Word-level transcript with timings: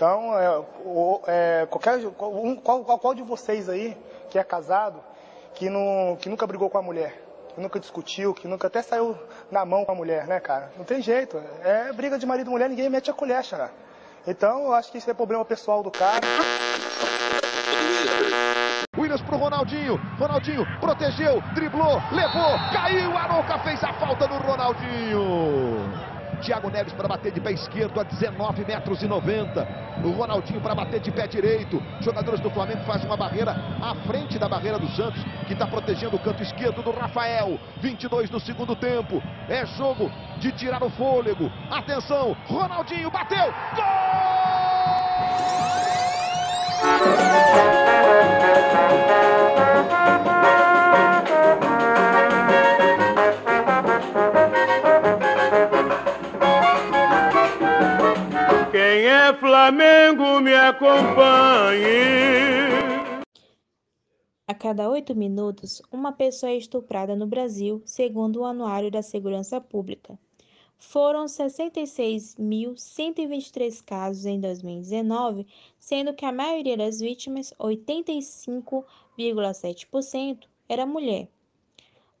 Então, 0.00 0.34
é, 0.34 0.64
é, 1.26 1.66
qualquer, 1.66 1.98
um, 1.98 2.56
qual, 2.56 2.82
qual, 2.82 3.14
de 3.14 3.22
vocês 3.22 3.68
aí 3.68 3.94
que 4.30 4.38
é 4.38 4.42
casado, 4.42 4.98
que, 5.52 5.68
não, 5.68 6.16
que 6.18 6.26
nunca 6.30 6.46
brigou 6.46 6.70
com 6.70 6.78
a 6.78 6.82
mulher, 6.82 7.22
que 7.54 7.60
nunca 7.60 7.78
discutiu, 7.78 8.32
que 8.32 8.48
nunca 8.48 8.68
até 8.68 8.80
saiu 8.80 9.14
na 9.50 9.62
mão 9.66 9.84
com 9.84 9.92
a 9.92 9.94
mulher, 9.94 10.26
né, 10.26 10.40
cara? 10.40 10.72
Não 10.78 10.86
tem 10.86 11.02
jeito. 11.02 11.36
É 11.62 11.92
briga 11.92 12.18
de 12.18 12.24
marido 12.24 12.46
e 12.48 12.50
mulher, 12.50 12.70
ninguém 12.70 12.88
mete 12.88 13.10
a 13.10 13.12
colher, 13.12 13.44
xará. 13.44 13.68
Então, 14.26 14.64
eu 14.64 14.72
acho 14.72 14.90
que 14.90 14.96
isso 14.96 15.10
é 15.10 15.12
problema 15.12 15.44
pessoal 15.44 15.82
do 15.82 15.90
cara. 15.90 16.26
Williams 18.96 19.20
pro 19.20 19.36
Ronaldinho. 19.36 20.00
Ronaldinho 20.18 20.64
protegeu, 20.80 21.42
driblou, 21.52 22.00
levou, 22.10 22.58
caiu. 22.72 23.18
Arouca 23.18 23.58
fez 23.58 23.84
a 23.84 23.92
falta 23.92 24.26
no 24.26 24.38
Ronaldinho. 24.38 26.19
Thiago 26.40 26.70
Neves 26.70 26.92
para 26.92 27.06
bater 27.06 27.32
de 27.32 27.40
pé 27.40 27.52
esquerdo 27.52 28.00
a 28.00 28.02
19 28.02 28.64
metros 28.64 29.02
e 29.02 29.06
90. 29.06 29.68
O 30.04 30.10
Ronaldinho 30.10 30.60
para 30.60 30.74
bater 30.74 31.00
de 31.00 31.12
pé 31.12 31.26
direito. 31.26 31.82
Jogadores 32.00 32.40
do 32.40 32.50
Flamengo 32.50 32.82
fazem 32.84 33.06
uma 33.06 33.16
barreira 33.16 33.52
à 33.80 33.94
frente 34.06 34.38
da 34.38 34.48
barreira 34.48 34.78
do 34.78 34.88
Santos, 34.90 35.22
que 35.46 35.52
está 35.52 35.66
protegendo 35.66 36.16
o 36.16 36.18
canto 36.18 36.42
esquerdo 36.42 36.82
do 36.82 36.90
Rafael. 36.90 37.58
22 37.80 38.30
do 38.30 38.40
segundo 38.40 38.74
tempo. 38.74 39.22
É 39.48 39.66
jogo 39.66 40.10
de 40.38 40.50
tirar 40.52 40.82
o 40.82 40.90
fôlego. 40.90 41.50
Atenção, 41.70 42.36
Ronaldinho 42.46 43.10
bateu. 43.10 43.52
Gol! 43.76 44.40
Flamengo 59.70 60.40
me 60.40 60.52
acompanhe. 60.52 61.86
A 64.48 64.52
cada 64.52 64.90
oito 64.90 65.14
minutos, 65.14 65.80
uma 65.92 66.10
pessoa 66.10 66.50
é 66.50 66.56
estuprada 66.56 67.14
no 67.14 67.24
Brasil, 67.24 67.80
segundo 67.84 68.40
o 68.40 68.44
Anuário 68.44 68.90
da 68.90 69.00
Segurança 69.00 69.60
Pública. 69.60 70.18
Foram 70.76 71.26
66.123 71.26 73.80
casos 73.84 74.26
em 74.26 74.40
2019, 74.40 75.46
sendo 75.78 76.14
que 76.14 76.24
a 76.24 76.32
maioria 76.32 76.76
das 76.76 76.98
vítimas, 76.98 77.54
85,7%, 77.60 80.48
era 80.68 80.84
mulher. 80.84 81.28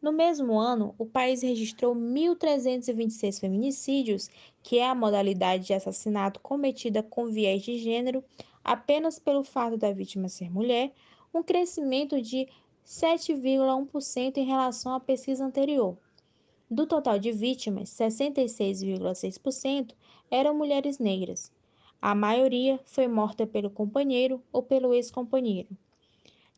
No 0.00 0.12
mesmo 0.12 0.58
ano, 0.58 0.94
o 0.96 1.04
país 1.04 1.42
registrou 1.42 1.94
1.326 1.94 3.38
feminicídios, 3.38 4.30
que 4.62 4.78
é 4.78 4.88
a 4.88 4.94
modalidade 4.94 5.66
de 5.66 5.74
assassinato 5.74 6.40
cometida 6.40 7.02
com 7.02 7.26
viés 7.26 7.62
de 7.62 7.78
gênero 7.78 8.22
apenas 8.62 9.18
pelo 9.18 9.42
fato 9.42 9.76
da 9.76 9.92
vítima 9.92 10.28
ser 10.28 10.48
mulher, 10.50 10.92
um 11.32 11.42
crescimento 11.42 12.20
de 12.20 12.46
7,1% 12.84 14.36
em 14.36 14.44
relação 14.44 14.94
à 14.94 15.00
pesquisa 15.00 15.44
anterior. 15.44 15.96
Do 16.70 16.86
total 16.86 17.18
de 17.18 17.32
vítimas, 17.32 17.88
66,6% 17.90 19.94
eram 20.30 20.56
mulheres 20.56 20.98
negras. 20.98 21.50
A 22.00 22.14
maioria 22.14 22.80
foi 22.84 23.08
morta 23.08 23.46
pelo 23.46 23.70
companheiro 23.70 24.42
ou 24.52 24.62
pelo 24.62 24.94
ex-companheiro. 24.94 25.68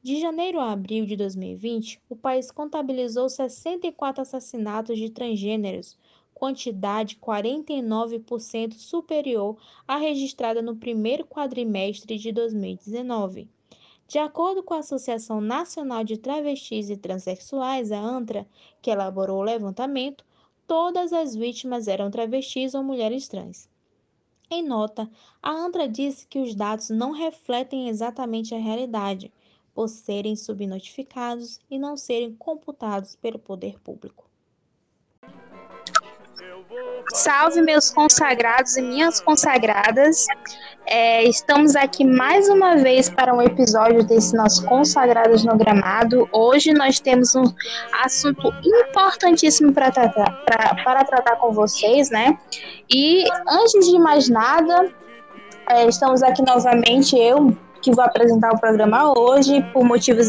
De 0.03 0.21
janeiro 0.21 0.61
a 0.61 0.73
abril 0.73 1.07
de 1.07 1.17
2020, 1.17 2.01
o 2.09 2.17
país 2.17 2.51
contabilizou 2.51 3.29
64 3.29 4.23
assassinatos 4.23 4.99
de 4.99 5.09
transgêneros, 5.09 5.97
quantidade 6.43 7.17
49% 7.23 8.73
superior 8.73 9.57
à 9.87 9.97
registrada 9.97 10.61
no 10.61 10.75
primeiro 10.75 11.25
quadrimestre 11.25 12.19
de 12.19 12.33
2019. 12.33 13.49
De 14.09 14.19
acordo 14.19 14.61
com 14.61 14.75
a 14.75 14.79
Associação 14.79 15.41
Nacional 15.41 16.03
de 16.03 16.19
Travestis 16.19 16.91
e 16.91 16.97
Transsexuais, 16.97 17.93
a 17.93 18.01
ANTRA, 18.01 18.45
que 18.83 18.91
elaborou 18.91 19.39
o 19.39 19.45
levantamento, 19.45 20.25
todas 20.67 21.13
as 21.13 21.33
vítimas 21.37 21.87
eram 21.87 22.11
travestis 22.11 22.75
ou 22.75 22.83
mulheres 22.83 23.29
trans. 23.29 23.69
Em 24.51 24.65
nota, 24.65 25.09
a 25.41 25.53
ANTRA 25.53 25.89
disse 25.89 26.27
que 26.27 26.41
os 26.41 26.57
dados 26.57 26.91
não 26.91 27.13
refletem 27.13 27.89
exatamente 27.89 28.53
a 28.53 28.59
realidade, 28.59 29.33
por 29.73 29.87
serem 29.87 30.35
subnotificados 30.35 31.61
e 31.71 31.79
não 31.79 31.97
serem 31.97 32.35
computados 32.35 33.15
pelo 33.15 33.39
poder 33.39 33.79
público. 33.79 34.32
Salve, 37.13 37.61
meus 37.61 37.91
consagrados 37.91 38.77
e 38.77 38.83
minhas 38.83 39.21
consagradas. 39.21 40.27
É, 40.87 41.23
estamos 41.25 41.77
aqui 41.77 42.05
mais 42.05 42.49
uma 42.49 42.77
vez 42.77 43.09
para 43.09 43.35
um 43.35 43.43
episódio 43.43 44.03
desse 44.03 44.35
nosso 44.35 44.65
Consagrados 44.65 45.45
no 45.45 45.57
Gramado. 45.57 46.29
Hoje 46.33 46.73
nós 46.73 46.99
temos 46.99 47.35
um 47.35 47.45
assunto 48.03 48.53
importantíssimo 48.65 49.73
para 49.73 49.91
tratar, 49.91 50.45
para 50.83 51.05
tratar 51.05 51.37
com 51.37 51.53
vocês, 51.53 52.11
né? 52.11 52.39
E 52.93 53.25
antes 53.49 53.91
de 53.91 53.99
mais 53.99 54.29
nada, 54.29 54.91
é, 55.69 55.87
estamos 55.87 56.23
aqui 56.23 56.43
novamente, 56.43 57.17
eu, 57.19 57.57
que 57.83 57.93
vou 57.93 58.05
apresentar 58.05 58.53
o 58.53 58.59
programa 58.59 59.13
hoje. 59.19 59.63
Por 59.73 59.85
motivos 59.85 60.29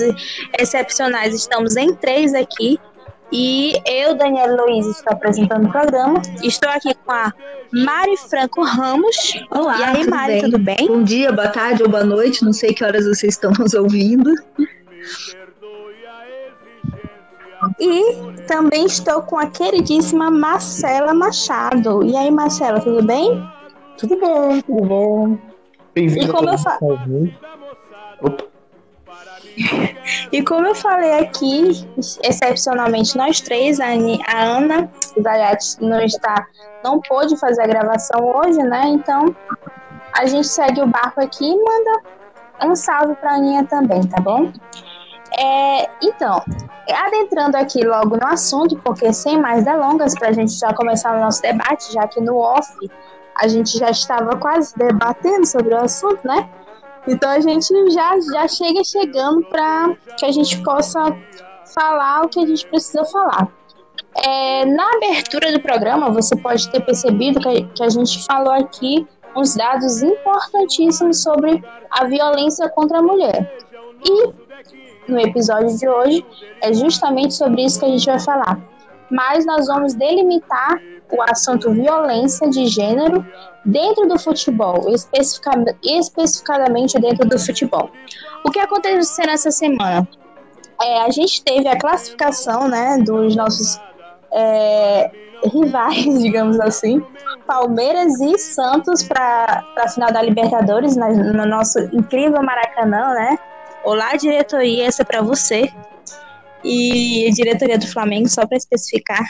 excepcionais, 0.59 1.33
estamos 1.33 1.75
em 1.77 1.95
três 1.95 2.33
aqui. 2.33 2.79
E 3.31 3.73
eu, 3.87 4.15
Daniela 4.15 4.63
Luiz, 4.63 4.85
estou 4.85 5.13
apresentando 5.13 5.67
o 5.67 5.71
programa. 5.71 6.21
Estou 6.43 6.69
aqui 6.69 6.93
com 6.93 7.11
a 7.11 7.33
Mari 7.71 8.15
Franco 8.17 8.61
Ramos. 8.63 9.15
Olá, 9.49 9.79
e 9.79 9.83
aí, 9.83 9.99
tudo 10.03 10.09
Mari, 10.15 10.31
bem? 10.33 10.41
tudo 10.41 10.59
bem? 10.59 10.87
Bom 10.87 11.03
dia, 11.03 11.31
boa 11.31 11.47
tarde 11.47 11.81
ou 11.83 11.89
boa 11.89 12.03
noite, 12.03 12.43
não 12.45 12.53
sei 12.53 12.73
que 12.73 12.83
horas 12.83 13.05
vocês 13.05 13.33
estão 13.33 13.51
nos 13.57 13.73
ouvindo. 13.73 14.31
E 17.79 18.43
também 18.45 18.85
estou 18.85 19.21
com 19.23 19.39
a 19.39 19.47
queridíssima 19.47 20.29
Marcela 20.29 21.13
Machado. 21.13 22.03
E 22.03 22.15
aí, 22.15 22.29
Marcela, 22.29 22.79
tudo 22.81 23.03
bem? 23.03 23.43
Tudo 23.97 24.19
bom, 24.19 24.61
tudo 24.61 24.85
bom. 24.85 25.37
Bem-vindo 25.95 26.25
E 26.25 26.27
como 26.27 26.49
eu 26.49 26.57
fa- 26.57 26.77
Opa. 28.21 28.52
E 30.31 30.43
como 30.43 30.67
eu 30.67 30.75
falei 30.75 31.19
aqui, 31.19 31.87
excepcionalmente 32.23 33.15
nós 33.17 33.39
três, 33.39 33.79
a, 33.79 33.87
Ana 34.35 34.89
Zayat 35.21 35.77
não 35.79 36.01
está, 36.01 36.47
não 36.83 36.99
pôde 37.01 37.37
fazer 37.37 37.61
a 37.61 37.67
gravação 37.67 38.19
hoje, 38.25 38.59
né? 38.59 38.87
Então 38.87 39.35
a 40.17 40.25
gente 40.25 40.47
segue 40.47 40.81
o 40.81 40.87
barco 40.87 41.21
aqui 41.21 41.45
e 41.45 41.55
manda 41.55 42.01
um 42.63 42.75
salve 42.75 43.15
para 43.15 43.31
a 43.31 43.35
Aninha 43.35 43.63
também, 43.65 44.01
tá 44.07 44.21
bom? 44.21 44.51
É, 45.37 45.89
então, 46.01 46.43
adentrando 47.05 47.57
aqui 47.57 47.83
logo 47.83 48.17
no 48.17 48.27
assunto, 48.27 48.77
porque 48.83 49.11
sem 49.11 49.39
mais 49.39 49.65
delongas, 49.65 50.13
para 50.13 50.29
a 50.29 50.31
gente 50.31 50.53
já 50.53 50.73
começar 50.73 51.15
o 51.15 51.19
nosso 51.19 51.41
debate, 51.41 51.91
já 51.91 52.07
que 52.07 52.21
no 52.21 52.37
off 52.37 52.69
a 53.35 53.47
gente 53.47 53.77
já 53.77 53.89
estava 53.89 54.37
quase 54.37 54.77
debatendo 54.77 55.45
sobre 55.45 55.73
o 55.73 55.79
assunto, 55.79 56.19
né? 56.23 56.47
Então 57.07 57.29
a 57.29 57.39
gente 57.39 57.67
já, 57.91 58.19
já 58.19 58.47
chega 58.47 58.83
chegando 58.83 59.43
para 59.45 59.95
que 60.17 60.25
a 60.25 60.31
gente 60.31 60.61
possa 60.63 61.15
falar 61.73 62.25
o 62.25 62.29
que 62.29 62.39
a 62.39 62.45
gente 62.45 62.65
precisa 62.67 63.03
falar. 63.05 63.47
É, 64.15 64.65
na 64.65 64.91
abertura 64.95 65.51
do 65.51 65.59
programa, 65.59 66.11
você 66.11 66.35
pode 66.35 66.69
ter 66.69 66.79
percebido 66.81 67.39
que, 67.39 67.63
que 67.63 67.83
a 67.83 67.89
gente 67.89 68.23
falou 68.25 68.53
aqui 68.53 69.07
uns 69.35 69.55
dados 69.55 70.01
importantíssimos 70.03 71.23
sobre 71.23 71.63
a 71.89 72.05
violência 72.05 72.69
contra 72.69 72.99
a 72.99 73.01
mulher. 73.01 73.57
E 74.05 74.33
no 75.11 75.19
episódio 75.19 75.75
de 75.77 75.87
hoje 75.87 76.25
é 76.61 76.73
justamente 76.73 77.33
sobre 77.33 77.63
isso 77.63 77.79
que 77.79 77.85
a 77.85 77.89
gente 77.89 78.05
vai 78.05 78.19
falar. 78.19 78.59
Mas 79.09 79.45
nós 79.45 79.67
vamos 79.67 79.93
delimitar 79.93 80.79
o 81.13 81.21
assunto 81.21 81.71
violência 81.71 82.49
de 82.49 82.65
gênero 82.65 83.25
dentro 83.63 84.07
do 84.07 84.19
futebol, 84.19 84.89
especifica, 84.89 85.51
especificadamente 85.83 86.99
dentro 86.99 87.27
do 87.27 87.39
futebol. 87.39 87.91
O 88.43 88.51
que 88.51 88.59
aconteceu 88.59 89.25
nessa 89.25 89.51
semana? 89.51 90.07
É, 90.81 91.01
a 91.01 91.09
gente 91.11 91.43
teve 91.43 91.67
a 91.67 91.77
classificação 91.77 92.67
né, 92.67 92.97
dos 92.97 93.35
nossos 93.35 93.79
é, 94.33 95.11
rivais, 95.45 96.03
digamos 96.21 96.59
assim, 96.59 97.01
Palmeiras 97.45 98.19
e 98.19 98.37
Santos 98.39 99.03
para 99.03 99.63
a 99.77 99.87
final 99.87 100.11
da 100.11 100.21
Libertadores, 100.21 100.95
na, 100.95 101.09
no 101.09 101.45
nosso 101.45 101.79
incrível 101.93 102.41
Maracanã, 102.41 103.13
né? 103.13 103.37
Olá, 103.85 104.15
diretoria, 104.15 104.87
essa 104.87 105.03
é 105.03 105.05
para 105.05 105.21
você. 105.21 105.71
E 106.63 107.29
diretoria 107.33 107.77
do 107.77 107.85
Flamengo, 107.85 108.29
só 108.29 108.47
para 108.47 108.57
especificar. 108.57 109.23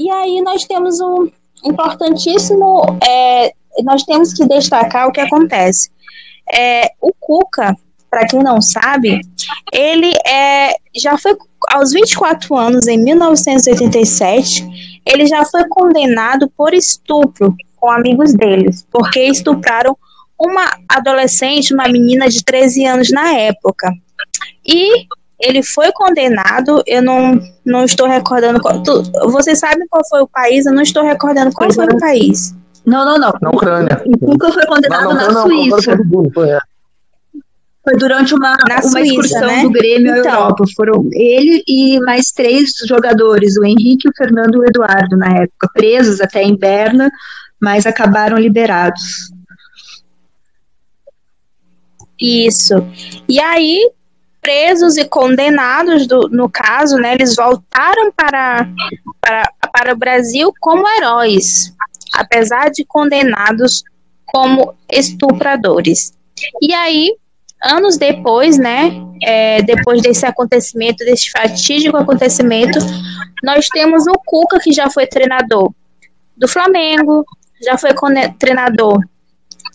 E 0.00 0.10
aí 0.10 0.40
nós 0.40 0.64
temos 0.64 0.98
um 0.98 1.28
importantíssimo. 1.62 2.98
É, 3.06 3.52
nós 3.84 4.02
temos 4.04 4.32
que 4.32 4.48
destacar 4.48 5.06
o 5.06 5.12
que 5.12 5.20
acontece. 5.20 5.90
É, 6.50 6.90
o 7.02 7.12
Cuca, 7.20 7.76
para 8.08 8.26
quem 8.26 8.42
não 8.42 8.62
sabe, 8.62 9.20
ele 9.70 10.10
é, 10.26 10.72
já 10.96 11.18
foi 11.18 11.36
aos 11.68 11.92
24 11.92 12.56
anos, 12.56 12.86
em 12.86 12.96
1987, 12.96 15.00
ele 15.04 15.26
já 15.26 15.44
foi 15.44 15.68
condenado 15.68 16.50
por 16.56 16.72
estupro 16.72 17.54
com 17.76 17.90
amigos 17.90 18.32
deles, 18.32 18.86
porque 18.90 19.20
estupraram 19.20 19.94
uma 20.40 20.78
adolescente, 20.88 21.74
uma 21.74 21.86
menina 21.88 22.26
de 22.26 22.42
13 22.42 22.86
anos 22.86 23.10
na 23.10 23.34
época. 23.34 23.92
E 24.66 25.06
ele 25.40 25.62
foi 25.62 25.90
condenado, 25.92 26.82
eu 26.86 27.02
não, 27.02 27.40
não 27.64 27.84
estou 27.84 28.06
recordando 28.06 28.60
qual. 28.60 28.82
Tu, 28.82 29.02
vocês 29.30 29.58
sabem 29.58 29.86
qual 29.88 30.06
foi 30.08 30.20
o 30.20 30.28
país? 30.28 30.66
Eu 30.66 30.72
não 30.72 30.82
estou 30.82 31.04
recordando 31.04 31.52
qual 31.52 31.72
foi 31.72 31.86
o 31.86 31.98
país. 31.98 32.54
Não, 32.84 33.04
não, 33.04 33.18
não. 33.18 33.32
Na 33.40 33.50
Ucrânia. 33.50 34.02
O 34.06 34.18
Cuca 34.18 34.52
foi 34.52 34.66
condenado 34.66 35.04
não, 35.04 35.14
não, 35.14 35.26
na 35.26 35.32
não, 35.32 35.42
Suíça. 35.42 35.98
Foi, 36.34 36.50
é. 36.50 36.58
foi 37.84 37.96
durante 37.98 38.34
uma, 38.34 38.56
uma 38.68 38.82
Suíça, 38.82 39.00
excursão 39.00 39.46
né? 39.46 39.62
do 39.62 39.70
Grêmio 39.70 40.16
então, 40.16 40.32
à 40.32 40.34
Europa. 40.36 40.64
Foram 40.76 41.08
ele 41.12 41.62
e 41.66 42.00
mais 42.00 42.30
três 42.30 42.70
jogadores, 42.86 43.56
o 43.56 43.64
Henrique, 43.64 44.08
o 44.08 44.12
Fernando 44.16 44.56
e 44.56 44.58
o 44.58 44.64
Eduardo, 44.64 45.16
na 45.16 45.42
época, 45.42 45.70
presos 45.72 46.20
até 46.20 46.42
em 46.42 46.56
Berna, 46.56 47.10
mas 47.60 47.86
acabaram 47.86 48.36
liberados. 48.36 49.30
Isso. 52.20 52.74
E 53.26 53.40
aí, 53.40 53.90
presos 54.50 54.96
e 54.96 55.04
condenados, 55.04 56.08
do, 56.08 56.28
no 56.28 56.50
caso, 56.50 56.96
né, 56.96 57.14
eles 57.14 57.36
voltaram 57.36 58.10
para, 58.10 58.68
para, 59.20 59.52
para 59.72 59.92
o 59.92 59.96
Brasil 59.96 60.52
como 60.60 60.88
heróis, 60.88 61.72
apesar 62.12 62.68
de 62.68 62.84
condenados 62.84 63.84
como 64.26 64.74
estupradores. 64.90 66.12
E 66.60 66.74
aí, 66.74 67.14
anos 67.62 67.96
depois, 67.96 68.58
né, 68.58 68.90
é, 69.22 69.62
depois 69.62 70.02
desse 70.02 70.26
acontecimento, 70.26 71.04
desse 71.04 71.30
fatídico 71.30 71.96
acontecimento, 71.96 72.80
nós 73.44 73.68
temos 73.68 74.04
o 74.08 74.14
Cuca, 74.26 74.58
que 74.58 74.72
já 74.72 74.90
foi 74.90 75.06
treinador 75.06 75.72
do 76.36 76.48
Flamengo, 76.48 77.24
já 77.62 77.78
foi 77.78 77.90
treinador 78.36 78.98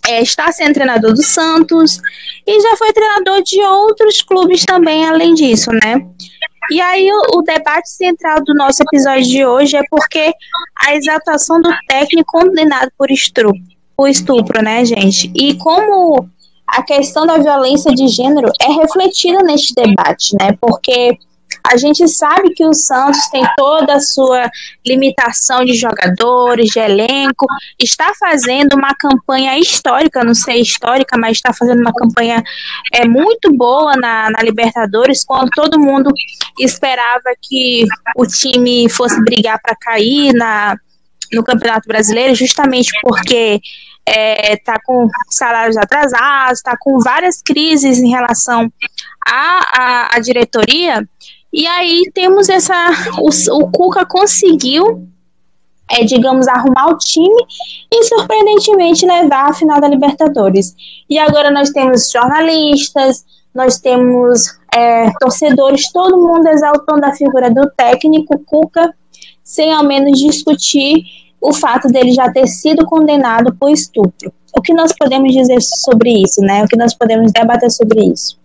é, 0.10 0.22
está 0.22 0.52
sendo 0.52 0.74
treinador 0.74 1.14
do 1.14 1.24
Santos 1.24 2.00
e 2.46 2.62
já 2.62 2.76
foi 2.78 2.94
treinador 2.94 3.42
de 3.44 3.62
outros 3.62 4.22
clubes 4.22 4.66
também, 4.66 5.06
além 5.06 5.34
disso, 5.34 5.72
né? 5.72 6.06
E 6.72 6.82
aí 6.82 7.08
o, 7.12 7.38
o, 7.38 7.42
debate 7.44 7.90
central 7.90 8.44
do 8.44 8.54
nosso 8.56 8.82
episódio 8.82 9.24
de 9.24 9.46
hoje 9.46 9.78
é 9.78 9.84
porque 9.90 10.34
a 10.84 10.96
exaltação 10.96 11.62
do 11.62 11.70
técnico 11.88 12.32
condenado 12.32 12.92
por 12.98 13.12
estupro, 13.12 13.54
por 13.96 14.10
estupro, 14.10 14.64
né, 14.64 14.84
gente? 14.84 15.32
E 15.36 15.56
como 15.58 16.28
a 16.68 16.82
questão 16.82 17.26
da 17.26 17.38
violência 17.38 17.92
de 17.94 18.08
gênero 18.08 18.50
é 18.62 18.72
refletida 18.72 19.44
neste 19.44 19.76
debate, 19.76 20.36
né? 20.40 20.58
Porque 20.60 21.18
a 21.72 21.78
gente 21.78 22.08
sabe 22.08 22.54
que 22.54 22.66
o 22.66 22.74
Santos 22.74 23.28
tem 23.30 23.44
toda 23.58 23.96
a 23.96 24.00
sua 24.00 24.50
limitação 24.86 25.64
de 25.66 25.74
jogadores, 25.74 26.70
de 26.70 26.80
elenco, 26.80 27.46
está 27.80 28.12
fazendo 28.20 28.74
uma 28.76 28.94
campanha 28.96 29.58
histórica, 29.58 30.24
não 30.24 30.34
sei 30.34 30.62
histórica, 30.62 31.18
mas 31.18 31.38
está 31.38 31.54
fazendo 31.54 31.80
uma 31.80 31.94
campanha 31.94 32.44
é, 32.94 33.08
muito 33.08 33.52
boa 33.54 33.96
na, 33.96 34.30
na 34.30 34.40
Libertadores, 34.44 35.24
quando 35.26 35.50
todo 35.52 35.80
mundo 35.80 36.12
esperava 36.60 37.34
que 37.42 37.86
o 38.16 38.26
time 38.26 38.90
fosse 38.90 39.22
brigar 39.24 39.60
para 39.62 39.76
cair 39.76 40.34
na, 40.34 40.76
no 41.34 41.44
Campeonato 41.44 41.88
Brasileiro, 41.88 42.36
justamente 42.36 42.92
porque 43.02 43.60
está 44.08 44.74
é, 44.74 44.80
com 44.86 45.08
salários 45.30 45.78
atrasados, 45.78 46.60
está 46.60 46.78
com 46.80 47.00
várias 47.00 47.42
crises 47.42 47.98
em 47.98 48.10
relação 48.10 48.72
à, 49.28 49.60
à, 49.82 50.16
à 50.16 50.20
diretoria. 50.20 51.08
E 51.58 51.66
aí 51.68 52.12
temos 52.14 52.50
essa. 52.50 52.76
O, 53.18 53.30
o 53.30 53.72
Cuca 53.72 54.06
conseguiu, 54.06 55.08
é, 55.90 56.04
digamos, 56.04 56.50
arrumar 56.50 56.90
o 56.90 56.98
time 56.98 57.34
e 57.90 58.04
surpreendentemente 58.04 59.06
levar 59.06 59.52
a 59.52 59.54
final 59.54 59.80
da 59.80 59.88
Libertadores. 59.88 60.76
E 61.10 61.18
agora 61.18 61.50
nós 61.50 61.70
temos 61.70 62.12
jornalistas, 62.12 63.24
nós 63.54 63.80
temos 63.80 64.42
é, 64.74 65.10
torcedores, 65.18 65.90
todo 65.94 66.18
mundo 66.18 66.46
exaltando 66.50 67.06
a 67.06 67.14
figura 67.14 67.50
do 67.50 67.72
técnico 67.78 68.38
Cuca, 68.40 68.94
sem 69.42 69.72
ao 69.72 69.86
menos 69.86 70.20
discutir 70.20 71.04
o 71.40 71.54
fato 71.54 71.88
dele 71.88 72.12
já 72.12 72.30
ter 72.34 72.48
sido 72.48 72.86
condenado 72.86 73.56
por 73.56 73.70
estupro. 73.70 74.34
O 74.54 74.62
que 74.62 74.74
nós 74.74 74.92
podemos 75.00 75.32
dizer 75.32 75.62
sobre 75.62 76.22
isso, 76.22 76.42
né? 76.42 76.66
O 76.66 76.68
que 76.68 76.76
nós 76.76 76.94
podemos 76.94 77.32
debater 77.32 77.72
sobre 77.72 78.12
isso? 78.12 78.38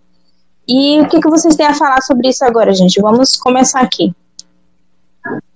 E 0.71 1.01
o 1.01 1.09
que, 1.09 1.21
que 1.21 1.29
vocês 1.29 1.57
têm 1.57 1.67
a 1.67 1.75
falar 1.75 2.01
sobre 2.01 2.29
isso 2.29 2.45
agora, 2.45 2.73
gente? 2.73 3.01
Vamos 3.01 3.33
começar 3.33 3.81
aqui. 3.81 4.15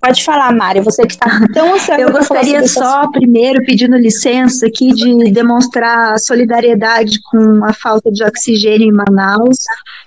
Pode 0.00 0.25
falar, 0.25 0.52
Mari, 0.52 0.81
você 0.81 1.06
que 1.06 1.14
está 1.14 1.26
tão 1.55 1.72
ansiosa. 1.75 2.00
Eu 2.00 2.12
gostaria 2.12 2.66
só, 2.66 3.08
primeiro, 3.11 3.64
pedindo 3.64 3.96
licença 3.96 4.66
aqui, 4.66 4.88
de 4.88 5.31
demonstrar 5.31 6.19
solidariedade 6.19 7.20
com 7.31 7.64
a 7.64 7.72
falta 7.72 8.11
de 8.11 8.25
oxigênio 8.25 8.88
em 8.88 8.93
Manaus 8.93 9.58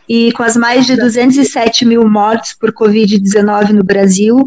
e 0.07 0.31
com 0.33 0.44
as 0.44 0.57
mais 0.57 0.86
de 0.86 0.98
207 0.98 1.86
mil 1.86 2.07
mortes 2.07 2.54
por 2.54 2.74
Covid-19 2.74 3.69
no 3.69 3.83
Brasil 3.83 4.45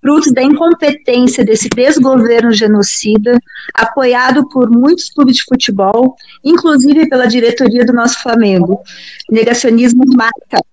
fruto 0.00 0.32
da 0.32 0.42
incompetência 0.42 1.44
desse 1.44 1.68
desgoverno 1.68 2.52
genocida, 2.52 3.38
apoiado 3.74 4.48
por 4.48 4.70
muitos 4.70 5.10
clubes 5.10 5.36
de 5.36 5.44
futebol, 5.44 6.16
inclusive 6.42 7.08
pela 7.08 7.26
diretoria 7.26 7.84
do 7.84 7.92
nosso 7.92 8.22
Flamengo. 8.22 8.80
Negacionismo 9.30 10.04
mata. 10.06 10.64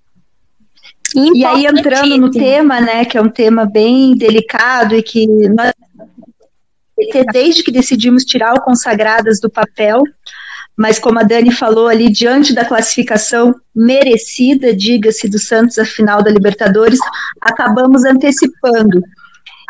E 1.16 1.46
aí, 1.46 1.66
entrando 1.66 2.18
no 2.18 2.30
tema, 2.30 2.82
né, 2.82 3.06
que 3.06 3.18
é 3.18 3.22
um 3.22 3.30
tema 3.30 3.66
bem 3.66 4.16
delicado 4.16 4.96
e 4.96 5.02
que 5.02 5.26
nós, 5.50 5.72
desde 7.32 7.64
que 7.64 7.72
decidimos 7.72 8.24
tirar 8.24 8.54
o 8.54 8.62
Consagradas 8.62 9.40
do 9.40 9.50
papel, 9.50 10.02
mas 10.78 11.00
como 11.00 11.20
a 11.20 11.24
Dani 11.24 11.52
falou 11.52 11.88
ali, 11.88 12.08
diante 12.08 12.54
da 12.54 12.64
classificação 12.64 13.56
merecida, 13.76 14.76
diga-se, 14.76 15.28
do 15.28 15.40
Santos 15.40 15.80
à 15.80 15.86
final 15.86 16.22
da 16.22 16.30
Libertadores, 16.30 17.00
acabamos 17.42 18.06
antecipando. 18.06 19.02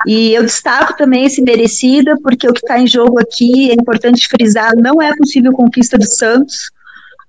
E 0.06 0.34
eu 0.34 0.44
destaco 0.44 0.96
também 0.98 1.26
esse 1.26 1.42
merecida, 1.42 2.16
porque 2.22 2.48
o 2.48 2.54
que 2.54 2.60
está 2.60 2.78
em 2.78 2.86
jogo 2.86 3.20
aqui, 3.20 3.72
é 3.72 3.74
importante 3.74 4.28
frisar, 4.28 4.76
não 4.76 5.02
é 5.02 5.16
possível 5.16 5.54
conquista 5.54 5.98
do 5.98 6.06
Santos. 6.06 6.70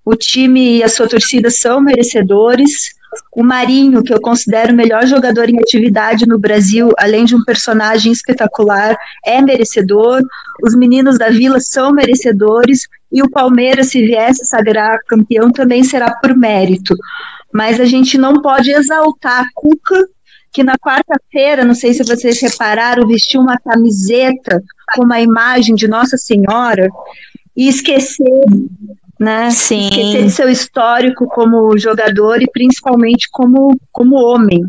O 0.05 0.17
time 0.17 0.79
e 0.79 0.83
a 0.83 0.89
sua 0.89 1.09
torcida 1.09 1.49
são 1.49 1.81
merecedores. 1.81 2.71
O 3.35 3.43
Marinho, 3.43 4.03
que 4.03 4.13
eu 4.13 4.21
considero 4.21 4.73
o 4.73 4.77
melhor 4.77 5.07
jogador 5.07 5.49
em 5.49 5.59
atividade 5.59 6.27
no 6.27 6.39
Brasil, 6.39 6.91
além 6.99 7.25
de 7.25 7.35
um 7.35 7.45
personagem 7.45 8.13
espetacular, 8.13 8.97
é 9.25 9.41
merecedor. 9.41 10.21
Os 10.63 10.75
meninos 10.75 11.17
da 11.17 11.31
Vila 11.31 11.61
são 11.61 11.93
merecedores. 11.93 12.89
E 13.11 13.23
o 13.23 13.31
Palmeiras, 13.31 13.89
se 13.89 14.03
viesse 14.03 14.45
sagrar 14.45 14.99
campeão, 15.07 15.51
também 15.51 15.83
será 15.83 16.15
por 16.17 16.37
mérito. 16.37 16.95
Mas 17.53 17.81
a 17.81 17.85
gente 17.85 18.19
não 18.19 18.43
pode 18.43 18.71
exaltar 18.71 19.43
a 19.43 19.49
Cuca 19.55 20.07
que 20.53 20.63
na 20.63 20.77
quarta-feira, 20.79 21.65
não 21.65 21.75
sei 21.75 21.95
se 21.95 22.03
vocês 22.03 22.41
repararam, 22.41 23.07
vestiu 23.07 23.41
uma 23.41 23.59
camiseta 23.59 24.63
com 24.95 25.05
uma 25.05 25.21
imagem 25.21 25.75
de 25.75 25.87
Nossa 25.87 26.17
Senhora 26.17 26.89
e 27.57 27.69
esquecer, 27.69 28.45
né? 29.19 29.51
Sim. 29.51 29.89
Esquecer 29.89 30.25
de 30.25 30.31
seu 30.31 30.49
histórico 30.49 31.27
como 31.27 31.77
jogador 31.79 32.43
e 32.43 32.51
principalmente 32.51 33.29
como, 33.31 33.79
como 33.93 34.17
homem. 34.17 34.63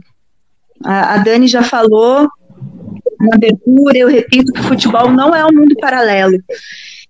A, 0.83 1.15
a 1.15 1.17
Dani 1.17 1.47
já 1.47 1.63
falou 1.63 2.29
na 3.19 3.35
abertura, 3.35 3.97
eu 3.97 4.07
repito 4.07 4.51
que 4.53 4.59
o 4.61 4.63
futebol 4.63 5.11
não 5.11 5.35
é 5.35 5.45
um 5.45 5.51
mundo 5.51 5.75
paralelo. 5.79 6.37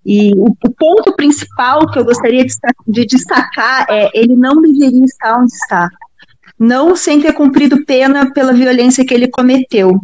E 0.04 0.32
o, 0.34 0.54
ponto 0.78 1.14
principal 1.14 1.90
que 1.90 1.98
eu 1.98 2.04
gostaria 2.04 2.44
de, 2.44 2.54
de 2.88 3.04
destacar 3.04 3.86
é 3.88 4.08
ele 4.14 4.34
não 4.34 4.60
deveria 4.60 5.04
estar 5.04 5.38
onde 5.38 5.52
está 5.52 5.90
não 6.60 6.94
sem 6.94 7.22
ter 7.22 7.32
cumprido 7.32 7.86
pena 7.86 8.30
pela 8.34 8.52
violência 8.52 9.04
que 9.04 9.14
ele 9.14 9.28
cometeu. 9.28 9.98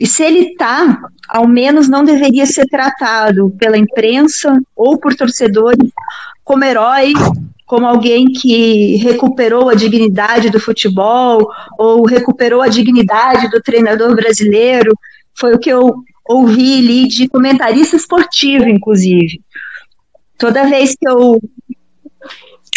E 0.00 0.08
se 0.08 0.24
ele 0.24 0.50
está, 0.50 0.98
ao 1.28 1.46
menos 1.46 1.88
não 1.88 2.04
deveria 2.04 2.46
ser 2.46 2.66
tratado 2.66 3.54
pela 3.56 3.78
imprensa 3.78 4.60
ou 4.74 4.98
por 4.98 5.14
torcedores 5.14 5.88
como 6.42 6.64
herói, 6.64 7.12
como 7.64 7.86
alguém 7.86 8.32
que 8.32 8.96
recuperou 8.96 9.70
a 9.70 9.74
dignidade 9.74 10.50
do 10.50 10.58
futebol 10.58 11.48
ou 11.78 12.04
recuperou 12.04 12.60
a 12.60 12.68
dignidade 12.68 13.48
do 13.48 13.62
treinador 13.62 14.16
brasileiro. 14.16 14.98
Foi 15.32 15.54
o 15.54 15.58
que 15.60 15.70
eu 15.70 15.94
ouvi 16.26 16.78
ali 16.78 17.08
de 17.08 17.28
comentarista 17.28 17.96
esportivo, 17.96 18.68
inclusive. 18.68 19.40
Toda 20.38 20.68
vez 20.68 20.94
que 20.98 21.08
eu 21.08 21.40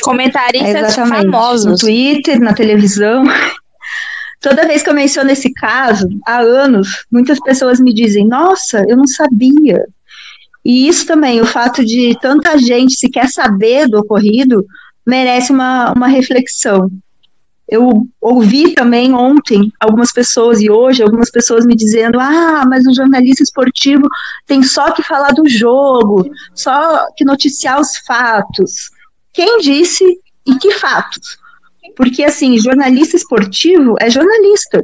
comentaristas 0.02 0.98
é 0.98 1.06
famosos. 1.06 1.66
No 1.66 1.78
Twitter, 1.78 2.40
na 2.40 2.54
televisão. 2.54 3.24
Toda 4.40 4.68
vez 4.68 4.84
que 4.84 4.90
eu 4.90 4.94
menciono 4.94 5.32
esse 5.32 5.52
caso, 5.52 6.08
há 6.26 6.40
anos, 6.40 7.06
muitas 7.12 7.40
pessoas 7.40 7.80
me 7.80 7.94
dizem: 7.94 8.28
Nossa, 8.28 8.84
eu 8.88 8.96
não 8.96 9.08
sabia. 9.08 9.84
E 10.64 10.88
isso 10.88 11.06
também, 11.08 11.42
o 11.42 11.46
fato 11.46 11.84
de 11.84 12.18
tanta 12.22 12.58
gente 12.58 12.96
se 12.96 13.10
quer 13.10 13.30
saber 13.30 13.88
do 13.88 14.00
ocorrido, 14.00 14.66
merece 15.06 15.52
uma, 15.52 15.94
uma 15.94 16.08
reflexão. 16.08 16.92
Eu 17.68 18.08
ouvi 18.22 18.74
também 18.74 19.14
ontem 19.14 19.72
algumas 19.80 20.14
pessoas 20.14 20.62
e 20.62 20.70
hoje 20.70 21.04
algumas 21.04 21.30
pessoas 21.30 21.66
me 21.66 21.76
dizendo: 21.76 22.20
ah, 22.20 22.66
mas 22.68 22.86
o 22.86 22.94
jornalista 22.94 23.44
esportivo 23.44 24.08
tem 24.46 24.64
só 24.64 24.92
que 24.92 25.04
falar 25.04 25.32
do 25.32 25.48
jogo, 25.50 26.30
só 26.56 27.08
que 27.16 27.26
noticiar 27.26 27.80
os 27.80 27.98
fatos. 27.98 28.90
Quem 29.34 29.60
disse 29.60 30.04
e 30.46 30.56
que 30.56 30.72
fatos? 30.72 31.38
Porque, 31.96 32.24
assim, 32.24 32.58
jornalista 32.58 33.18
esportivo 33.18 33.96
é 34.00 34.10
jornalista. 34.10 34.84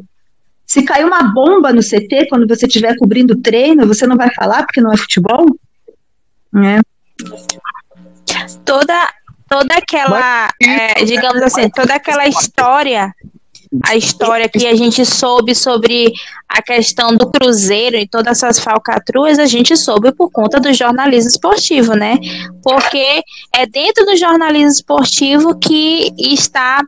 Se 0.65 0.83
cair 0.83 1.05
uma 1.05 1.33
bomba 1.33 1.71
no 1.71 1.81
CT 1.81 2.27
quando 2.29 2.47
você 2.47 2.65
estiver 2.65 2.97
cobrindo 2.97 3.41
treino, 3.41 3.87
você 3.87 4.07
não 4.07 4.17
vai 4.17 4.33
falar 4.33 4.63
porque 4.63 4.81
não 4.81 4.91
é 4.91 4.97
futebol? 4.97 5.45
Né? 6.51 6.81
Toda, 8.65 9.09
toda 9.53 9.75
aquela, 9.75 10.49
é, 10.59 11.05
digamos 11.05 11.41
assim, 11.43 11.69
toda 11.69 11.93
aquela 11.93 12.27
história, 12.27 13.13
a 13.85 13.95
história 13.95 14.49
que 14.49 14.65
a 14.65 14.75
gente 14.75 15.05
soube 15.05 15.53
sobre 15.53 16.11
a 16.49 16.59
questão 16.59 17.15
do 17.15 17.29
Cruzeiro 17.29 17.95
e 17.95 18.07
todas 18.07 18.37
essas 18.41 18.59
falcatruas, 18.59 19.37
a 19.37 19.45
gente 19.45 19.77
soube 19.77 20.11
por 20.11 20.31
conta 20.31 20.59
do 20.59 20.73
jornalismo 20.73 21.29
esportivo, 21.29 21.93
né? 21.93 22.17
Porque 22.63 23.21
é 23.55 23.67
dentro 23.67 24.05
do 24.05 24.17
jornalismo 24.17 24.71
esportivo 24.71 25.59
que 25.59 26.11
está 26.17 26.81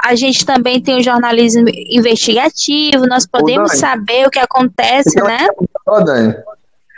a 0.00 0.14
gente 0.14 0.46
também 0.46 0.80
tem 0.80 1.00
o 1.00 1.02
jornalismo 1.02 1.64
investigativo, 1.68 3.04
nós 3.08 3.26
podemos 3.26 3.72
saber 3.78 4.28
o 4.28 4.30
que 4.30 4.38
acontece, 4.38 5.20
né? 5.20 5.48
Dani. 6.04 6.36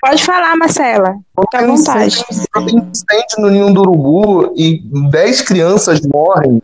Pode 0.01 0.25
falar, 0.25 0.57
Marcela. 0.57 1.15
Fique 1.39 1.57
à 1.57 1.67
vontade. 1.67 2.25
Incêndio 2.57 3.39
no 3.39 3.51
ninho 3.51 3.75
do 3.75 3.81
urubu 3.81 4.53
e 4.57 4.81
10 5.11 5.43
crianças 5.43 6.01
morrem 6.03 6.63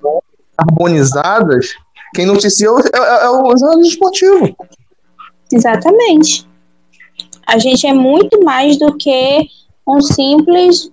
harmonizadas. 0.57 1.69
Quem 2.15 2.25
noticia 2.25 2.69
é, 2.69 2.99
é, 2.99 3.25
é 3.25 3.31
o 3.31 3.57
jornalismo 3.57 3.83
esportivo. 3.83 4.57
Exatamente. 5.53 6.49
A 7.47 7.59
gente 7.59 7.87
é 7.87 7.93
muito 7.93 8.43
mais 8.43 8.79
do 8.79 8.97
que 8.97 9.47
um 9.87 10.01
simples 10.01 10.91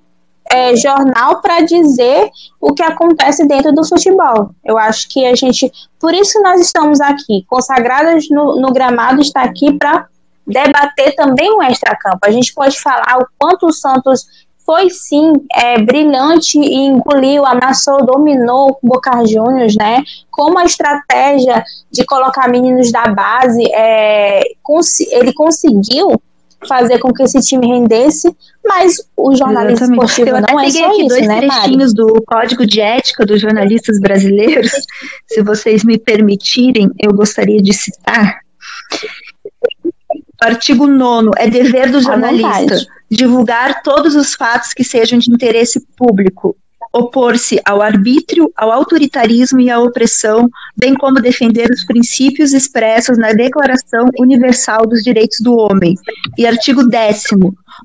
é, 0.51 0.75
jornal 0.75 1.41
para 1.41 1.62
dizer 1.62 2.29
o 2.59 2.73
que 2.73 2.83
acontece 2.83 3.47
dentro 3.47 3.73
do 3.73 3.88
futebol. 3.88 4.51
Eu 4.63 4.77
acho 4.77 5.07
que 5.09 5.25
a 5.25 5.33
gente, 5.33 5.71
por 6.00 6.13
isso 6.13 6.33
que 6.33 6.39
nós 6.39 6.62
estamos 6.62 7.01
aqui, 7.01 7.43
consagradas 7.47 8.25
no, 8.29 8.59
no 8.59 8.71
gramado, 8.71 9.21
está 9.21 9.43
aqui 9.43 9.73
para 9.77 10.07
debater 10.45 11.15
também 11.15 11.51
o 11.51 11.63
extracampo. 11.63 12.19
A 12.23 12.31
gente 12.31 12.53
pode 12.53 12.79
falar 12.79 13.19
o 13.19 13.27
quanto 13.38 13.67
o 13.67 13.73
Santos 13.73 14.25
foi 14.65 14.89
sim 14.89 15.33
é, 15.53 15.81
brilhante 15.81 16.57
e 16.57 16.85
engoliu, 16.85 17.45
amassou, 17.45 18.05
dominou 18.05 18.79
o 18.81 18.88
Boca 18.88 19.25
Juniors, 19.25 19.75
né? 19.75 20.03
Como 20.31 20.57
a 20.57 20.63
estratégia 20.63 21.63
de 21.91 22.05
colocar 22.05 22.47
meninos 22.47 22.91
da 22.91 23.07
base, 23.07 23.63
é, 23.73 24.41
ele 25.12 25.33
conseguiu 25.33 26.21
fazer 26.67 26.97
com 27.00 27.13
que 27.13 27.23
esse 27.23 27.39
time 27.41 27.67
rendesse, 27.67 28.33
mas 28.65 28.95
o 29.17 29.35
jornalismo 29.35 29.85
Exatamente. 29.85 30.09
esportivo 30.09 30.38
Eu 30.38 30.41
não 30.41 30.59
é 30.59 30.69
só 30.69 30.85
aqui 30.85 31.00
isso, 31.00 31.07
dois 31.09 31.27
né, 31.27 31.41
trechinhos 31.41 31.93
do 31.93 32.23
Código 32.25 32.65
de 32.65 32.79
Ética 32.79 33.25
dos 33.25 33.41
Jornalistas 33.41 34.00
Brasileiros, 34.00 34.71
se 35.27 35.41
vocês 35.41 35.83
me 35.83 35.97
permitirem, 35.97 36.89
eu 37.00 37.13
gostaria 37.13 37.62
de 37.62 37.73
citar. 37.73 38.39
Artigo 40.43 40.85
9 40.88 41.29
é 41.38 41.50
dever 41.50 41.89
do 41.89 42.01
jornalista 42.01 42.85
divulgar 43.09 43.81
todos 43.81 44.15
os 44.15 44.33
fatos 44.33 44.73
que 44.73 44.83
sejam 44.83 45.19
de 45.19 45.31
interesse 45.31 45.79
público, 45.95 46.55
opor-se 46.91 47.62
ao 47.63 47.81
arbítrio, 47.81 48.51
ao 48.55 48.71
autoritarismo 48.71 49.59
e 49.62 49.69
à 49.69 49.79
opressão, 49.79 50.50
bem 50.75 50.93
como 50.95 51.21
defender 51.21 51.69
os 51.71 51.85
princípios 51.85 52.53
expressos 52.53 53.17
na 53.17 53.31
Declaração 53.31 54.09
Universal 54.19 54.85
dos 54.85 55.01
Direitos 55.01 55.38
do 55.41 55.55
Homem. 55.55 55.95
E 56.38 56.45
artigo 56.45 56.83
10 56.88 57.23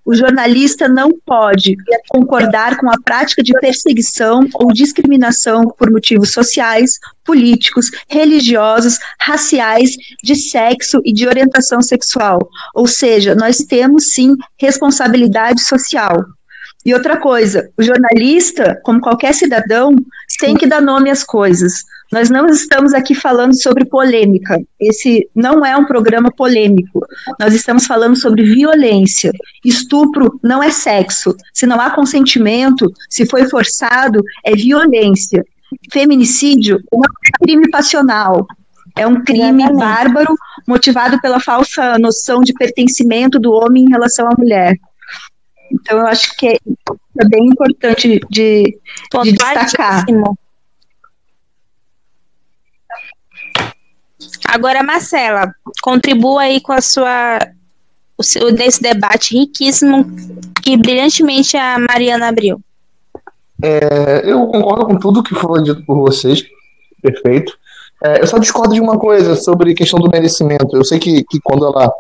o 0.04 0.14
jornalista 0.14 0.88
não 0.88 1.10
pode 1.24 1.76
concordar 2.08 2.76
com 2.76 2.90
a 2.90 3.00
prática 3.04 3.42
de 3.42 3.52
perseguição 3.60 4.40
ou 4.54 4.72
discriminação 4.72 5.68
por 5.78 5.90
motivos 5.90 6.32
sociais, 6.32 6.98
políticos, 7.24 7.90
religiosos, 8.08 8.98
raciais, 9.20 9.90
de 10.22 10.34
sexo 10.34 11.00
e 11.04 11.12
de 11.12 11.26
orientação 11.26 11.82
sexual. 11.82 12.38
Ou 12.74 12.86
seja, 12.86 13.34
nós 13.34 13.58
temos 13.58 14.12
sim 14.12 14.34
responsabilidade 14.58 15.62
social. 15.62 16.24
E 16.84 16.94
outra 16.94 17.18
coisa, 17.18 17.70
o 17.76 17.82
jornalista, 17.82 18.80
como 18.82 19.00
qualquer 19.00 19.34
cidadão, 19.34 19.94
tem 20.40 20.56
que 20.56 20.66
dar 20.66 20.80
nome 20.80 21.10
às 21.10 21.22
coisas. 21.22 21.84
Nós 22.10 22.30
não 22.30 22.46
estamos 22.46 22.94
aqui 22.94 23.14
falando 23.14 23.60
sobre 23.60 23.84
polêmica. 23.84 24.58
Esse 24.80 25.28
não 25.34 25.64
é 25.64 25.76
um 25.76 25.84
programa 25.84 26.30
polêmico. 26.30 27.06
Nós 27.38 27.54
estamos 27.54 27.86
falando 27.86 28.16
sobre 28.16 28.42
violência. 28.42 29.30
Estupro 29.64 30.38
não 30.42 30.62
é 30.62 30.70
sexo. 30.70 31.36
Se 31.52 31.66
não 31.66 31.80
há 31.80 31.90
consentimento, 31.90 32.90
se 33.10 33.26
foi 33.26 33.48
forçado, 33.48 34.22
é 34.44 34.52
violência. 34.52 35.44
Feminicídio 35.92 36.80
não 36.90 37.00
é 37.00 37.44
crime 37.44 37.70
passional. 37.70 38.46
É 38.96 39.06
um 39.06 39.22
crime 39.22 39.62
Exatamente. 39.62 39.78
bárbaro 39.78 40.34
motivado 40.66 41.20
pela 41.20 41.38
falsa 41.38 41.98
noção 41.98 42.40
de 42.40 42.54
pertencimento 42.54 43.38
do 43.38 43.52
homem 43.52 43.84
em 43.84 43.90
relação 43.90 44.26
à 44.26 44.34
mulher. 44.36 44.76
Então, 45.70 45.98
eu 45.98 46.06
acho 46.06 46.34
que 46.36 46.48
é, 46.48 46.54
é 46.54 47.28
bem 47.28 47.46
importante 47.46 48.08
de, 48.08 48.20
de 48.30 48.78
destacar. 49.24 50.04
Agora, 54.48 54.82
Marcela, 54.82 55.52
contribua 55.82 56.42
aí 56.42 56.58
com 56.60 56.72
a 56.72 56.80
sua 56.80 57.38
o 58.16 58.22
seu, 58.22 58.52
desse 58.52 58.82
debate 58.82 59.38
riquíssimo 59.38 60.04
que 60.62 60.76
brilhantemente 60.76 61.56
a 61.56 61.78
Mariana 61.78 62.28
abriu. 62.28 62.60
É, 63.62 64.22
eu 64.24 64.46
concordo 64.46 64.86
com 64.86 64.98
tudo 64.98 65.22
que 65.22 65.34
foi 65.34 65.62
dito 65.62 65.84
por 65.84 65.98
vocês, 65.98 66.42
perfeito. 67.02 67.52
É, 68.02 68.22
eu 68.22 68.26
só 68.26 68.38
discordo 68.38 68.74
de 68.74 68.80
uma 68.80 68.98
coisa 68.98 69.36
sobre 69.36 69.72
a 69.72 69.74
questão 69.74 70.00
do 70.00 70.10
merecimento. 70.10 70.76
Eu 70.76 70.84
sei 70.84 70.98
que, 70.98 71.24
que 71.24 71.38
quando 71.42 71.66
ela, 71.66 71.92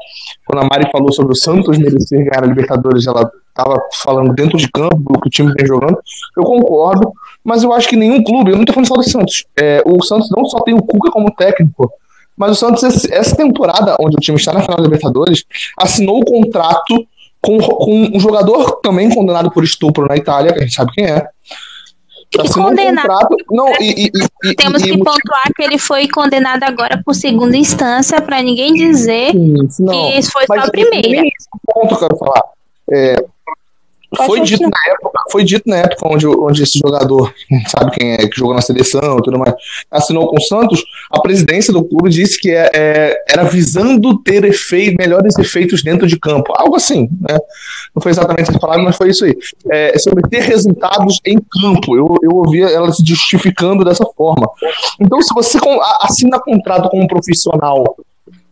quando 0.46 0.64
a 0.64 0.68
Mari 0.68 0.90
falou 0.90 1.12
sobre 1.12 1.32
o 1.32 1.36
Santos 1.36 1.76
merecer 1.76 2.24
ganhar 2.24 2.44
a 2.44 2.46
Libertadores, 2.46 3.06
ela 3.06 3.30
estava 3.48 3.80
falando 4.02 4.32
dentro 4.32 4.56
de 4.56 4.70
campo 4.70 4.96
do 4.96 5.20
que 5.20 5.28
o 5.28 5.30
time 5.30 5.52
vem 5.52 5.66
jogando. 5.66 5.98
Eu 6.36 6.44
concordo, 6.44 7.12
mas 7.44 7.62
eu 7.62 7.72
acho 7.72 7.88
que 7.88 7.96
nenhum 7.96 8.22
clube, 8.22 8.50
eu 8.50 8.56
não 8.56 8.62
estou 8.62 8.74
falando 8.74 8.88
só 8.88 8.94
do 8.94 9.02
Santos. 9.02 9.44
É, 9.60 9.82
o 9.84 10.02
Santos 10.02 10.30
não 10.30 10.44
só 10.46 10.60
tem 10.60 10.74
o 10.74 10.82
Cuca 10.82 11.10
como 11.10 11.34
técnico, 11.34 11.92
mas 12.38 12.52
o 12.52 12.54
Santos 12.54 13.04
essa 13.10 13.36
temporada, 13.36 13.96
onde 14.00 14.16
o 14.16 14.20
time 14.20 14.38
está 14.38 14.52
na 14.52 14.62
final 14.62 14.76
da 14.76 14.84
Libertadores, 14.84 15.44
assinou 15.76 16.20
o 16.20 16.24
contrato 16.24 17.06
com, 17.40 17.58
com 17.58 18.10
um 18.14 18.20
jogador 18.20 18.80
também 18.80 19.12
condenado 19.12 19.50
por 19.50 19.64
estupro 19.64 20.06
na 20.06 20.16
Itália, 20.16 20.52
que 20.52 20.58
a 20.58 20.62
gente 20.62 20.74
sabe 20.74 20.92
quem 20.92 21.06
é 21.06 21.28
e 22.30 22.52
condenado. 22.52 23.36
Não, 23.50 23.68
e, 23.80 24.06
e, 24.06 24.10
e, 24.44 24.54
Temos 24.54 24.82
que 24.82 24.92
pontuar 24.98 25.50
que 25.56 25.62
ele 25.62 25.78
foi 25.78 26.06
condenado 26.08 26.62
agora 26.64 27.00
por 27.04 27.14
segunda 27.14 27.56
instância, 27.56 28.20
para 28.20 28.42
ninguém 28.42 28.74
dizer 28.74 29.32
sim, 29.32 29.86
que 29.88 30.18
isso 30.18 30.30
foi 30.30 30.44
só 30.46 30.54
a 30.54 30.70
primeira. 30.70 31.26
Esse 31.26 31.48
ponto 31.64 31.88
que 31.88 31.94
eu 31.94 31.98
quero 31.98 32.16
falar. 32.18 32.42
É, 32.90 33.24
foi 34.16 34.40
dito, 34.40 34.62
na 34.62 34.92
época, 34.92 35.20
foi 35.30 35.44
dito 35.44 35.62
na 35.66 35.76
época 35.76 36.08
onde, 36.08 36.26
onde 36.26 36.62
esse 36.62 36.78
jogador, 36.78 37.32
sabe 37.68 37.90
quem 37.92 38.12
é, 38.12 38.16
que 38.16 38.38
jogou 38.38 38.54
na 38.54 38.62
seleção 38.62 39.18
e 39.18 39.22
tudo 39.22 39.38
mais, 39.38 39.54
assinou 39.90 40.28
com 40.28 40.36
o 40.36 40.40
Santos, 40.40 40.82
a 41.10 41.20
presidência 41.20 41.72
do 41.72 41.84
clube 41.84 42.08
disse 42.08 42.40
que 42.40 42.50
é, 42.50 42.70
é, 42.74 43.24
era 43.28 43.44
visando 43.44 44.18
ter 44.22 44.44
efeito, 44.44 44.96
melhores 44.98 45.36
efeitos 45.38 45.82
dentro 45.82 46.06
de 46.06 46.18
campo. 46.18 46.52
Algo 46.56 46.76
assim, 46.76 47.08
né? 47.28 47.38
Não 47.94 48.02
foi 48.02 48.12
exatamente 48.12 48.50
essa 48.50 48.58
palavra, 48.58 48.82
mas 48.82 48.96
foi 48.96 49.10
isso 49.10 49.24
aí. 49.24 49.36
É, 49.70 49.98
sobre 49.98 50.26
ter 50.28 50.40
resultados 50.40 51.20
em 51.24 51.38
campo. 51.38 51.96
Eu, 51.96 52.16
eu 52.22 52.36
ouvia 52.36 52.66
ela 52.66 52.90
se 52.92 53.04
justificando 53.04 53.84
dessa 53.84 54.04
forma. 54.16 54.48
Então, 55.00 55.20
se 55.20 55.34
você 55.34 55.58
assina 56.00 56.40
contrato 56.40 56.88
com 56.88 57.00
um 57.00 57.06
profissional 57.06 57.96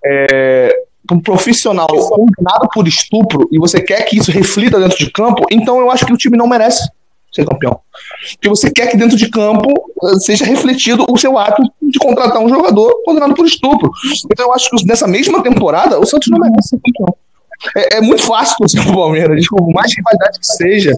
é, 0.05 0.75
um 1.15 1.21
profissional 1.21 1.87
condenado 1.87 2.69
por 2.73 2.87
estupro 2.87 3.49
e 3.51 3.59
você 3.59 3.81
quer 3.81 4.03
que 4.05 4.19
isso 4.19 4.31
reflita 4.31 4.79
dentro 4.79 4.99
de 4.99 5.11
campo, 5.11 5.45
então 5.51 5.79
eu 5.79 5.91
acho 5.91 6.07
que 6.07 6.13
o 6.13 6.17
time 6.17 6.37
não 6.37 6.47
merece 6.47 6.89
ser 7.33 7.45
campeão. 7.45 7.79
Porque 8.33 8.49
você 8.49 8.71
quer 8.71 8.89
que 8.91 8.97
dentro 8.97 9.17
de 9.17 9.29
campo 9.29 9.69
eh, 10.05 10.19
seja 10.21 10.45
refletido 10.45 11.07
o 11.09 11.17
seu 11.19 11.37
ato 11.39 11.63
de 11.83 11.99
contratar 11.99 12.41
um 12.41 12.49
jogador 12.49 13.03
condenado 13.05 13.35
por 13.35 13.47
estupro. 13.47 13.91
Então 14.33 14.47
eu 14.47 14.55
acho 14.55 14.71
que 14.71 14.87
nessa 14.87 15.07
mesma 15.07 15.43
temporada 15.43 15.99
o 15.99 16.07
Santos 16.07 16.29
não 16.29 16.39
merece 16.39 16.71
ser 16.71 16.81
campeão. 16.85 17.17
É, 17.77 17.97
é 17.99 18.01
muito 18.01 18.23
fácil 18.23 18.57
torcer 18.59 18.81
o 18.87 18.95
Palmeiras, 18.95 19.47
por 19.49 19.73
mais 19.73 19.93
rivalidade 19.95 20.39
que 20.39 20.47
seja. 20.47 20.95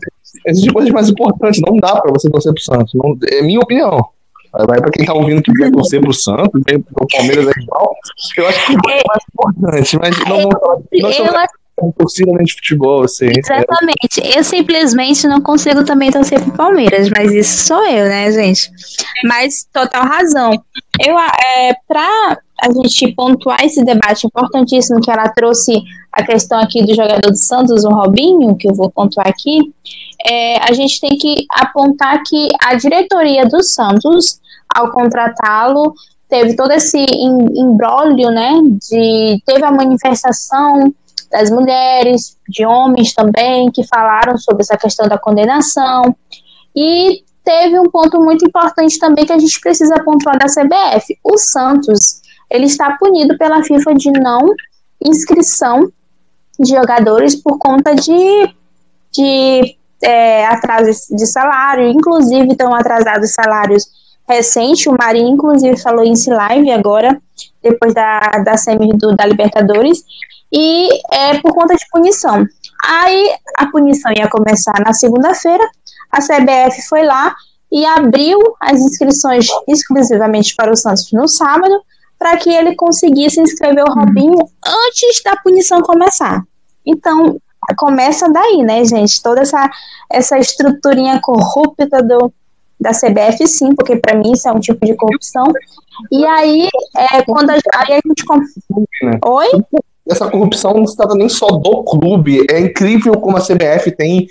Existem 0.46 0.72
coisas 0.72 0.92
mais 0.92 1.08
importantes, 1.08 1.60
não 1.60 1.76
dá 1.76 2.00
para 2.00 2.12
você 2.12 2.30
torcer 2.30 2.52
pro 2.52 2.62
Santos. 2.62 2.94
Não, 2.94 3.16
é 3.30 3.42
minha 3.42 3.60
opinião. 3.60 4.08
Vai 4.52 4.80
para 4.80 4.90
quem 4.90 5.04
tá 5.04 5.12
ouvindo 5.14 5.42
que 5.42 5.52
quer 5.52 5.70
torcer 5.70 6.00
pro 6.00 6.12
Santos, 6.12 6.62
pro 6.64 7.06
Palmeiras 7.12 7.46
é 7.46 7.60
igual. 7.60 7.94
Eu 8.36 8.48
acho 8.48 8.66
que 8.66 8.72
é 8.72 9.02
mais 9.06 9.22
importante, 9.32 9.98
mas 9.98 10.28
não, 10.28 10.40
eu, 10.40 11.10
eu, 11.10 11.24
com 11.78 11.92
torcida 11.92 12.32
de 12.42 12.52
futebol, 12.54 13.04
assim. 13.04 13.28
Exatamente. 13.36 14.36
Eu 14.36 14.42
simplesmente 14.42 15.26
não 15.28 15.40
consigo 15.40 15.84
também 15.84 16.10
torcer 16.10 16.42
pro 16.42 16.52
Palmeiras, 16.52 17.08
mas 17.08 17.32
isso 17.32 17.66
sou 17.66 17.84
eu, 17.86 18.08
né, 18.08 18.30
gente? 18.32 18.70
Mas 19.24 19.66
total 19.72 20.04
razão. 20.04 20.50
Eu, 21.00 21.16
é, 21.18 21.74
pra 21.86 22.38
a 22.60 22.72
gente 22.72 23.14
pontuar 23.14 23.64
esse 23.64 23.84
debate 23.84 24.26
importantíssimo 24.26 25.00
que 25.00 25.10
ela 25.10 25.28
trouxe 25.28 25.80
a 26.12 26.24
questão 26.24 26.58
aqui 26.58 26.84
do 26.84 26.94
jogador 26.94 27.30
do 27.30 27.36
Santos, 27.36 27.84
o 27.84 27.90
Robinho, 27.90 28.56
que 28.56 28.68
eu 28.68 28.74
vou 28.74 28.90
pontuar 28.90 29.28
aqui, 29.28 29.72
é, 30.26 30.56
a 30.68 30.72
gente 30.72 31.00
tem 31.00 31.16
que 31.16 31.46
apontar 31.50 32.20
que 32.26 32.48
a 32.64 32.74
diretoria 32.74 33.46
do 33.46 33.62
Santos, 33.62 34.40
ao 34.74 34.90
contratá-lo, 34.90 35.94
teve 36.28 36.56
todo 36.56 36.72
esse 36.72 36.98
imbróglio, 36.98 38.30
né, 38.30 38.54
de, 38.90 39.40
teve 39.46 39.64
a 39.64 39.70
manifestação 39.70 40.92
das 41.30 41.50
mulheres, 41.50 42.36
de 42.48 42.64
homens 42.64 43.14
também, 43.14 43.70
que 43.70 43.86
falaram 43.86 44.36
sobre 44.38 44.62
essa 44.62 44.76
questão 44.76 45.06
da 45.08 45.18
condenação, 45.18 46.16
e 46.74 47.22
teve 47.44 47.78
um 47.78 47.90
ponto 47.90 48.20
muito 48.20 48.46
importante 48.46 48.98
também 48.98 49.24
que 49.24 49.32
a 49.32 49.38
gente 49.38 49.60
precisa 49.60 50.02
pontuar 50.04 50.38
da 50.38 50.46
CBF. 50.46 51.18
O 51.24 51.36
Santos, 51.38 52.20
ele 52.50 52.66
está 52.66 52.96
punido 52.98 53.36
pela 53.38 53.62
FIFA 53.62 53.94
de 53.94 54.10
não 54.12 54.54
inscrição 55.04 55.90
de 56.58 56.70
jogadores 56.74 57.36
por 57.36 57.58
conta 57.58 57.94
de, 57.94 58.54
de 59.12 59.76
é, 60.02 60.46
atraso 60.46 61.14
de 61.14 61.26
salário, 61.26 61.88
inclusive 61.88 62.48
estão 62.48 62.74
atrasados 62.74 63.32
salários 63.32 63.84
recentes. 64.28 64.86
O 64.86 64.96
Marinho, 64.98 65.30
inclusive, 65.30 65.76
falou 65.80 66.04
isso 66.04 66.30
em 66.30 66.34
live 66.34 66.70
agora, 66.72 67.20
depois 67.62 67.94
da, 67.94 68.20
da 68.44 68.56
semi 68.56 68.92
do, 68.96 69.14
da 69.14 69.24
Libertadores, 69.24 70.02
e 70.52 70.88
é 71.12 71.38
por 71.40 71.52
conta 71.52 71.74
de 71.74 71.84
punição. 71.90 72.44
Aí 72.84 73.34
a 73.56 73.66
punição 73.66 74.12
ia 74.16 74.28
começar 74.28 74.74
na 74.84 74.92
segunda-feira, 74.92 75.64
a 76.10 76.20
CBF 76.20 76.88
foi 76.88 77.04
lá 77.04 77.34
e 77.70 77.84
abriu 77.84 78.38
as 78.60 78.80
inscrições 78.80 79.46
exclusivamente 79.66 80.54
para 80.56 80.72
o 80.72 80.76
Santos 80.76 81.10
no 81.12 81.28
sábado, 81.28 81.82
para 82.18 82.36
que 82.36 82.50
ele 82.50 82.74
conseguisse 82.74 83.40
inscrever 83.40 83.84
o 83.84 83.92
Robinho 83.92 84.38
antes 84.66 85.22
da 85.22 85.36
punição 85.36 85.80
começar. 85.82 86.42
Então, 86.84 87.36
começa 87.76 88.28
daí, 88.30 88.62
né, 88.62 88.84
gente? 88.84 89.22
Toda 89.22 89.42
essa, 89.42 89.70
essa 90.10 90.38
estruturinha 90.38 91.20
corrupta 91.20 92.02
do, 92.02 92.32
da 92.80 92.90
CBF, 92.90 93.46
sim, 93.46 93.74
porque 93.74 93.96
para 93.96 94.16
mim 94.16 94.32
isso 94.32 94.48
é 94.48 94.52
um 94.52 94.60
tipo 94.60 94.84
de 94.84 94.94
corrupção. 94.94 95.46
E 96.10 96.24
aí, 96.24 96.68
é, 96.96 97.22
quando 97.22 97.50
a, 97.50 97.54
aí 97.54 97.92
a 97.92 98.00
gente. 98.04 98.24
Né? 99.02 99.18
Oi? 99.24 99.48
Essa 100.08 100.30
corrupção 100.30 100.74
não 100.74 100.86
se 100.86 100.96
trata 100.96 101.14
nem 101.14 101.28
só 101.28 101.46
do 101.46 101.84
clube. 101.84 102.46
É 102.50 102.58
incrível 102.60 103.12
como 103.14 103.36
a 103.36 103.40
CBF 103.40 103.90
tem 103.92 104.26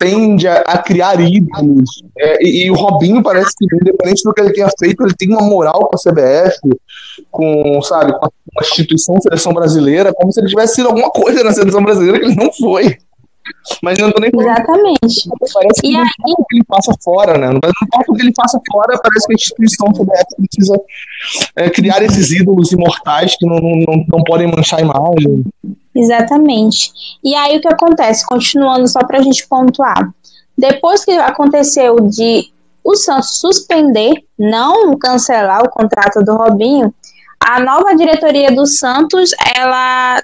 tende 0.00 0.48
a, 0.48 0.56
a 0.60 0.78
criar 0.78 1.20
ídolos. 1.20 2.02
É, 2.18 2.42
e, 2.42 2.64
e, 2.64 2.70
o 2.70 2.74
Robinho 2.74 3.22
parece 3.22 3.50
que, 3.56 3.66
independente 3.66 4.22
do 4.24 4.32
que 4.32 4.40
ele 4.40 4.52
tenha 4.54 4.70
feito, 4.78 5.04
ele 5.04 5.14
tem 5.14 5.28
uma 5.28 5.42
moral 5.42 5.86
com 5.86 5.94
a 5.94 5.98
CBF, 5.98 6.58
com, 7.30 7.82
sabe, 7.82 8.18
com 8.18 8.24
a, 8.24 8.62
instituição 8.62 9.20
seleção 9.20 9.52
brasileira, 9.52 10.14
como 10.14 10.32
se 10.32 10.40
ele 10.40 10.48
tivesse 10.48 10.76
sido 10.76 10.86
alguma 10.86 11.10
coisa 11.10 11.44
na 11.44 11.52
seleção 11.52 11.82
brasileira 11.82 12.18
que 12.18 12.24
ele 12.24 12.34
não 12.34 12.50
foi. 12.50 12.96
Mas 13.82 13.98
não 13.98 14.10
tô 14.10 14.20
nem 14.20 14.30
Exatamente. 14.34 15.28
Parece 15.52 15.80
que 15.80 15.88
e 15.88 15.92
não 15.92 16.00
aí... 16.00 16.34
o 16.38 16.44
que 16.44 16.56
ele 16.56 16.64
passa 16.64 16.92
fora, 17.02 17.38
né? 17.38 17.48
Não 17.48 17.56
importa 17.56 18.12
o 18.12 18.14
que 18.14 18.22
ele 18.22 18.32
passa 18.34 18.60
fora, 18.70 18.98
parece 18.98 19.26
que 19.26 19.32
a 19.32 19.34
instituição 19.34 19.92
CBF 19.92 20.24
precisa 20.36 20.80
é, 21.56 21.70
criar 21.70 22.02
esses 22.02 22.30
ídolos 22.30 22.72
imortais 22.72 23.36
que 23.36 23.46
não, 23.46 23.58
não, 23.58 24.04
não 24.08 24.24
podem 24.24 24.46
manchar 24.46 24.80
a 24.80 24.82
imagem. 24.82 25.44
Exatamente. 25.94 26.92
E 27.24 27.34
aí 27.34 27.56
o 27.56 27.60
que 27.60 27.68
acontece? 27.68 28.26
Continuando 28.26 28.88
só 28.88 29.00
para 29.00 29.18
a 29.18 29.22
gente 29.22 29.46
pontuar. 29.48 30.12
Depois 30.56 31.04
que 31.04 31.12
aconteceu 31.12 31.96
de 31.96 32.50
o 32.84 32.96
Santos 32.96 33.40
suspender, 33.40 34.14
não 34.38 34.96
cancelar 34.98 35.62
o 35.62 35.70
contrato 35.70 36.22
do 36.22 36.34
Robinho, 36.34 36.94
a 37.38 37.60
nova 37.60 37.94
diretoria 37.94 38.52
do 38.52 38.66
Santos, 38.66 39.30
ela 39.56 40.22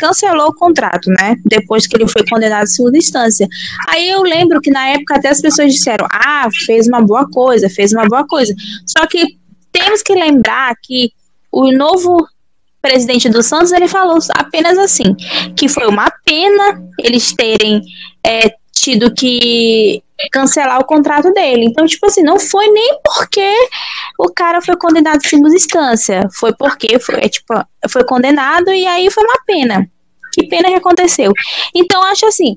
cancelou 0.00 0.48
o 0.48 0.54
contrato, 0.54 1.08
né? 1.10 1.36
Depois 1.44 1.86
que 1.86 1.96
ele 1.96 2.08
foi 2.08 2.26
condenado 2.26 2.64
em 2.64 2.66
segunda 2.66 2.98
instância. 2.98 3.46
Aí 3.88 4.08
eu 4.08 4.22
lembro 4.22 4.60
que 4.60 4.70
na 4.70 4.88
época 4.88 5.16
até 5.16 5.28
as 5.28 5.40
pessoas 5.40 5.72
disseram: 5.72 6.06
"Ah, 6.10 6.48
fez 6.66 6.86
uma 6.86 7.00
boa 7.00 7.28
coisa, 7.30 7.68
fez 7.68 7.92
uma 7.92 8.06
boa 8.06 8.26
coisa". 8.26 8.54
Só 8.86 9.06
que 9.06 9.38
temos 9.72 10.02
que 10.02 10.14
lembrar 10.14 10.74
que 10.82 11.12
o 11.52 11.72
novo 11.72 12.26
presidente 12.80 13.28
do 13.28 13.42
Santos 13.42 13.72
ele 13.72 13.88
falou 13.88 14.18
apenas 14.36 14.78
assim 14.78 15.14
que 15.56 15.68
foi 15.68 15.86
uma 15.86 16.10
pena 16.24 16.80
eles 17.00 17.32
terem 17.34 17.82
é, 18.24 18.52
tido 18.80 19.12
que 19.14 20.02
cancelar 20.32 20.80
o 20.80 20.84
contrato 20.84 21.32
dele. 21.32 21.64
Então, 21.64 21.86
tipo 21.86 22.06
assim, 22.06 22.22
não 22.22 22.38
foi 22.38 22.68
nem 22.68 22.98
porque 23.04 23.52
o 24.18 24.28
cara 24.32 24.60
foi 24.60 24.76
condenado 24.76 25.18
em 25.18 25.28
segunda 25.28 25.54
instância, 25.54 26.28
foi 26.32 26.52
porque 26.52 26.98
foi, 26.98 27.16
é, 27.16 27.28
tipo, 27.28 27.54
foi 27.90 28.04
condenado 28.04 28.70
e 28.70 28.86
aí 28.86 29.10
foi 29.10 29.24
uma 29.24 29.40
pena. 29.46 29.88
Que 30.32 30.46
pena 30.46 30.68
que 30.68 30.74
aconteceu. 30.74 31.32
Então, 31.74 32.02
acho 32.04 32.26
assim, 32.26 32.56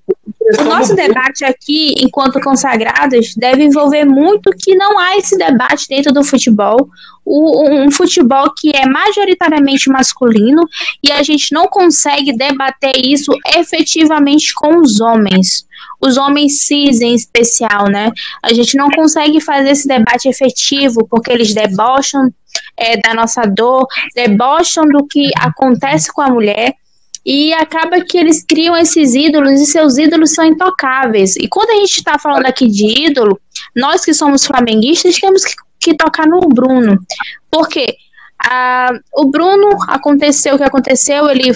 o 0.59 0.63
nosso 0.65 0.93
debate 0.93 1.45
aqui, 1.45 1.95
enquanto 1.99 2.39
consagrados, 2.41 3.33
deve 3.35 3.63
envolver 3.63 4.05
muito 4.05 4.51
que 4.51 4.75
não 4.75 4.99
há 4.99 5.17
esse 5.17 5.37
debate 5.37 5.87
dentro 5.87 6.13
do 6.13 6.23
futebol, 6.23 6.89
um 7.25 7.89
futebol 7.89 8.51
que 8.57 8.71
é 8.75 8.85
majoritariamente 8.85 9.89
masculino 9.89 10.63
e 11.03 11.11
a 11.11 11.23
gente 11.23 11.53
não 11.53 11.67
consegue 11.67 12.35
debater 12.35 12.93
isso 12.97 13.31
efetivamente 13.55 14.53
com 14.53 14.79
os 14.79 14.99
homens 14.99 15.65
os 16.01 16.17
homens 16.17 16.65
cis 16.65 16.99
em 17.01 17.13
especial, 17.13 17.87
né? 17.89 18.11
A 18.41 18.53
gente 18.53 18.75
não 18.75 18.89
consegue 18.89 19.39
fazer 19.39 19.69
esse 19.69 19.87
debate 19.87 20.27
efetivo 20.27 21.07
porque 21.09 21.31
eles 21.31 21.53
debocham 21.53 22.29
é, 22.77 22.97
da 22.97 23.13
nossa 23.13 23.43
dor, 23.43 23.85
debocham 24.15 24.85
do 24.85 25.05
que 25.07 25.29
acontece 25.37 26.11
com 26.11 26.21
a 26.21 26.29
mulher 26.29 26.73
e 27.25 27.53
acaba 27.53 28.01
que 28.01 28.17
eles 28.17 28.43
criam 28.43 28.75
esses 28.75 29.13
ídolos 29.13 29.61
e 29.61 29.65
seus 29.65 29.97
ídolos 29.97 30.33
são 30.33 30.43
intocáveis. 30.43 31.35
E 31.35 31.47
quando 31.47 31.69
a 31.69 31.75
gente 31.75 31.97
está 31.97 32.17
falando 32.17 32.47
aqui 32.47 32.67
de 32.67 33.05
ídolo, 33.05 33.39
nós 33.75 34.03
que 34.03 34.13
somos 34.13 34.45
flamenguistas 34.45 35.19
temos 35.19 35.45
que, 35.45 35.53
que 35.79 35.95
tocar 35.95 36.27
no 36.27 36.39
Bruno. 36.39 36.97
Porque 37.49 37.95
ah, 38.43 38.91
o 39.13 39.25
Bruno 39.25 39.69
aconteceu 39.87 40.55
o 40.55 40.57
que 40.57 40.63
aconteceu, 40.63 41.29
ele 41.29 41.51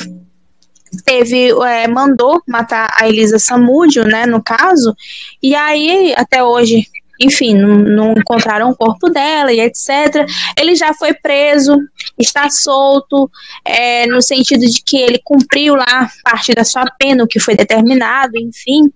teve 1.03 1.51
é, 1.63 1.87
mandou 1.87 2.41
matar 2.47 2.89
a 2.99 3.07
Elisa 3.07 3.39
Samúdio, 3.39 4.03
né, 4.03 4.25
no 4.25 4.41
caso, 4.41 4.95
e 5.41 5.55
aí 5.55 6.13
até 6.17 6.43
hoje, 6.43 6.87
enfim, 7.19 7.55
não, 7.55 7.75
não, 7.75 8.11
encontraram 8.13 8.69
o 8.69 8.75
corpo 8.75 9.09
dela 9.09 9.51
e 9.51 9.59
etc. 9.59 10.27
Ele 10.57 10.75
já 10.75 10.93
foi 10.93 11.13
preso, 11.13 11.77
está 12.17 12.49
solto, 12.49 13.29
é, 13.63 14.05
no 14.07 14.21
sentido 14.21 14.65
de 14.65 14.81
que 14.83 14.97
ele 14.97 15.19
cumpriu 15.23 15.75
lá 15.75 16.09
parte 16.23 16.53
da 16.53 16.63
sua 16.63 16.85
pena, 16.99 17.23
o 17.23 17.27
que 17.27 17.39
foi 17.39 17.55
determinado, 17.55 18.37
enfim, 18.37 18.91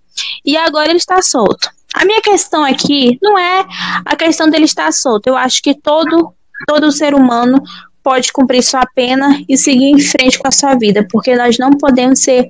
e 0.45 0.57
agora 0.57 0.89
ele 0.89 0.97
está 0.97 1.21
solto. 1.21 1.69
A 1.93 2.05
minha 2.05 2.21
questão 2.21 2.63
aqui 2.63 3.17
não 3.21 3.38
é 3.38 3.65
a 4.05 4.15
questão 4.15 4.47
dele 4.47 4.65
estar 4.65 4.91
solto. 4.93 5.27
Eu 5.27 5.35
acho 5.35 5.62
que 5.62 5.73
todo 5.73 6.33
todo 6.67 6.91
ser 6.91 7.15
humano 7.15 7.62
pode 8.03 8.31
cumprir 8.31 8.63
sua 8.63 8.85
pena 8.95 9.41
e 9.47 9.57
seguir 9.57 9.85
em 9.85 9.99
frente 9.99 10.39
com 10.39 10.47
a 10.47 10.51
sua 10.51 10.75
vida, 10.75 11.05
porque 11.09 11.35
nós 11.35 11.57
não 11.57 11.71
podemos 11.71 12.21
ser. 12.21 12.49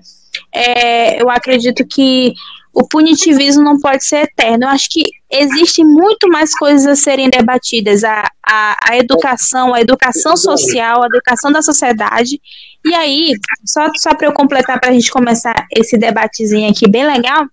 É, 0.54 1.22
eu 1.22 1.30
acredito 1.30 1.86
que 1.86 2.34
o 2.74 2.88
punitivismo 2.88 3.64
não 3.64 3.80
pode 3.80 4.06
ser 4.06 4.24
eterno. 4.24 4.66
Eu 4.66 4.70
acho 4.70 4.90
que 4.90 5.04
existe 5.30 5.84
muito 5.84 6.28
mais 6.30 6.56
coisas 6.58 6.86
a 6.88 6.96
serem 6.96 7.30
debatidas: 7.30 8.04
a, 8.04 8.24
a, 8.46 8.78
a 8.90 8.98
educação, 8.98 9.74
a 9.74 9.82
educação 9.82 10.38
social, 10.38 11.04
a 11.04 11.08
educação 11.08 11.52
da 11.52 11.62
sociedade. 11.62 12.40
E 12.86 12.94
aí, 12.94 13.34
só, 13.66 13.90
só 13.96 14.16
para 14.16 14.28
eu 14.28 14.34
completar, 14.34 14.80
para 14.80 14.92
a 14.92 14.94
gente 14.94 15.12
começar 15.12 15.68
esse 15.76 15.98
debatezinho 15.98 16.70
aqui 16.70 16.90
bem 16.90 17.06
legal, 17.06 17.46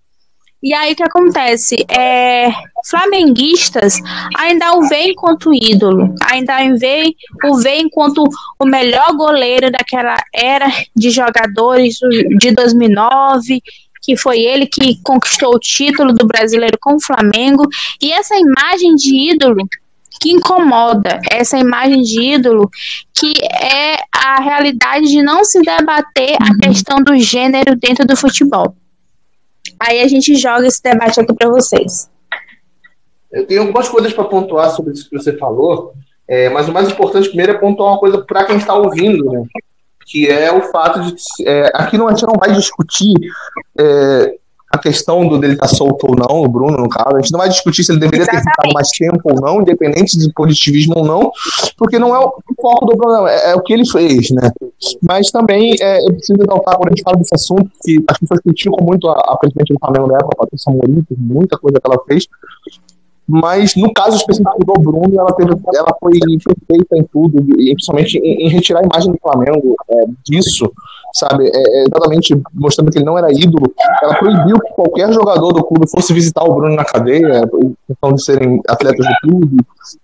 e 0.62 0.72
aí 0.72 0.92
o 0.92 0.96
que 0.96 1.02
acontece? 1.02 1.76
É, 1.88 2.48
flamenguistas 2.88 4.00
ainda 4.36 4.72
o 4.72 4.88
veem 4.88 5.10
enquanto 5.10 5.52
ídolo, 5.52 6.14
ainda 6.24 6.56
o 7.44 7.56
veem 7.58 7.82
enquanto 7.82 8.24
o 8.58 8.64
melhor 8.64 9.14
goleiro 9.14 9.70
daquela 9.70 10.16
era 10.32 10.66
de 10.94 11.10
jogadores 11.10 11.96
de 12.38 12.50
2009, 12.52 13.62
que 14.02 14.16
foi 14.16 14.40
ele 14.40 14.66
que 14.66 14.98
conquistou 15.02 15.54
o 15.54 15.58
título 15.58 16.12
do 16.12 16.26
brasileiro 16.26 16.78
com 16.80 16.94
o 16.94 17.02
Flamengo. 17.02 17.64
E 18.00 18.12
essa 18.12 18.36
imagem 18.36 18.94
de 18.94 19.32
ídolo 19.32 19.68
que 20.20 20.30
incomoda, 20.30 21.20
essa 21.30 21.58
imagem 21.58 22.00
de 22.02 22.34
ídolo 22.34 22.70
que 23.14 23.32
é 23.60 23.96
a 24.12 24.40
realidade 24.40 25.06
de 25.06 25.22
não 25.22 25.44
se 25.44 25.60
debater 25.60 26.36
a 26.40 26.56
questão 26.66 27.02
do 27.02 27.16
gênero 27.18 27.76
dentro 27.76 28.06
do 28.06 28.16
futebol. 28.16 28.74
Aí 29.78 30.00
a 30.00 30.08
gente 30.08 30.34
joga 30.36 30.66
esse 30.66 30.82
debate 30.82 31.20
aqui 31.20 31.34
para 31.34 31.48
vocês. 31.48 32.10
Eu 33.30 33.46
tenho 33.46 33.62
algumas 33.62 33.88
coisas 33.88 34.12
para 34.12 34.24
pontuar 34.24 34.70
sobre 34.70 34.92
isso 34.92 35.08
que 35.10 35.16
você 35.16 35.36
falou, 35.36 35.92
é, 36.28 36.48
mas 36.48 36.68
o 36.68 36.72
mais 36.72 36.88
importante 36.88 37.28
primeiro 37.28 37.52
é 37.52 37.58
pontuar 37.58 37.92
uma 37.92 37.98
coisa 37.98 38.22
para 38.24 38.44
quem 38.44 38.56
está 38.56 38.74
ouvindo, 38.74 39.30
né? 39.30 39.42
que 40.06 40.28
é 40.28 40.52
o 40.52 40.62
fato 40.70 41.00
de. 41.00 41.14
É, 41.44 41.70
aqui 41.74 41.98
não, 41.98 42.06
a 42.06 42.12
gente 42.12 42.26
não 42.26 42.38
vai 42.38 42.52
discutir 42.52 43.14
é, 43.78 44.38
a 44.76 44.78
questão 44.78 45.26
do 45.26 45.38
dele 45.38 45.54
estar 45.54 45.68
tá 45.68 45.74
solto 45.74 46.06
ou 46.08 46.16
não, 46.16 46.42
o 46.42 46.48
Bruno, 46.48 46.76
no 46.78 46.88
caso. 46.88 47.16
A 47.16 47.20
gente 47.20 47.32
não 47.32 47.40
vai 47.40 47.48
discutir 47.48 47.84
se 47.84 47.92
ele 47.92 48.00
deveria 48.00 48.22
Exatamente. 48.22 48.44
ter 48.44 48.50
ficado 48.50 48.74
mais 48.74 48.88
tempo 48.88 49.20
ou 49.24 49.40
não, 49.40 49.62
independente 49.62 50.18
de 50.18 50.32
positivismo 50.32 50.94
ou 50.96 51.04
não, 51.04 51.32
porque 51.76 51.98
não 51.98 52.14
é 52.14 52.18
o 52.18 52.32
foco 52.60 52.86
do 52.86 52.96
problema, 52.96 53.30
é, 53.30 53.52
é 53.52 53.54
o 53.54 53.62
que 53.62 53.72
ele 53.72 53.88
fez, 53.88 54.30
né? 54.30 54.50
Mas 55.02 55.30
também 55.30 55.74
é, 55.80 56.00
eu 56.00 56.12
preciso 56.14 56.38
exaltar, 56.42 56.76
quando 56.76 56.88
a 56.88 56.90
gente 56.90 57.02
fala 57.02 57.16
desse 57.16 57.34
assunto, 57.34 57.70
que 57.82 58.02
as 58.08 58.18
pessoas 58.18 58.40
criticam 58.40 58.84
muito 58.84 59.08
a, 59.08 59.12
a 59.12 59.36
presidente 59.36 59.72
do 59.72 59.78
Flamengo 59.78 60.08
na 60.08 60.18
época, 60.18 60.34
a 60.34 60.40
Patrícia 60.44 60.72
Morim, 60.72 61.04
muita 61.16 61.58
coisa 61.58 61.80
que 61.80 61.90
ela 61.90 62.02
fez, 62.06 62.26
mas 63.28 63.74
no 63.74 63.92
caso 63.92 64.16
específico 64.16 64.64
do 64.64 64.72
Bruno, 64.74 65.12
ela, 65.18 65.32
teve, 65.34 65.50
ela 65.74 65.96
foi 65.98 66.12
perfeita 66.12 66.96
em 66.96 67.02
tudo, 67.12 67.44
e 67.60 67.74
principalmente 67.74 68.18
em, 68.18 68.46
em 68.46 68.48
retirar 68.48 68.80
a 68.80 68.84
imagem 68.84 69.12
do 69.12 69.18
Flamengo 69.20 69.74
é, 69.90 70.04
disso, 70.24 70.70
sabe? 71.16 71.46
É, 71.46 71.50
é, 71.58 71.82
exatamente 71.84 72.40
mostrando 72.52 72.90
que 72.90 72.98
ele 72.98 73.04
não 73.04 73.16
era 73.16 73.32
ídolo. 73.32 73.72
Ela 74.02 74.14
proibiu 74.14 74.58
que 74.60 74.72
qualquer 74.72 75.12
jogador 75.12 75.52
do 75.52 75.64
clube 75.64 75.88
fosse 75.90 76.12
visitar 76.12 76.44
o 76.44 76.54
Bruno 76.54 76.76
na 76.76 76.84
cadeia, 76.84 77.42
questão 77.86 78.12
de 78.12 78.22
serem 78.22 78.60
atletas 78.68 79.06
do 79.06 79.14
clube. 79.22 79.56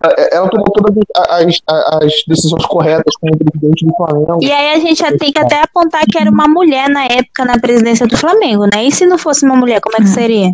É, 0.05 0.23
é, 0.23 0.37
ela 0.37 0.49
tomou 0.49 0.71
todas 0.71 0.97
as, 1.29 1.61
as 1.67 2.13
decisões 2.27 2.65
corretas 2.67 3.15
como 3.17 3.37
presidente 3.37 3.85
do 3.85 3.95
Flamengo. 3.95 4.39
E 4.43 4.51
aí 4.51 4.75
a 4.75 4.79
gente 4.79 4.99
já 4.99 5.17
tem 5.17 5.31
que 5.31 5.39
até 5.39 5.63
apontar 5.63 6.03
que 6.11 6.19
era 6.19 6.31
uma 6.31 6.49
mulher 6.49 6.89
na 6.89 7.05
época 7.05 7.45
na 7.45 7.59
presidência 7.59 8.07
do 8.07 8.17
Flamengo, 8.17 8.65
né? 8.73 8.85
E 8.85 8.93
se 8.93 9.05
não 9.05 9.19
fosse 9.19 9.45
uma 9.45 9.57
mulher, 9.57 9.81
como 9.81 9.97
é 9.97 10.01
que 10.01 10.09
seria? 10.09 10.53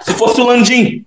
Se 0.00 0.12
fosse 0.14 0.40
o 0.40 0.46
Landim. 0.46 1.04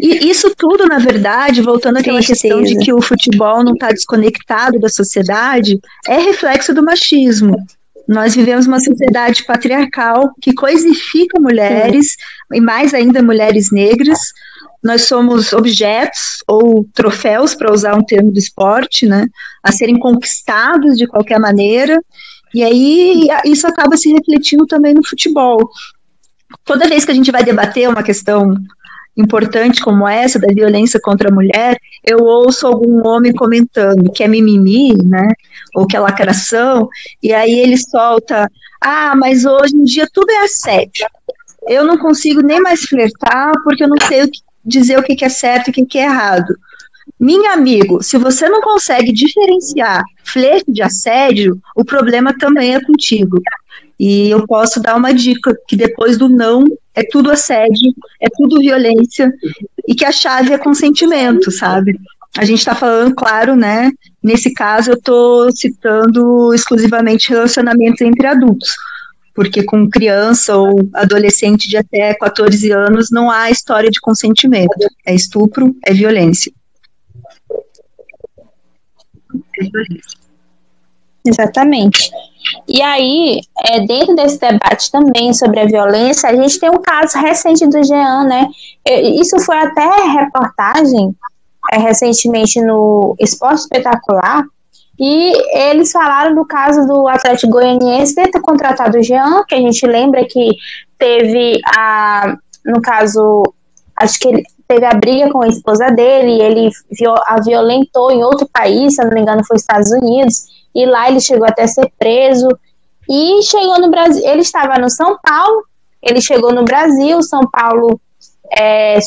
E 0.00 0.30
isso 0.30 0.54
tudo, 0.56 0.86
na 0.86 0.98
verdade, 0.98 1.60
voltando 1.60 1.98
àquela 1.98 2.22
questão 2.22 2.62
de 2.62 2.76
que 2.78 2.90
o 2.90 3.02
futebol 3.02 3.62
não 3.62 3.74
está 3.74 3.88
desconectado 3.88 4.78
da 4.78 4.88
sociedade, 4.88 5.78
é 6.08 6.16
reflexo 6.16 6.72
do 6.72 6.82
machismo. 6.82 7.54
Nós 8.08 8.34
vivemos 8.34 8.66
uma 8.66 8.80
sociedade 8.80 9.44
patriarcal 9.44 10.32
que 10.40 10.54
coisifica 10.54 11.38
mulheres, 11.38 12.12
Sim. 12.12 12.56
e 12.58 12.60
mais 12.60 12.94
ainda 12.94 13.22
mulheres 13.22 13.70
negras. 13.70 14.18
Nós 14.82 15.02
somos 15.02 15.52
objetos 15.52 16.42
ou 16.48 16.86
troféus, 16.94 17.54
para 17.54 17.72
usar 17.72 17.94
um 17.94 18.02
termo 18.02 18.32
do 18.32 18.38
esporte, 18.38 19.06
né, 19.06 19.26
a 19.62 19.70
serem 19.70 19.98
conquistados 19.98 20.96
de 20.96 21.06
qualquer 21.06 21.38
maneira. 21.38 22.00
E 22.54 22.64
aí 22.64 23.28
isso 23.44 23.66
acaba 23.66 23.98
se 23.98 24.10
refletindo 24.10 24.66
também 24.66 24.94
no 24.94 25.06
futebol. 25.06 25.70
Toda 26.64 26.88
vez 26.88 27.04
que 27.04 27.12
a 27.12 27.14
gente 27.14 27.30
vai 27.30 27.44
debater 27.44 27.88
uma 27.88 28.02
questão 28.02 28.56
importante 29.20 29.80
como 29.80 30.08
essa, 30.08 30.38
da 30.38 30.52
violência 30.52 31.00
contra 31.02 31.28
a 31.28 31.34
mulher, 31.34 31.76
eu 32.04 32.18
ouço 32.18 32.66
algum 32.66 33.06
homem 33.06 33.32
comentando 33.32 34.10
que 34.12 34.24
é 34.24 34.28
mimimi, 34.28 34.94
né, 35.04 35.28
ou 35.74 35.86
que 35.86 35.96
é 35.96 36.00
lacração, 36.00 36.88
e 37.22 37.32
aí 37.32 37.58
ele 37.58 37.76
solta, 37.76 38.50
ah, 38.80 39.14
mas 39.16 39.44
hoje 39.44 39.76
em 39.76 39.84
dia 39.84 40.06
tudo 40.12 40.30
é 40.30 40.44
assédio. 40.44 41.06
Eu 41.68 41.84
não 41.84 41.98
consigo 41.98 42.40
nem 42.40 42.60
mais 42.60 42.80
flertar 42.82 43.52
porque 43.62 43.84
eu 43.84 43.88
não 43.88 43.98
sei 44.08 44.24
o 44.24 44.30
que, 44.30 44.40
dizer 44.64 44.98
o 44.98 45.02
que 45.02 45.24
é 45.24 45.28
certo 45.28 45.68
e 45.68 45.82
o 45.82 45.86
que 45.86 45.98
é 45.98 46.04
errado. 46.04 46.54
Minha 47.18 47.52
amigo, 47.52 48.02
se 48.02 48.16
você 48.16 48.48
não 48.48 48.62
consegue 48.62 49.12
diferenciar 49.12 50.02
flerte 50.24 50.72
de 50.72 50.82
assédio, 50.82 51.60
o 51.76 51.84
problema 51.84 52.36
também 52.38 52.74
é 52.74 52.80
contigo. 52.80 53.40
E 54.00 54.30
eu 54.30 54.46
posso 54.46 54.80
dar 54.80 54.96
uma 54.96 55.12
dica 55.12 55.54
que 55.68 55.76
depois 55.76 56.16
do 56.16 56.26
não 56.26 56.64
é 56.94 57.02
tudo 57.02 57.30
assédio, 57.30 57.92
é 58.18 58.28
tudo 58.34 58.58
violência 58.58 59.30
e 59.86 59.94
que 59.94 60.06
a 60.06 60.10
chave 60.10 60.54
é 60.54 60.58
consentimento, 60.58 61.50
sabe? 61.50 62.00
A 62.38 62.46
gente 62.46 62.60
está 62.60 62.74
falando, 62.74 63.14
claro, 63.14 63.54
né? 63.54 63.92
Nesse 64.22 64.54
caso, 64.54 64.90
eu 64.90 64.94
estou 64.94 65.54
citando 65.54 66.54
exclusivamente 66.54 67.28
relacionamentos 67.28 68.00
entre 68.00 68.26
adultos, 68.26 68.74
porque 69.34 69.62
com 69.64 69.86
criança 69.90 70.56
ou 70.56 70.88
adolescente 70.94 71.68
de 71.68 71.76
até 71.76 72.14
14 72.14 72.72
anos 72.72 73.10
não 73.10 73.30
há 73.30 73.50
história 73.50 73.90
de 73.90 74.00
consentimento. 74.00 74.88
É 75.04 75.14
estupro, 75.14 75.76
é 75.84 75.92
violência. 75.92 76.50
É 79.60 79.64
violência. 79.64 80.19
Exatamente. 81.24 82.10
E 82.66 82.80
aí, 82.80 83.40
é, 83.66 83.80
dentro 83.80 84.14
desse 84.16 84.38
debate 84.38 84.90
também 84.90 85.32
sobre 85.34 85.60
a 85.60 85.66
violência, 85.66 86.28
a 86.28 86.34
gente 86.34 86.58
tem 86.58 86.70
um 86.70 86.80
caso 86.80 87.18
recente 87.18 87.66
do 87.66 87.82
Jean, 87.84 88.24
né? 88.24 88.48
Isso 88.86 89.38
foi 89.40 89.56
até 89.58 89.88
reportagem 90.06 91.14
é, 91.72 91.78
recentemente 91.78 92.60
no 92.60 93.14
Esporte 93.18 93.60
Espetacular, 93.60 94.44
e 94.98 95.32
eles 95.70 95.92
falaram 95.92 96.34
do 96.34 96.44
caso 96.44 96.86
do 96.86 97.08
Atlético 97.08 97.52
Goianiense 97.52 98.14
ter 98.14 98.40
contratado 98.40 98.98
o 98.98 99.02
Jean, 99.02 99.44
que 99.48 99.54
a 99.54 99.58
gente 99.58 99.86
lembra 99.86 100.26
que 100.26 100.50
teve 100.98 101.58
a, 101.74 102.36
no 102.66 102.82
caso, 102.82 103.42
acho 103.96 104.18
que 104.18 104.28
ele 104.28 104.42
teve 104.68 104.84
a 104.84 104.92
briga 104.92 105.30
com 105.30 105.42
a 105.42 105.48
esposa 105.48 105.86
dele, 105.86 106.42
ele 106.42 106.70
a 107.26 107.40
violentou 107.40 108.10
em 108.10 108.22
outro 108.22 108.46
país, 108.52 108.94
se 108.94 109.02
não 109.02 109.10
me 109.10 109.22
engano 109.22 109.44
foi 109.44 109.56
os 109.56 109.62
Estados 109.62 109.90
Unidos, 109.90 110.44
e 110.74 110.86
lá 110.86 111.08
ele 111.08 111.20
chegou 111.20 111.46
até 111.46 111.64
a 111.64 111.68
ser 111.68 111.90
preso. 111.98 112.48
E 113.08 113.42
chegou 113.42 113.80
no 113.80 113.90
Brasil, 113.90 114.22
ele 114.24 114.42
estava 114.42 114.78
no 114.78 114.88
São 114.88 115.18
Paulo, 115.22 115.64
ele 116.02 116.20
chegou 116.20 116.52
no 116.54 116.64
Brasil, 116.64 117.22
São 117.22 117.40
Paulo 117.50 118.00
é, 118.56 118.98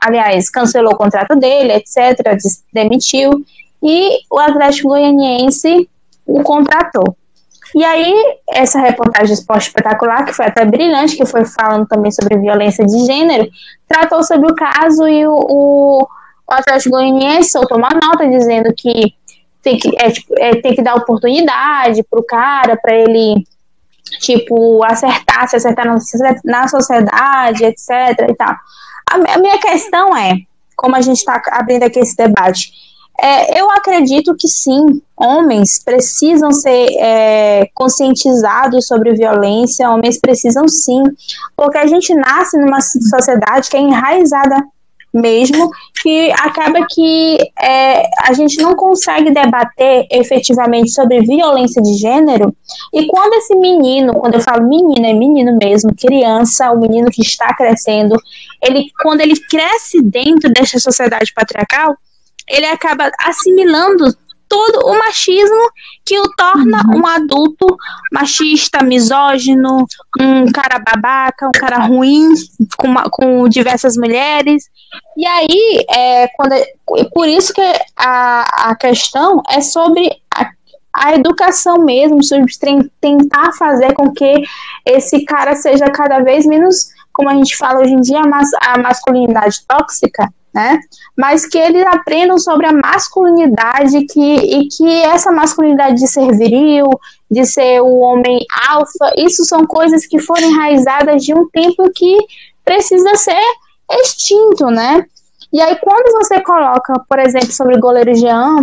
aliás, 0.00 0.50
cancelou 0.50 0.92
o 0.92 0.96
contrato 0.96 1.36
dele, 1.36 1.72
etc., 1.72 2.36
demitiu, 2.72 3.30
e 3.82 4.18
o 4.30 4.38
Atlético 4.38 4.88
Goianiense 4.88 5.88
o 6.26 6.42
contratou. 6.42 7.16
E 7.74 7.84
aí, 7.84 8.14
essa 8.48 8.80
reportagem 8.80 9.34
esporte 9.34 9.68
espetacular, 9.68 10.24
que 10.24 10.32
foi 10.32 10.46
até 10.46 10.64
brilhante, 10.64 11.16
que 11.16 11.26
foi 11.26 11.44
falando 11.44 11.86
também 11.86 12.10
sobre 12.10 12.38
violência 12.38 12.84
de 12.84 13.04
gênero, 13.04 13.48
tratou 13.86 14.22
sobre 14.24 14.50
o 14.50 14.54
caso 14.54 15.06
e 15.06 15.26
o, 15.26 15.32
o, 15.32 16.02
o 16.02 16.52
Atlético 16.52 16.96
Goianiense 16.96 17.50
soltou 17.50 17.76
uma 17.76 17.90
nota 17.90 18.26
dizendo 18.28 18.72
que 18.74 19.14
tem 19.66 19.76
que, 19.76 19.90
é, 19.98 20.10
tipo, 20.12 20.32
é, 20.38 20.60
tem 20.60 20.76
que 20.76 20.82
dar 20.82 20.94
oportunidade 20.94 22.04
pro 22.08 22.22
cara, 22.22 22.76
para 22.76 22.94
ele, 22.94 23.44
tipo, 24.20 24.84
acertar, 24.84 25.48
se 25.48 25.56
acertar 25.56 25.84
na, 25.84 25.96
na 26.44 26.68
sociedade, 26.68 27.64
etc 27.64 27.90
e 28.30 28.34
tal. 28.34 28.54
A, 29.10 29.34
a 29.34 29.38
minha 29.38 29.58
questão 29.58 30.16
é, 30.16 30.36
como 30.76 30.94
a 30.94 31.00
gente 31.00 31.18
está 31.18 31.42
abrindo 31.50 31.82
aqui 31.82 31.98
esse 31.98 32.16
debate, 32.16 32.70
é, 33.20 33.60
eu 33.60 33.68
acredito 33.72 34.36
que 34.38 34.46
sim, 34.46 35.02
homens 35.16 35.82
precisam 35.82 36.52
ser 36.52 36.86
é, 37.00 37.68
conscientizados 37.74 38.86
sobre 38.86 39.14
violência, 39.14 39.90
homens 39.90 40.20
precisam 40.20 40.68
sim, 40.68 41.02
porque 41.56 41.78
a 41.78 41.86
gente 41.86 42.14
nasce 42.14 42.56
numa 42.56 42.80
sociedade 42.80 43.68
que 43.68 43.76
é 43.76 43.80
enraizada 43.80 44.62
mesmo, 45.16 45.70
que 46.02 46.30
acaba 46.32 46.86
que 46.88 47.38
é, 47.60 48.02
a 48.22 48.32
gente 48.32 48.60
não 48.62 48.74
consegue 48.74 49.30
debater 49.30 50.06
efetivamente 50.10 50.90
sobre 50.90 51.22
violência 51.22 51.82
de 51.82 51.94
gênero. 51.94 52.54
E 52.92 53.06
quando 53.06 53.34
esse 53.34 53.54
menino, 53.56 54.14
quando 54.14 54.34
eu 54.34 54.40
falo 54.40 54.68
menino, 54.68 55.06
é 55.06 55.12
menino 55.12 55.56
mesmo, 55.60 55.94
criança, 55.94 56.70
o 56.70 56.78
menino 56.78 57.10
que 57.10 57.22
está 57.22 57.54
crescendo, 57.54 58.16
ele, 58.62 58.86
quando 59.02 59.20
ele 59.20 59.34
cresce 59.48 60.02
dentro 60.02 60.52
dessa 60.52 60.78
sociedade 60.78 61.32
patriarcal, 61.34 61.96
ele 62.48 62.66
acaba 62.66 63.10
assimilando 63.24 64.14
todo 64.48 64.86
o 64.86 64.98
machismo 64.98 65.70
que 66.04 66.18
o 66.18 66.28
torna 66.36 66.82
uhum. 66.86 67.00
um 67.00 67.06
adulto 67.06 67.66
machista, 68.12 68.82
misógino, 68.82 69.86
um 70.20 70.50
cara 70.52 70.78
babaca, 70.78 71.48
um 71.48 71.52
cara 71.52 71.78
ruim 71.78 72.32
com, 72.76 72.88
uma, 72.88 73.04
com 73.10 73.48
diversas 73.48 73.96
mulheres. 73.96 74.64
E 75.16 75.26
aí, 75.26 75.84
é, 75.90 76.28
quando, 76.28 76.52
é, 76.52 76.64
por 77.12 77.28
isso 77.28 77.52
que 77.52 77.72
a, 77.96 78.70
a 78.70 78.76
questão 78.76 79.42
é 79.50 79.60
sobre 79.60 80.10
a, 80.34 80.50
a 80.92 81.14
educação 81.14 81.78
mesmo, 81.78 82.24
sobre 82.24 82.52
tentar 83.00 83.52
fazer 83.58 83.92
com 83.94 84.12
que 84.12 84.42
esse 84.84 85.24
cara 85.24 85.56
seja 85.56 85.90
cada 85.90 86.20
vez 86.20 86.46
menos, 86.46 86.95
como 87.16 87.30
a 87.30 87.34
gente 87.34 87.56
fala 87.56 87.80
hoje 87.80 87.94
em 87.94 88.00
dia, 88.02 88.20
a 88.20 88.78
masculinidade 88.78 89.64
tóxica, 89.66 90.28
né? 90.54 90.78
Mas 91.16 91.46
que 91.46 91.56
eles 91.56 91.82
aprendam 91.86 92.38
sobre 92.38 92.66
a 92.66 92.72
masculinidade 92.74 94.04
que, 94.04 94.20
e 94.20 94.68
que 94.68 95.02
essa 95.04 95.32
masculinidade 95.32 95.96
de 95.96 96.06
ser 96.06 96.30
viril, 96.36 96.84
de 97.30 97.46
ser 97.46 97.80
o 97.80 98.00
homem 98.00 98.38
alfa, 98.68 99.14
isso 99.16 99.46
são 99.46 99.66
coisas 99.66 100.06
que 100.06 100.18
foram 100.18 100.50
enraizadas 100.50 101.24
de 101.24 101.32
um 101.32 101.48
tempo 101.48 101.90
que 101.94 102.18
precisa 102.62 103.14
ser 103.14 103.42
extinto, 103.90 104.66
né? 104.66 105.06
E 105.50 105.58
aí, 105.58 105.74
quando 105.76 106.12
você 106.12 106.42
coloca, 106.42 106.92
por 107.08 107.18
exemplo, 107.18 107.50
sobre 107.52 107.76
o 107.76 107.80
goleiro 107.80 108.14
Jean, 108.14 108.62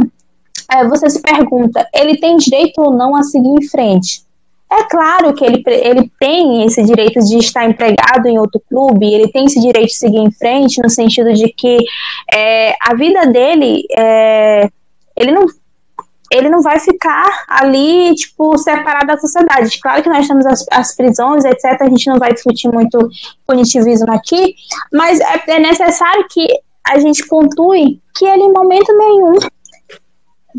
é, 0.71 0.87
você 0.87 1.09
se 1.09 1.21
pergunta, 1.23 1.87
ele 1.91 2.19
tem 2.19 2.37
direito 2.37 2.79
ou 2.79 2.91
não 2.91 3.15
a 3.15 3.23
seguir 3.23 3.49
em 3.49 3.67
frente? 3.67 4.22
É 4.75 4.83
claro 4.85 5.33
que 5.35 5.45
ele, 5.45 5.63
ele 5.67 6.11
tem 6.19 6.65
esse 6.65 6.81
direito 6.83 7.19
de 7.19 7.37
estar 7.37 7.63
empregado 7.63 8.25
em 8.27 8.39
outro 8.39 8.59
clube, 8.67 9.05
ele 9.05 9.31
tem 9.31 9.45
esse 9.45 9.61
direito 9.61 9.89
de 9.89 9.95
seguir 9.95 10.17
em 10.17 10.31
frente, 10.31 10.81
no 10.81 10.89
sentido 10.89 11.31
de 11.31 11.47
que 11.49 11.77
é, 12.33 12.73
a 12.81 12.95
vida 12.95 13.27
dele, 13.27 13.83
é, 13.95 14.67
ele 15.15 15.31
não 15.31 15.45
ele 16.31 16.49
não 16.49 16.63
vai 16.63 16.79
ficar 16.79 17.45
ali, 17.47 18.15
tipo, 18.15 18.57
separado 18.57 19.05
da 19.05 19.17
sociedade. 19.19 19.79
Claro 19.79 20.01
que 20.01 20.09
nós 20.09 20.27
temos 20.27 20.43
as, 20.47 20.65
as 20.71 20.95
prisões, 20.95 21.45
etc. 21.45 21.79
A 21.79 21.89
gente 21.89 22.07
não 22.07 22.17
vai 22.17 22.33
discutir 22.33 22.69
muito 22.69 22.97
punitivismo 23.45 24.11
aqui, 24.11 24.55
mas 24.91 25.19
é, 25.19 25.43
é 25.45 25.59
necessário 25.59 26.25
que 26.31 26.47
a 26.89 26.97
gente 26.97 27.27
pontue 27.27 28.01
que 28.15 28.25
ele, 28.25 28.41
em 28.41 28.51
momento 28.51 28.97
nenhum, 28.97 29.33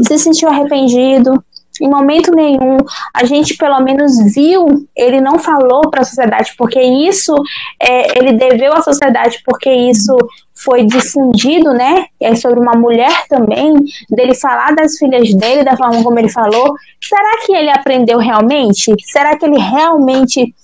se 0.07 0.16
sentiu 0.16 0.48
arrependido, 0.48 1.42
em 1.81 1.89
momento 1.89 2.31
nenhum 2.35 2.77
a 3.13 3.25
gente 3.25 3.57
pelo 3.57 3.81
menos 3.81 4.13
viu, 4.35 4.67
ele 4.97 5.21
não 5.21 5.39
falou 5.39 5.91
para 5.91 6.03
a 6.03 6.05
sociedade, 6.05 6.55
porque 6.57 6.81
isso 6.81 7.35
é, 7.81 8.19
ele 8.19 8.35
deveu 8.35 8.73
à 8.73 8.83
sociedade, 8.83 9.43
porque 9.45 9.71
isso 9.71 10.17
foi 10.55 10.85
difundido, 10.85 11.73
né? 11.73 12.07
É 12.21 12.35
sobre 12.37 12.61
uma 12.61 12.75
mulher 12.75 13.27
também, 13.29 13.75
dele 14.09 14.35
falar 14.35 14.75
das 14.75 14.97
filhas 14.97 15.35
dele, 15.35 15.65
da 15.65 15.77
forma 15.77 16.03
como 16.03 16.19
ele 16.19 16.31
falou. 16.31 16.75
Será 17.03 17.45
que 17.45 17.53
ele 17.53 17.71
aprendeu 17.71 18.19
realmente? 18.19 18.95
Será 19.07 19.37
que 19.37 19.45
ele 19.45 19.59
realmente 19.59 20.55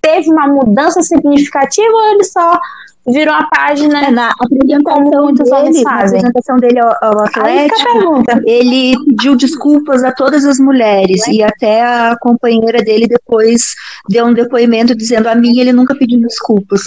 teve 0.00 0.30
uma 0.30 0.46
mudança 0.46 1.02
significativa 1.02 1.92
ou 1.92 2.12
ele 2.12 2.24
só 2.24 2.58
virou 3.06 3.34
a 3.34 3.44
página 3.44 4.06
é, 4.06 4.10
na 4.10 4.30
apresentação 4.30 4.82
como 4.82 5.22
muitos 5.22 5.50
dele, 5.50 5.60
homens 5.60 5.82
fazem. 5.82 6.22
Na 6.22 6.28
apresentação 6.28 6.56
dele 6.56 6.78
ao, 6.80 6.96
ao 7.02 7.20
Atlético, 7.20 8.22
ele 8.46 8.94
pediu 9.04 9.36
desculpas 9.36 10.02
a 10.04 10.12
todas 10.12 10.44
as 10.44 10.58
mulheres 10.58 11.26
e 11.28 11.42
até 11.42 11.82
a 11.82 12.16
companheira 12.20 12.82
dele 12.82 13.06
depois 13.06 13.60
deu 14.08 14.26
um 14.26 14.34
depoimento 14.34 14.94
dizendo 14.94 15.28
a 15.28 15.34
mim 15.34 15.58
ele 15.58 15.72
nunca 15.72 15.94
pediu 15.94 16.20
desculpas. 16.20 16.82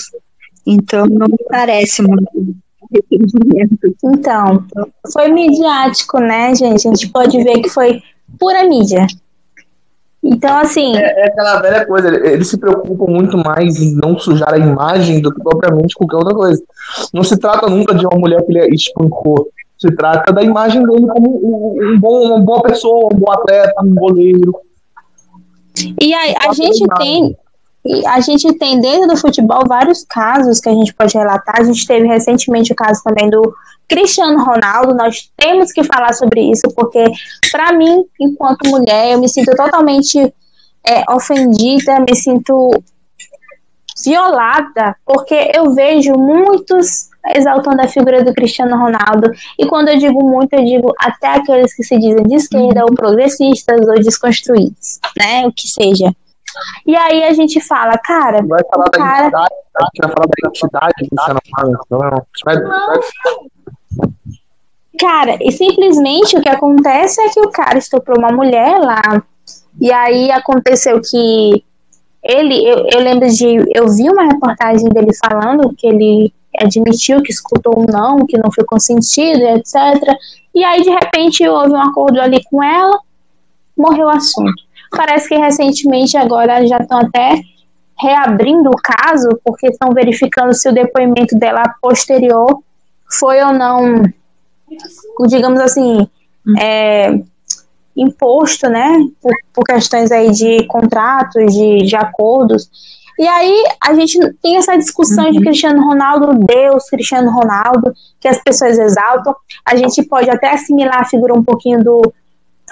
Então 0.65 1.05
não 1.05 1.27
me 1.27 1.37
parece 1.49 2.01
muito 2.01 2.55
Então, 4.03 4.65
foi 5.11 5.29
midiático, 5.29 6.19
né, 6.19 6.55
gente? 6.55 6.87
A 6.87 6.91
gente 6.91 7.09
pode 7.09 7.43
ver 7.43 7.61
que 7.61 7.69
foi 7.69 8.01
pura 8.39 8.67
mídia. 8.67 9.05
Então, 10.23 10.57
assim. 10.57 10.95
É, 10.95 11.21
é, 11.21 11.27
aquela 11.27 11.61
velha 11.61 11.85
coisa, 11.85 12.07
eles 12.09 12.47
se 12.47 12.57
preocupam 12.57 13.11
muito 13.11 13.37
mais 13.37 13.79
em 13.79 13.95
não 13.95 14.17
sujar 14.17 14.53
a 14.53 14.57
imagem 14.57 15.21
do 15.21 15.33
que 15.33 15.41
propriamente 15.41 15.95
qualquer 15.95 16.17
outra 16.17 16.35
coisa. 16.35 16.63
Não 17.13 17.23
se 17.23 17.37
trata 17.37 17.67
nunca 17.67 17.93
de 17.93 18.05
uma 18.05 18.17
mulher 18.17 18.43
que 18.45 18.51
ele 18.51 18.75
espancou. 18.75 19.49
Se 19.79 19.91
trata 19.91 20.33
da 20.33 20.41
imagem 20.41 20.83
dele 20.83 21.07
como 21.07 21.29
um, 21.29 21.91
um 21.91 21.99
bom, 21.99 22.27
uma 22.27 22.39
boa 22.39 22.63
pessoa, 22.63 23.09
um 23.13 23.17
bom 23.17 23.31
atleta, 23.31 23.73
um 23.83 23.93
goleiro. 23.93 24.59
E 26.01 26.13
a, 26.13 26.49
a 26.49 26.53
gente 26.53 26.83
tem. 26.97 27.37
A 28.07 28.19
gente 28.19 28.53
tem 28.57 28.81
dentro 28.81 29.07
do 29.07 29.15
futebol 29.15 29.61
vários 29.65 30.03
casos 30.03 30.59
que 30.59 30.67
a 30.67 30.73
gente 30.73 30.93
pode 30.93 31.17
relatar. 31.17 31.55
A 31.59 31.63
gente 31.63 31.87
teve 31.87 32.05
recentemente 32.05 32.73
o 32.73 32.75
caso 32.75 33.01
também 33.01 33.29
do 33.29 33.53
Cristiano 33.87 34.43
Ronaldo, 34.43 34.93
nós 34.95 35.31
temos 35.37 35.71
que 35.71 35.83
falar 35.83 36.13
sobre 36.13 36.41
isso, 36.41 36.67
porque, 36.75 37.03
para 37.51 37.73
mim, 37.73 38.03
enquanto 38.19 38.67
mulher, 38.67 39.13
eu 39.13 39.19
me 39.19 39.29
sinto 39.29 39.55
totalmente 39.55 40.19
é, 40.85 41.11
ofendida, 41.11 41.99
me 41.99 42.15
sinto 42.15 42.71
violada, 44.03 44.95
porque 45.05 45.51
eu 45.55 45.73
vejo 45.73 46.13
muitos 46.13 47.09
exaltando 47.35 47.81
a 47.81 47.87
figura 47.87 48.23
do 48.23 48.33
Cristiano 48.33 48.77
Ronaldo. 48.77 49.31
E 49.57 49.65
quando 49.65 49.89
eu 49.89 49.97
digo 49.97 50.23
muito, 50.23 50.53
eu 50.53 50.63
digo 50.63 50.93
até 50.99 51.27
aqueles 51.35 51.75
que 51.75 51.83
se 51.83 51.97
dizem 51.97 52.23
de 52.23 52.35
esquerda, 52.35 52.83
ou 52.83 52.93
progressistas, 52.93 53.87
ou 53.87 53.95
desconstruídos, 53.95 54.99
né? 55.17 55.45
O 55.45 55.51
que 55.51 55.67
seja. 55.67 56.13
E 56.85 56.95
aí 56.95 57.23
a 57.23 57.33
gente 57.33 57.59
fala, 57.61 57.97
cara. 57.97 58.41
Vai 58.45 58.63
falar 58.69 58.85
da 58.85 58.97
cara... 58.97 59.27
identidade, 59.27 59.55
vai 59.77 60.11
falar 60.11 60.27
da 60.27 60.33
identidade 60.39 60.93
Cristiano 60.95 61.39
Ronaldo. 61.57 61.85
Não, 61.89 61.99
vai, 62.45 62.61
vai, 62.61 62.99
Cara, 64.99 65.37
e 65.41 65.51
simplesmente 65.51 66.37
o 66.37 66.41
que 66.41 66.49
acontece 66.49 67.21
é 67.21 67.29
que 67.29 67.39
o 67.39 67.51
cara 67.51 67.77
estuprou 67.77 68.17
uma 68.17 68.31
mulher 68.31 68.79
lá. 68.79 69.23
E 69.79 69.91
aí 69.91 70.31
aconteceu 70.31 70.99
que 71.01 71.63
ele, 72.23 72.67
eu, 72.67 72.87
eu 72.91 72.99
lembro 72.99 73.29
de. 73.29 73.63
Eu 73.75 73.87
vi 73.87 74.09
uma 74.09 74.23
reportagem 74.23 74.89
dele 74.89 75.11
falando 75.15 75.73
que 75.77 75.87
ele 75.87 76.33
admitiu 76.59 77.21
que 77.21 77.31
escutou 77.31 77.79
um 77.79 77.85
não, 77.85 78.25
que 78.25 78.37
não 78.37 78.51
foi 78.51 78.65
consentido, 78.65 79.41
etc. 79.41 79.75
E 80.53 80.63
aí, 80.63 80.81
de 80.81 80.89
repente, 80.89 81.47
houve 81.47 81.71
um 81.71 81.81
acordo 81.81 82.19
ali 82.19 82.43
com 82.49 82.63
ela, 82.63 82.99
morreu 83.77 84.07
o 84.07 84.09
assunto. 84.09 84.63
Parece 84.89 85.29
que 85.29 85.35
recentemente 85.35 86.17
agora 86.17 86.65
já 86.65 86.77
estão 86.77 86.99
até 86.99 87.39
reabrindo 87.99 88.69
o 88.69 88.81
caso, 88.81 89.29
porque 89.43 89.67
estão 89.67 89.93
verificando 89.93 90.53
se 90.53 90.67
o 90.67 90.73
depoimento 90.73 91.37
dela 91.37 91.63
posterior 91.81 92.61
foi 93.09 93.41
ou 93.41 93.53
não 93.53 94.03
digamos 95.27 95.59
assim, 95.59 96.07
é, 96.59 97.19
imposto, 97.95 98.69
né, 98.69 99.07
por, 99.21 99.33
por, 99.53 99.63
questões 99.63 100.11
aí 100.11 100.31
de 100.31 100.65
contratos, 100.67 101.53
de, 101.53 101.85
de 101.85 101.95
acordos. 101.95 102.69
E 103.19 103.27
aí 103.27 103.63
a 103.81 103.95
gente 103.95 104.19
tem 104.41 104.57
essa 104.57 104.77
discussão 104.77 105.25
uhum. 105.25 105.31
de 105.31 105.41
Cristiano 105.41 105.83
Ronaldo, 105.83 106.39
Deus, 106.45 106.87
Cristiano 106.87 107.31
Ronaldo, 107.31 107.91
que 108.19 108.27
as 108.27 108.41
pessoas 108.43 108.77
exaltam. 108.77 109.35
A 109.65 109.75
gente 109.75 110.03
pode 110.03 110.29
até 110.29 110.53
assimilar 110.53 111.01
a 111.01 111.05
figura 111.05 111.33
um 111.33 111.43
pouquinho 111.43 111.83
do. 111.83 112.13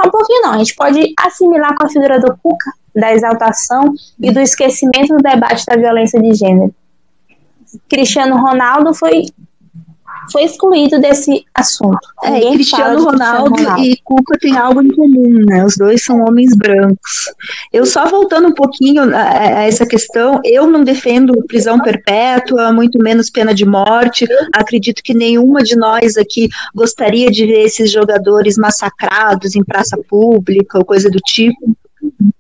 Um 0.06 0.10
pouquinho 0.10 0.42
não, 0.44 0.52
a 0.52 0.58
gente 0.60 0.76
pode 0.76 1.14
assimilar 1.18 1.76
com 1.76 1.86
a 1.86 1.90
figura 1.90 2.20
do 2.20 2.38
Cuca, 2.44 2.72
da 2.94 3.14
exaltação 3.14 3.94
e 4.20 4.32
do 4.32 4.40
esquecimento 4.40 5.16
do 5.16 5.24
debate 5.24 5.66
da 5.66 5.76
violência 5.76 6.22
de 6.22 6.34
gênero. 6.36 6.76
Cristiano 7.90 8.38
Ronaldo 8.38 8.94
foi 8.94 9.26
foi 10.32 10.44
excluído 10.44 11.00
desse 11.00 11.46
assunto. 11.54 12.00
É, 12.24 12.40
e 12.40 12.54
Cristiano 12.54 13.04
Ronaldo, 13.04 13.52
Cristiano 13.52 13.72
Ronaldo 13.72 13.84
e 13.84 13.98
Cuca 14.04 14.38
têm 14.40 14.58
algo 14.58 14.82
em 14.82 14.90
comum, 14.90 15.44
né? 15.46 15.66
Os 15.66 15.76
dois 15.78 16.04
são 16.04 16.22
homens 16.22 16.56
brancos. 16.56 17.34
Eu 17.72 17.86
só 17.86 18.08
voltando 18.08 18.48
um 18.48 18.54
pouquinho 18.54 19.04
a, 19.16 19.60
a 19.60 19.64
essa 19.64 19.86
questão, 19.86 20.40
eu 20.44 20.68
não 20.68 20.84
defendo 20.84 21.46
prisão 21.48 21.80
perpétua, 21.80 22.72
muito 22.72 23.00
menos 23.00 23.30
pena 23.30 23.54
de 23.54 23.66
morte. 23.66 24.28
Acredito 24.54 25.04
que 25.04 25.14
nenhuma 25.14 25.62
de 25.62 25.76
nós 25.76 26.18
aqui 26.18 26.50
gostaria 26.74 27.30
de 27.30 27.46
ver 27.46 27.66
esses 27.66 27.92
jogadores 27.92 28.58
massacrados 28.58 29.56
em 29.56 29.64
praça 29.64 29.98
pública 30.10 30.78
ou 30.78 30.86
coisa 30.86 31.10
do 31.10 31.20
tipo. 31.20 31.76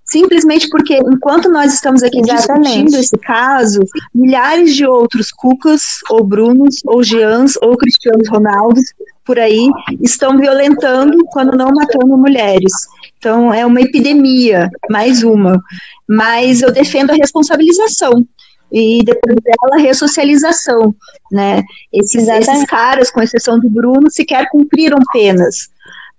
Simplesmente 0.05 0.69
porque, 0.69 0.97
enquanto 0.97 1.49
nós 1.49 1.73
estamos 1.73 2.03
aqui 2.03 2.19
Exatamente. 2.19 2.67
discutindo 2.67 2.95
esse 2.97 3.17
caso, 3.17 3.79
milhares 4.13 4.75
de 4.75 4.85
outros 4.85 5.31
Cucas, 5.31 5.81
ou 6.09 6.23
Brunos, 6.23 6.81
ou 6.85 7.03
Jeans, 7.03 7.57
ou 7.61 7.75
Cristianos 7.75 8.29
Ronaldos, 8.29 8.83
por 9.25 9.39
aí, 9.39 9.67
estão 10.03 10.37
violentando, 10.37 11.17
quando 11.31 11.57
não 11.57 11.69
matando 11.73 12.15
mulheres. 12.17 12.71
Então, 13.17 13.51
é 13.51 13.65
uma 13.65 13.81
epidemia, 13.81 14.69
mais 14.91 15.23
uma. 15.23 15.59
Mas 16.07 16.61
eu 16.61 16.71
defendo 16.71 17.09
a 17.09 17.15
responsabilização 17.15 18.23
e 18.71 19.01
depois 19.03 19.35
dela 19.41 19.75
a 19.75 19.79
ressocialização, 19.79 20.93
né? 21.31 21.63
Esses, 21.91 22.27
esses, 22.27 22.65
caras, 22.65 23.09
com 23.09 23.21
exceção 23.21 23.59
do 23.59 23.69
Bruno, 23.69 24.11
sequer 24.11 24.47
cumpriram 24.49 24.97
penas. 25.11 25.69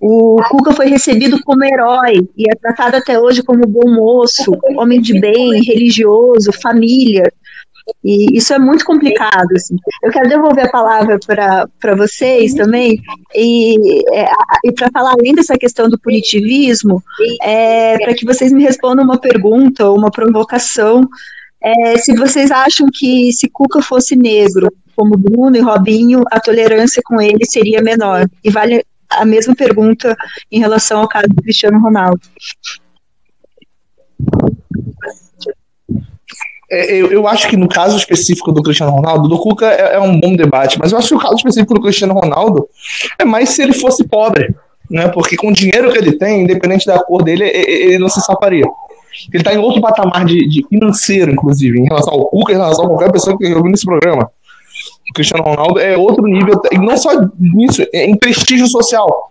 O 0.01 0.37
Cuca 0.51 0.73
foi 0.73 0.89
recebido 0.89 1.43
como 1.43 1.65
herói 1.65 2.29
e 2.37 2.51
é 2.51 2.55
tratado 2.55 2.97
até 2.97 3.19
hoje 3.19 3.43
como 3.43 3.67
bom 3.67 3.91
moço, 3.91 4.53
homem 4.77 5.01
de 5.01 5.19
bem, 5.19 5.63
religioso, 5.63 6.53
família. 6.53 7.33
E 8.05 8.37
isso 8.37 8.53
é 8.53 8.59
muito 8.59 8.85
complicado. 8.85 9.53
Assim. 9.55 9.77
Eu 10.03 10.11
quero 10.11 10.29
devolver 10.29 10.67
a 10.67 10.71
palavra 10.71 11.19
para 11.27 11.97
vocês 11.97 12.53
também, 12.55 13.01
e, 13.35 14.05
é, 14.13 14.29
e 14.65 14.73
para 14.73 14.91
falar 14.93 15.13
além 15.13 15.35
dessa 15.35 15.57
questão 15.57 15.89
do 15.89 15.99
punitivismo, 15.99 17.03
é, 17.43 17.97
para 17.99 18.15
que 18.15 18.27
vocês 18.27 18.53
me 18.53 18.63
respondam 18.63 19.05
uma 19.05 19.19
pergunta 19.19 19.89
ou 19.89 19.97
uma 19.97 20.11
provocação. 20.11 21.09
É, 21.63 21.97
se 21.97 22.15
vocês 22.15 22.51
acham 22.51 22.87
que 22.93 23.33
se 23.33 23.49
Cuca 23.49 23.81
fosse 23.81 24.15
negro, 24.15 24.69
como 24.95 25.17
Bruno 25.17 25.57
e 25.57 25.61
Robinho, 25.61 26.23
a 26.31 26.41
tolerância 26.41 27.03
com 27.05 27.21
ele 27.21 27.45
seria 27.45 27.83
menor. 27.83 28.27
E 28.43 28.51
vale 28.51 28.85
a 29.11 29.25
mesma 29.25 29.55
pergunta 29.55 30.17
em 30.51 30.59
relação 30.59 31.01
ao 31.01 31.09
caso 31.09 31.29
do 31.29 31.43
Cristiano 31.43 31.81
Ronaldo. 31.81 32.21
É, 36.71 36.93
eu, 36.93 37.13
eu, 37.13 37.29
acho 37.29 37.49
que 37.49 37.57
no 37.57 37.69
caso 37.69 37.97
específico 37.97 38.51
do 38.51 38.63
Cristiano 38.63 38.91
Ronaldo, 38.91 39.29
do 39.29 39.39
Cuca 39.39 39.67
é, 39.67 39.95
é, 39.95 40.01
um 40.01 40.19
bom 40.19 40.35
debate, 40.35 40.79
mas 40.81 40.91
eu 40.91 40.99
acho 40.99 41.09
que 41.09 41.15
o 41.15 41.21
caso 41.21 41.37
específico 41.37 41.75
do 41.75 41.81
Cristiano 41.81 42.15
Ronaldo 42.15 42.69
é 43.19 43.25
mais 43.25 43.51
se 43.51 43.63
ele 43.63 43.73
fosse 43.73 44.05
pobre, 44.05 44.53
né? 44.91 45.07
Porque 45.09 45.37
com 45.37 45.49
o 45.49 45.53
dinheiro 45.53 45.93
que 45.93 45.99
ele 45.99 46.19
tem, 46.19 46.43
independente 46.43 46.85
da 46.85 46.99
cor 46.99 47.23
dele, 47.23 47.45
ele 47.45 47.99
não 47.99 48.09
se 48.09 48.21
safaria. 48.21 48.65
Ele 49.33 49.43
está 49.43 49.55
em 49.55 49.59
outro 49.59 49.81
patamar 49.81 50.25
de, 50.25 50.47
de, 50.49 50.67
financeiro, 50.69 51.31
inclusive, 51.31 51.79
em 51.79 51.85
relação 51.85 52.13
ao 52.13 52.27
Cuca, 52.27 52.53
em 52.53 52.57
relação 52.57 52.85
a 52.85 52.89
qualquer 52.89 53.13
pessoa 53.13 53.39
que 53.39 53.47
ouviu 53.47 53.71
nesse 53.71 53.87
programa. 53.87 54.29
Cristiano 55.15 55.45
Ronaldo 55.45 55.79
é 55.79 55.97
outro 55.97 56.25
nível, 56.27 56.61
e 56.71 56.79
não 56.79 56.97
só 56.97 57.11
nisso, 57.39 57.83
é 57.93 58.07
em 58.07 58.17
prestígio 58.17 58.67
social. 58.67 59.29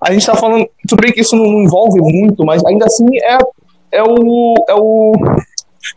A 0.00 0.12
gente 0.12 0.22
está 0.22 0.34
falando, 0.34 0.66
tudo 0.88 1.00
bem 1.02 1.12
que 1.12 1.20
isso 1.20 1.36
não 1.36 1.62
envolve 1.62 2.00
muito, 2.00 2.44
mas 2.44 2.64
ainda 2.64 2.86
assim 2.86 3.06
é, 3.18 3.38
é, 3.92 4.02
o, 4.02 4.54
é 4.68 4.74
o 4.74 5.12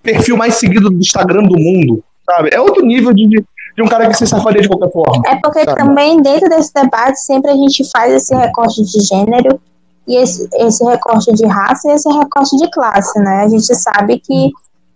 perfil 0.02 0.36
mais 0.36 0.56
seguido 0.56 0.90
do 0.90 0.98
Instagram 0.98 1.44
do 1.44 1.58
mundo, 1.58 2.04
sabe? 2.26 2.50
É 2.54 2.60
outro 2.60 2.86
nível 2.86 3.14
de, 3.14 3.28
de 3.28 3.82
um 3.82 3.88
cara 3.88 4.08
que 4.08 4.18
se 4.18 4.28
safaria 4.28 4.62
de 4.62 4.68
qualquer 4.68 4.92
forma. 4.92 5.24
É 5.26 5.36
porque 5.38 5.64
sabe? 5.64 5.78
também 5.78 6.22
dentro 6.22 6.50
desse 6.50 6.74
debate 6.74 7.20
sempre 7.20 7.52
a 7.52 7.56
gente 7.56 7.90
faz 7.90 8.14
esse 8.14 8.36
recorte 8.36 8.84
de 8.84 9.00
gênero 9.08 9.60
e 10.08 10.18
esse, 10.18 10.50
esse 10.54 10.84
recorte 10.84 11.32
de 11.34 11.46
raça 11.46 11.90
e 11.90 11.94
esse 11.94 12.10
recorte 12.10 12.58
de 12.58 12.70
classe, 12.72 13.18
né? 13.20 13.44
A 13.46 13.50
gente 13.50 13.74
sabe 13.74 14.20
que 14.20 14.52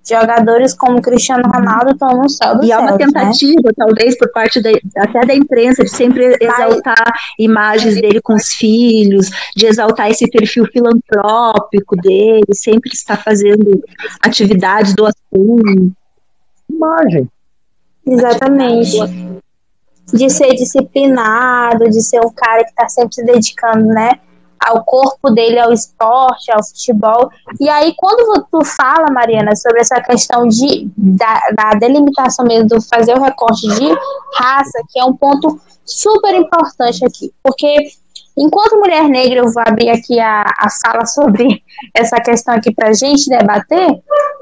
jogadores 0.08 0.74
como 0.74 1.02
Cristiano 1.02 1.44
Ronaldo 1.46 1.92
estão 1.92 2.10
no 2.10 2.30
céu 2.30 2.58
do 2.58 2.64
E 2.64 2.68
céu, 2.68 2.78
há 2.78 2.82
uma 2.82 2.92
né? 2.92 2.98
tentativa, 2.98 3.74
talvez, 3.76 4.18
por 4.18 4.32
parte 4.32 4.62
da, 4.62 4.72
até 4.98 5.26
da 5.26 5.36
imprensa, 5.36 5.84
de 5.84 5.90
sempre 5.90 6.38
exaltar 6.40 7.14
imagens 7.38 7.96
dele 7.96 8.22
com 8.22 8.34
os 8.34 8.48
filhos, 8.54 9.30
de 9.56 9.66
exaltar 9.66 10.10
esse 10.10 10.30
perfil 10.30 10.66
filantrópico 10.66 11.96
dele, 11.96 12.46
sempre 12.54 12.92
está 12.94 13.18
fazendo 13.18 13.84
atividades, 14.22 14.94
doação. 14.96 15.18
Imagem. 16.70 17.30
Exatamente. 18.06 18.98
De 20.14 20.30
ser 20.30 20.54
disciplinado, 20.56 21.90
de 21.90 22.02
ser 22.02 22.20
um 22.26 22.32
cara 22.34 22.64
que 22.64 22.70
está 22.70 22.88
sempre 22.88 23.16
se 23.16 23.26
dedicando, 23.26 23.88
né? 23.88 24.12
Ao 24.66 24.84
corpo 24.84 25.30
dele, 25.30 25.60
ao 25.60 25.72
esporte, 25.72 26.52
ao 26.52 26.64
futebol. 26.64 27.30
E 27.60 27.70
aí, 27.70 27.94
quando 27.98 28.46
tu 28.52 28.64
fala, 28.66 29.12
Mariana, 29.12 29.56
sobre 29.56 29.82
essa 29.82 30.02
questão 30.02 30.48
de, 30.48 30.90
da, 30.98 31.40
da 31.56 31.70
delimitação 31.80 32.46
mesmo, 32.46 32.68
do 32.70 32.82
fazer 32.82 33.16
o 33.18 33.22
recorte 33.22 33.68
de 33.68 33.88
raça, 34.36 34.80
que 34.90 35.00
é 35.00 35.06
um 35.06 35.16
ponto 35.16 35.60
super 35.86 36.34
importante 36.36 37.06
aqui. 37.06 37.32
Porque, 37.42 37.88
enquanto 38.38 38.80
mulher 38.80 39.08
negra, 39.08 39.40
eu 39.40 39.52
vou 39.52 39.64
abrir 39.66 39.90
aqui 39.90 40.20
a, 40.20 40.42
a 40.42 40.68
fala 40.82 41.06
sobre 41.08 41.64
essa 41.94 42.18
questão 42.18 42.56
aqui 42.56 42.74
pra 42.74 42.94
gente 42.94 43.30
debater. 43.30 43.88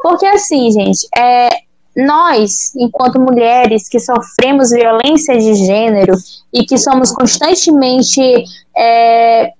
Porque, 0.02 0.26
assim, 0.26 0.72
gente, 0.72 1.08
é, 1.18 1.50
nós, 1.96 2.76
enquanto 2.76 3.20
mulheres 3.20 3.88
que 3.88 4.00
sofremos 4.00 4.72
violência 4.72 5.38
de 5.38 5.54
gênero 5.54 6.14
e 6.54 6.66
que 6.66 6.78
somos 6.78 7.12
constantemente 7.12 8.44
é, 8.76 9.54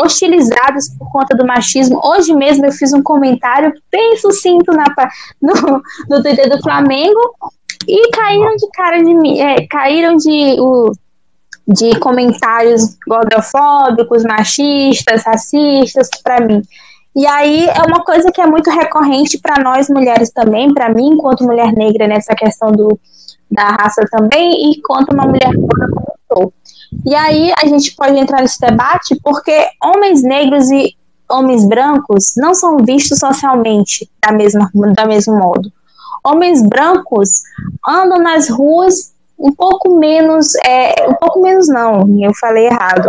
hostilizadas 0.00 0.88
por 0.98 1.10
conta 1.10 1.36
do 1.36 1.46
machismo, 1.46 2.00
hoje 2.02 2.34
mesmo 2.34 2.66
eu 2.66 2.72
fiz 2.72 2.92
um 2.92 3.02
comentário 3.02 3.72
bem 3.90 4.16
sucinto 4.16 4.72
na, 4.72 4.84
no, 5.40 5.82
no 6.08 6.22
Twitter 6.22 6.48
do 6.48 6.62
Flamengo 6.62 7.20
e 7.86 8.10
caíram 8.10 8.56
de 8.56 8.68
cara 8.72 9.02
de 9.02 9.14
mim, 9.14 9.40
é, 9.40 9.66
caíram 9.66 10.16
de, 10.16 10.56
o, 10.60 10.92
de 11.66 11.98
comentários 11.98 12.96
gordofóbicos, 13.06 14.24
machistas, 14.24 15.22
racistas 15.24 16.08
para 16.22 16.40
mim. 16.40 16.62
E 17.16 17.26
aí 17.26 17.66
é 17.66 17.82
uma 17.88 18.04
coisa 18.04 18.30
que 18.30 18.40
é 18.40 18.46
muito 18.46 18.70
recorrente 18.70 19.38
para 19.38 19.62
nós 19.62 19.88
mulheres 19.88 20.30
também, 20.30 20.72
para 20.72 20.92
mim, 20.92 21.14
enquanto 21.14 21.44
mulher 21.44 21.72
negra, 21.72 22.06
nessa 22.06 22.34
questão 22.34 22.70
do, 22.70 22.98
da 23.50 23.64
raça 23.64 24.02
também, 24.10 24.70
e 24.70 24.80
quanto 24.80 25.12
uma 25.12 25.24
mulher 25.24 25.52
como 25.52 25.68
eu 26.06 26.36
sou. 26.36 26.52
E 27.04 27.14
aí 27.14 27.52
a 27.56 27.66
gente 27.66 27.94
pode 27.94 28.18
entrar 28.18 28.40
nesse 28.40 28.60
debate 28.60 29.18
porque 29.22 29.68
homens 29.82 30.22
negros 30.22 30.70
e 30.70 30.94
homens 31.30 31.66
brancos 31.66 32.34
não 32.36 32.54
são 32.54 32.78
vistos 32.78 33.18
socialmente 33.18 34.10
da 34.20 34.32
mesma, 34.32 34.70
da 34.94 35.06
mesmo 35.06 35.38
modo. 35.38 35.72
Homens 36.24 36.62
brancos 36.62 37.42
andam 37.86 38.18
nas 38.18 38.48
ruas 38.48 39.12
um 39.38 39.52
pouco 39.52 39.96
menos, 39.96 40.54
é, 40.66 41.08
um 41.08 41.14
pouco 41.14 41.40
menos 41.40 41.66
não, 41.68 42.06
eu 42.20 42.34
falei 42.34 42.66
errado. 42.66 43.08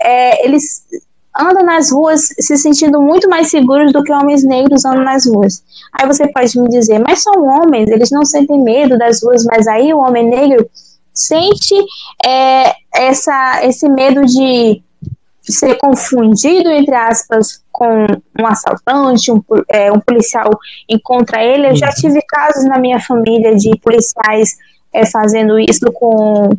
É, 0.00 0.46
eles 0.46 0.86
andam 1.38 1.62
nas 1.62 1.92
ruas 1.92 2.22
se 2.38 2.56
sentindo 2.56 3.00
muito 3.00 3.28
mais 3.28 3.50
seguros 3.50 3.92
do 3.92 4.02
que 4.02 4.12
homens 4.12 4.42
negros 4.42 4.86
andam 4.86 5.04
nas 5.04 5.26
ruas. 5.26 5.62
Aí 5.92 6.06
você 6.06 6.26
pode 6.28 6.58
me 6.58 6.68
dizer, 6.68 6.98
mas 6.98 7.22
são 7.22 7.44
homens, 7.44 7.90
eles 7.90 8.10
não 8.10 8.24
sentem 8.24 8.62
medo 8.62 8.96
das 8.96 9.22
ruas, 9.22 9.44
mas 9.44 9.66
aí 9.66 9.92
o 9.92 9.98
homem 9.98 10.28
negro 10.28 10.66
sente 11.16 11.74
é, 12.24 12.74
essa, 12.94 13.64
esse 13.64 13.88
medo 13.88 14.24
de 14.26 14.82
ser 15.42 15.76
confundido, 15.76 16.70
entre 16.70 16.94
aspas, 16.94 17.62
com 17.72 18.06
um 18.38 18.46
assaltante, 18.46 19.32
um, 19.32 19.42
é, 19.68 19.90
um 19.90 20.00
policial 20.00 20.50
encontra 20.88 21.42
ele. 21.42 21.68
Eu 21.68 21.76
já 21.76 21.88
tive 21.88 22.20
casos 22.28 22.64
na 22.64 22.78
minha 22.78 23.00
família 23.00 23.54
de 23.54 23.70
policiais 23.80 24.56
é, 24.92 25.06
fazendo 25.06 25.58
isso 25.58 25.90
com, 25.92 26.50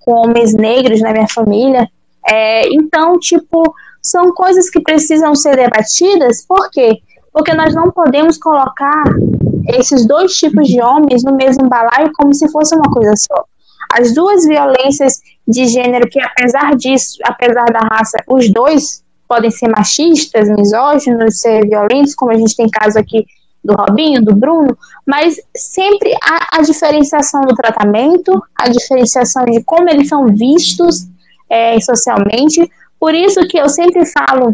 com 0.00 0.12
homens 0.12 0.54
negros 0.54 1.00
na 1.00 1.12
minha 1.12 1.28
família. 1.28 1.88
É, 2.26 2.68
então, 2.68 3.18
tipo, 3.18 3.62
são 4.02 4.32
coisas 4.32 4.70
que 4.70 4.80
precisam 4.80 5.34
ser 5.34 5.56
debatidas, 5.56 6.44
por 6.46 6.70
quê? 6.70 7.00
Porque 7.32 7.54
nós 7.54 7.74
não 7.74 7.90
podemos 7.90 8.38
colocar 8.38 9.04
esses 9.68 10.06
dois 10.06 10.32
tipos 10.34 10.68
de 10.68 10.80
homens 10.80 11.24
no 11.24 11.34
mesmo 11.34 11.68
balaio 11.68 12.12
como 12.14 12.32
se 12.34 12.48
fosse 12.50 12.76
uma 12.76 12.90
coisa 12.92 13.12
só. 13.16 13.44
As 13.96 14.12
duas 14.12 14.44
violências 14.44 15.20
de 15.46 15.66
gênero, 15.66 16.08
que 16.08 16.20
apesar 16.20 16.74
disso, 16.74 17.18
apesar 17.24 17.66
da 17.66 17.80
raça, 17.80 18.18
os 18.26 18.52
dois 18.52 19.04
podem 19.28 19.50
ser 19.50 19.68
machistas, 19.68 20.48
misóginos, 20.48 21.40
ser 21.40 21.66
violentos, 21.68 22.14
como 22.14 22.32
a 22.32 22.36
gente 22.36 22.56
tem 22.56 22.68
caso 22.68 22.98
aqui 22.98 23.24
do 23.62 23.72
Robinho, 23.72 24.22
do 24.22 24.34
Bruno, 24.34 24.76
mas 25.06 25.36
sempre 25.56 26.12
há 26.22 26.58
a 26.58 26.62
diferenciação 26.62 27.42
do 27.42 27.54
tratamento, 27.54 28.42
a 28.54 28.68
diferenciação 28.68 29.44
de 29.44 29.62
como 29.62 29.88
eles 29.88 30.08
são 30.08 30.26
vistos 30.26 31.06
é, 31.48 31.80
socialmente, 31.80 32.68
por 32.98 33.14
isso 33.14 33.46
que 33.46 33.58
eu 33.58 33.68
sempre 33.68 34.04
falo 34.06 34.52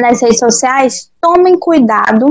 nas 0.00 0.22
redes 0.22 0.38
sociais, 0.38 1.10
tomem 1.20 1.58
cuidado. 1.58 2.26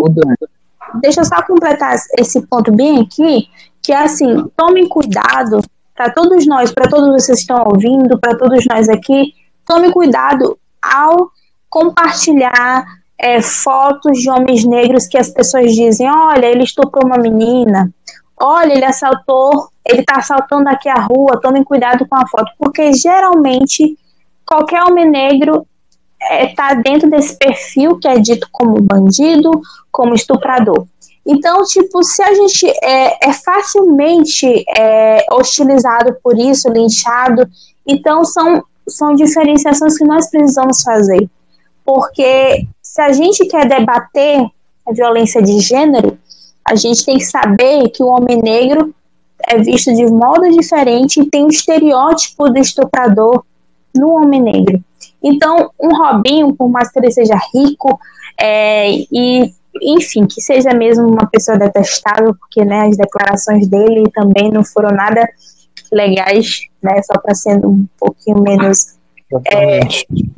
Deixa 1.02 1.22
eu 1.22 1.26
só 1.26 1.42
completar 1.44 1.96
esse 2.18 2.42
ponto 2.48 2.72
bem 2.72 3.02
aqui, 3.02 3.48
que 3.82 3.92
é 3.92 3.98
assim, 3.98 4.46
tomem 4.56 4.88
cuidado 4.88 5.62
para 6.02 6.10
todos 6.10 6.48
nós, 6.48 6.72
para 6.72 6.90
todos 6.90 7.10
vocês 7.10 7.38
que 7.38 7.42
estão 7.44 7.64
ouvindo, 7.64 8.18
para 8.18 8.36
todos 8.36 8.66
nós 8.66 8.90
aqui, 8.90 9.36
tome 9.68 9.92
cuidado 9.92 10.58
ao 10.82 11.30
compartilhar 11.70 12.84
é, 13.20 13.40
fotos 13.40 14.18
de 14.18 14.28
homens 14.28 14.66
negros 14.66 15.06
que 15.06 15.16
as 15.16 15.30
pessoas 15.30 15.76
dizem, 15.76 16.10
olha, 16.10 16.48
ele 16.48 16.64
estuprou 16.64 17.06
uma 17.06 17.20
menina, 17.20 17.94
olha, 18.36 18.74
ele 18.74 18.84
assaltou, 18.84 19.70
ele 19.86 20.00
está 20.00 20.18
assaltando 20.18 20.70
aqui 20.70 20.90
a 20.90 21.02
rua, 21.02 21.40
tomem 21.40 21.64
cuidado 21.64 22.04
com 22.08 22.16
a 22.16 22.28
foto, 22.28 22.52
porque 22.58 22.92
geralmente 22.94 23.96
qualquer 24.44 24.84
homem 24.84 25.08
negro 25.08 25.68
está 26.20 26.36
é, 26.36 26.48
tá 26.48 26.74
dentro 26.74 27.12
desse 27.12 27.38
perfil 27.38 28.00
que 28.00 28.08
é 28.08 28.18
dito 28.18 28.48
como 28.52 28.82
bandido, 28.82 29.52
como 29.92 30.16
estuprador. 30.16 30.88
Então, 31.26 31.64
tipo, 31.66 32.04
se 32.04 32.22
a 32.22 32.34
gente 32.34 32.68
é, 32.84 33.30
é 33.30 33.34
facilmente 33.34 34.64
é, 34.76 35.26
hostilizado 35.32 36.16
por 36.24 36.38
isso, 36.38 36.70
linchado, 36.70 37.48
então 37.86 38.26
são, 38.26 38.64
são 38.88 39.14
diferenciações 39.14 39.98
que 39.98 40.04
nós 40.04 40.30
precisamos 40.30 40.82
fazer. 40.82 41.30
Porque 41.86 42.66
se 42.82 43.02
a 43.02 43.12
gente 43.12 43.46
quer 43.46 43.68
debater 43.68 44.46
a 44.88 44.92
violência 44.92 45.42
de 45.42 45.60
gênero, 45.60 46.18
a 46.66 46.76
gente 46.76 47.06
tem 47.06 47.18
que 47.18 47.26
saber 47.26 47.90
que 47.90 48.04
o 48.04 48.08
homem 48.08 48.42
negro 48.42 48.94
é 49.48 49.58
visto 49.58 49.94
de 49.94 50.06
modo 50.06 50.50
diferente 50.50 51.20
e 51.20 51.30
tem 51.30 51.46
o 51.46 51.50
estereótipo 51.50 52.50
do 52.50 52.60
estuprador 52.60 53.44
no 53.96 54.12
homem 54.12 54.42
negro. 54.42 54.84
Então, 55.24 55.70
um 55.80 55.90
Robinho, 55.96 56.56
por 56.56 56.70
mais 56.70 56.92
que 56.92 57.00
ele 57.00 57.12
seja 57.12 57.40
rico 57.54 58.00
é, 58.40 58.92
e, 59.12 59.54
enfim, 59.82 60.26
que 60.26 60.42
seja 60.42 60.74
mesmo 60.74 61.08
uma 61.08 61.26
pessoa 61.28 61.58
detestável, 61.58 62.36
porque 62.36 62.64
né, 62.64 62.88
as 62.88 62.98
declarações 62.98 63.68
dele 63.68 64.04
também 64.14 64.52
não 64.52 64.64
foram 64.64 64.90
nada 64.90 65.28
legais, 65.92 66.62
né, 66.82 67.02
só 67.04 67.20
para 67.20 67.36
sendo 67.36 67.70
um 67.70 67.86
pouquinho 68.00 68.42
menos 68.42 69.00
é, 69.54 69.80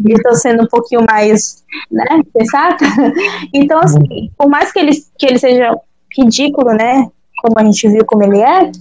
estou 0.07 0.35
sendo 0.35 0.63
um 0.63 0.67
pouquinho 0.67 1.03
mais, 1.07 1.63
né, 1.91 2.05
sensata. 2.35 2.85
Então, 3.53 3.79
assim, 3.79 4.31
por 4.37 4.47
mais 4.49 4.71
que 4.71 4.79
ele, 4.79 4.91
que 5.17 5.25
ele 5.25 5.39
seja 5.39 5.75
ridículo, 6.15 6.73
né, 6.73 7.07
como 7.37 7.59
a 7.59 7.63
gente 7.63 7.89
viu 7.89 8.05
como 8.05 8.23
ele 8.23 8.41
é, 8.41 8.71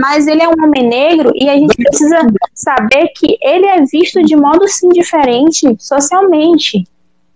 mas 0.00 0.26
ele 0.26 0.42
é 0.42 0.48
um 0.48 0.62
homem 0.62 0.86
negro 0.86 1.32
e 1.34 1.48
a 1.48 1.54
gente 1.54 1.76
precisa 1.76 2.20
saber 2.54 3.08
que 3.16 3.36
ele 3.42 3.66
é 3.66 3.84
visto 3.84 4.22
de 4.22 4.36
modo 4.36 4.68
sim 4.68 4.88
diferente 4.90 5.74
socialmente, 5.78 6.84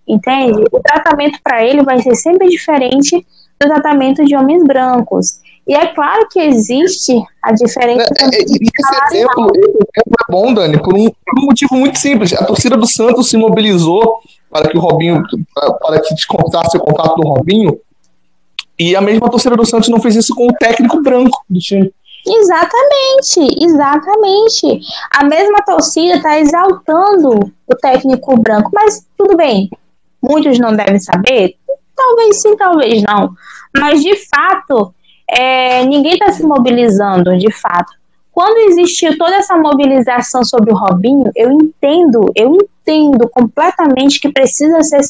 entende? 0.08 0.64
O 0.72 0.80
tratamento 0.80 1.38
para 1.42 1.64
ele 1.64 1.82
vai 1.82 2.00
ser 2.00 2.14
sempre 2.14 2.48
diferente 2.48 3.26
do 3.60 3.68
tratamento 3.68 4.24
de 4.24 4.36
homens 4.36 4.64
brancos. 4.64 5.40
E 5.66 5.74
é 5.74 5.86
claro 5.88 6.26
que 6.30 6.40
existe 6.40 7.22
a 7.42 7.52
diferença. 7.52 8.08
É, 8.18 8.24
é, 8.24 8.28
esse, 8.28 8.54
exemplo, 8.54 8.70
esse 8.72 9.16
exemplo 9.16 9.52
é 9.96 10.32
bom, 10.32 10.54
Dani, 10.54 10.78
por 10.78 10.94
um, 10.94 11.10
por 11.10 11.42
um 11.42 11.44
motivo 11.44 11.74
muito 11.74 11.98
simples. 11.98 12.32
A 12.32 12.44
torcida 12.44 12.76
do 12.76 12.90
Santos 12.90 13.28
se 13.28 13.36
mobilizou 13.36 14.20
para 14.50 14.66
que 14.68 14.78
o 14.78 14.80
Robinho, 14.80 15.22
para, 15.54 15.72
para 15.74 16.00
que 16.00 16.14
descontasse 16.14 16.78
o 16.78 16.80
contato 16.80 17.16
do 17.16 17.28
Robinho, 17.28 17.78
e 18.78 18.96
a 18.96 19.00
mesma 19.02 19.28
torcida 19.28 19.56
do 19.56 19.66
Santos 19.66 19.90
não 19.90 20.00
fez 20.00 20.16
isso 20.16 20.34
com 20.34 20.46
o 20.46 20.54
técnico 20.54 21.02
branco 21.02 21.44
do 21.50 21.58
time. 21.58 21.92
Exatamente, 22.26 23.64
exatamente. 23.64 24.80
A 25.10 25.24
mesma 25.24 25.58
torcida 25.66 26.16
está 26.16 26.38
exaltando 26.38 27.52
o 27.66 27.76
técnico 27.76 28.38
branco, 28.40 28.70
mas 28.72 29.06
tudo 29.16 29.36
bem. 29.36 29.68
Muitos 30.28 30.58
não 30.58 30.74
devem 30.76 30.98
saber, 30.98 31.56
talvez 31.96 32.40
sim, 32.42 32.56
talvez 32.56 33.02
não. 33.02 33.32
Mas 33.76 34.02
de 34.02 34.14
fato, 34.28 34.94
é, 35.28 35.84
ninguém 35.84 36.12
está 36.12 36.32
se 36.32 36.42
mobilizando, 36.42 37.36
de 37.36 37.52
fato. 37.52 37.92
quando 38.32 38.70
existiu 38.70 39.18
toda 39.18 39.34
essa 39.34 39.56
mobilização 39.56 40.44
sobre 40.44 40.72
o 40.72 40.76
Robinho, 40.76 41.30
eu 41.34 41.50
entendo, 41.50 42.30
eu 42.36 42.54
entendo 42.54 43.28
completamente 43.28 44.20
que 44.20 44.32
precisa 44.32 44.80
ser, 44.82 45.00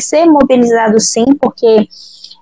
ser 0.00 0.24
mobilizado 0.24 0.98
sim, 0.98 1.26
porque 1.34 1.86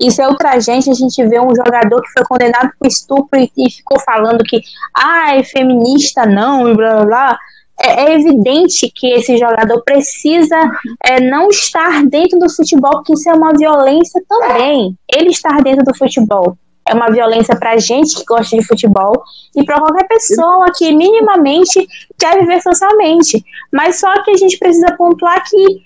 isso 0.01 0.23
é 0.23 0.29
ultrajante, 0.29 0.91
a 0.91 0.95
gente 0.95 1.27
vê 1.27 1.41
um 1.41 1.55
jogador 1.55 2.01
que 2.01 2.13
foi 2.13 2.23
condenado 2.25 2.71
por 2.79 2.87
estupro 2.87 3.41
e, 3.41 3.51
e 3.57 3.71
ficou 3.71 3.99
falando 4.01 4.45
que, 4.45 4.61
ah, 4.97 5.35
é 5.35 5.43
feminista 5.43 6.25
não, 6.25 6.69
e 6.69 6.77
blá 6.77 6.97
blá 6.97 7.05
blá. 7.05 7.39
É, 7.81 8.05
é 8.05 8.15
evidente 8.15 8.91
que 8.95 9.07
esse 9.13 9.37
jogador 9.37 9.83
precisa 9.83 10.57
é, 11.05 11.21
não 11.21 11.49
estar 11.49 12.05
dentro 12.07 12.39
do 12.39 12.51
futebol, 12.51 12.93
porque 12.93 13.15
isso 13.15 13.29
é 13.29 13.33
uma 13.33 13.53
violência 13.53 14.23
também. 14.29 14.97
Ele 15.13 15.31
estar 15.31 15.63
dentro 15.63 15.85
do 15.85 15.97
futebol 15.97 16.57
é 16.89 16.95
uma 16.95 17.11
violência 17.11 17.55
para 17.57 17.77
gente 17.77 18.17
que 18.17 18.25
gosta 18.25 18.57
de 18.57 18.67
futebol 18.67 19.13
e 19.55 19.65
para 19.65 19.79
qualquer 19.79 20.09
pessoa 20.09 20.67
que 20.75 20.93
minimamente 20.93 21.87
quer 22.19 22.41
viver 22.41 22.63
socialmente. 22.63 23.45
Mas 23.71 24.01
só 24.01 24.23
que 24.23 24.31
a 24.31 24.37
gente 24.37 24.59
precisa 24.59 24.97
pontuar 24.97 25.43
que 25.49 25.83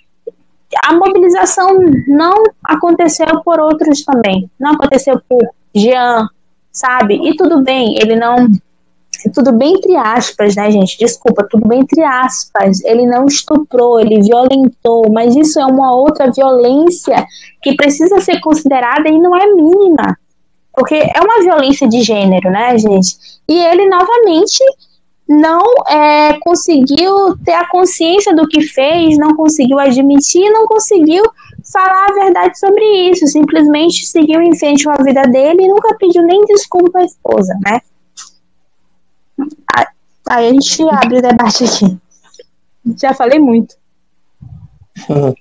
a 0.85 0.95
mobilização 0.95 1.79
não 2.07 2.45
aconteceu 2.65 3.27
por 3.45 3.61
outros 3.61 4.05
também. 4.05 4.49
Não 4.59 4.73
aconteceu 4.73 5.21
por 5.29 5.43
Jean, 5.75 6.29
sabe? 6.71 7.15
E 7.29 7.37
tudo 7.37 7.63
bem, 7.63 7.97
ele 8.01 8.17
não. 8.17 8.49
Tudo 9.35 9.53
bem 9.53 9.75
entre 9.75 9.95
aspas, 9.97 10.57
né, 10.57 10.71
gente? 10.71 10.99
Desculpa, 10.99 11.47
tudo 11.49 11.67
bem 11.69 11.81
entre 11.81 12.03
aspas. 12.03 12.83
Ele 12.85 13.07
não 13.07 13.27
estuprou, 13.27 14.01
ele 14.01 14.21
violentou, 14.21 15.05
mas 15.13 15.37
isso 15.37 15.61
é 15.61 15.67
uma 15.67 15.95
outra 15.95 16.31
violência 16.31 17.25
que 17.63 17.77
precisa 17.77 18.21
ser 18.21 18.41
considerada 18.41 19.09
e 19.09 19.19
não 19.19 19.37
é 19.37 19.47
mínima. 19.47 20.19
Porque 20.75 20.95
é 20.95 21.21
uma 21.21 21.43
violência 21.43 21.89
de 21.89 22.03
gênero, 22.03 22.51
né, 22.51 22.77
gente? 22.79 23.17
E 23.49 23.59
ele 23.67 23.87
novamente 23.89 24.65
não 25.29 25.63
é, 25.89 26.39
conseguiu 26.41 27.37
ter 27.45 27.53
a 27.53 27.69
consciência 27.69 28.35
do 28.35 28.47
que 28.49 28.63
fez, 28.63 29.17
não 29.19 29.35
conseguiu 29.37 29.79
admitir, 29.79 30.51
não 30.51 30.67
conseguiu 30.67 31.23
falar 31.73 32.07
a 32.11 32.25
verdade 32.25 32.59
sobre 32.59 32.85
isso, 33.11 33.27
simplesmente 33.27 34.07
seguiu 34.07 34.43
em 34.43 34.57
frente 34.59 34.85
com 34.85 34.91
a 34.91 35.03
vida 35.03 35.23
dele 35.23 35.63
e 35.63 35.69
nunca 35.69 35.97
pediu 35.97 36.23
nem 36.23 36.45
desculpa 36.45 36.99
à 36.99 37.05
esposa, 37.05 37.55
né? 37.65 37.81
Aí 40.33 40.49
a 40.49 40.51
gente 40.51 40.83
abre 40.89 41.19
o 41.19 41.23
debate 41.23 41.65
aqui. 41.65 41.99
Já 42.99 43.13
falei 43.13 43.39
muito. 43.39 43.75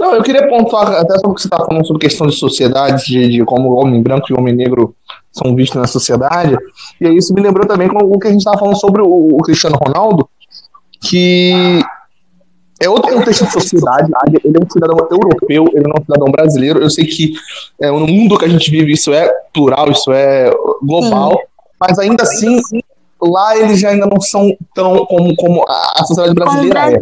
Não, 0.00 0.16
eu 0.16 0.22
queria 0.24 0.48
pontuar 0.48 0.88
até 0.88 1.14
sobre 1.14 1.30
o 1.30 1.34
que 1.34 1.42
você 1.42 1.46
estava 1.46 1.66
falando 1.66 1.86
sobre 1.86 2.04
questão 2.04 2.26
de 2.26 2.36
sociedade, 2.36 3.04
de, 3.04 3.28
de 3.28 3.44
como 3.44 3.70
o 3.70 3.76
homem 3.76 4.02
branco 4.02 4.26
e 4.28 4.34
o 4.34 4.38
homem 4.40 4.52
negro 4.52 4.96
são 5.30 5.54
vistos 5.54 5.80
na 5.80 5.86
sociedade. 5.86 6.56
E 7.00 7.06
aí 7.06 7.16
isso 7.16 7.32
me 7.32 7.40
lembrou 7.40 7.64
também 7.64 7.86
com 7.86 7.98
o 7.98 8.18
que 8.18 8.26
a 8.26 8.30
gente 8.32 8.40
estava 8.40 8.58
falando 8.58 8.80
sobre 8.80 9.00
o, 9.00 9.36
o, 9.36 9.38
Cristiano 9.38 9.78
Ronaldo, 9.80 10.28
que 11.00 11.78
é 12.80 12.88
outro 12.88 13.14
contexto 13.14 13.46
de 13.46 13.52
sociedade. 13.52 14.10
Ele 14.44 14.56
é 14.56 14.60
um 14.60 14.68
cidadão 14.68 14.96
europeu, 15.08 15.66
ele 15.72 15.84
não 15.84 15.94
é 15.98 16.00
um 16.00 16.04
cidadão 16.04 16.32
brasileiro. 16.32 16.82
Eu 16.82 16.90
sei 16.90 17.06
que 17.06 17.34
é, 17.80 17.88
no 17.92 18.08
mundo 18.08 18.36
que 18.36 18.44
a 18.44 18.48
gente 18.48 18.68
vive 18.68 18.90
isso 18.90 19.12
é 19.12 19.32
plural, 19.54 19.88
isso 19.92 20.10
é 20.10 20.50
global, 20.82 21.30
Sim. 21.30 21.44
mas 21.78 21.98
ainda 22.00 22.24
assim 22.24 22.60
lá 23.22 23.56
eles 23.56 23.80
já 23.80 23.90
ainda 23.90 24.06
não 24.06 24.20
são 24.20 24.56
tão 24.74 25.04
como, 25.06 25.34
como 25.36 25.64
a 25.68 26.04
sociedade 26.04 26.34
brasileira 26.34 26.92
é. 26.92 26.98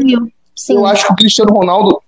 Eu 0.68 0.86
acho 0.86 1.06
que 1.06 1.12
o 1.12 1.16
Cristiano 1.16 1.52
Ronaldo 1.52 2.00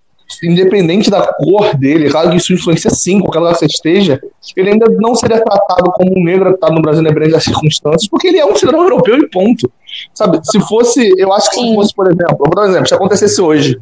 independente 0.43 1.11
da 1.11 1.21
cor 1.35 1.77
dele, 1.77 2.09
claro 2.09 2.31
que 2.31 2.37
isso 2.37 2.53
influencia 2.53 2.91
sim, 2.91 3.21
qualquer 3.21 3.41
lugar 3.41 3.53
que 3.53 3.59
você 3.61 3.67
esteja, 3.67 4.21
ele 4.57 4.71
ainda 4.71 4.87
não 4.99 5.15
seria 5.15 5.43
tratado 5.43 5.91
como 5.93 6.19
um 6.19 6.25
negro 6.25 6.51
tratado 6.51 6.75
no 6.75 6.83
Brasil, 6.83 7.03
independente 7.03 7.33
das 7.33 7.45
circunstâncias, 7.45 8.09
porque 8.09 8.29
ele 8.29 8.39
é 8.39 8.47
um 8.47 8.57
cidadão 8.57 8.83
europeu 8.83 9.19
e 9.19 9.29
ponto. 9.29 9.71
Sabe, 10.15 10.41
se 10.43 10.59
fosse, 10.61 11.13
eu 11.19 11.33
acho 11.33 11.51
que 11.51 11.57
se 11.57 11.75
fosse, 11.75 11.95
por 11.95 12.07
exemplo, 12.07 12.39
vou 12.39 12.55
dar 12.55 12.63
um 12.63 12.71
exemplo, 12.71 12.89
se 12.89 12.95
acontecesse 12.95 13.43
hoje, 13.43 13.79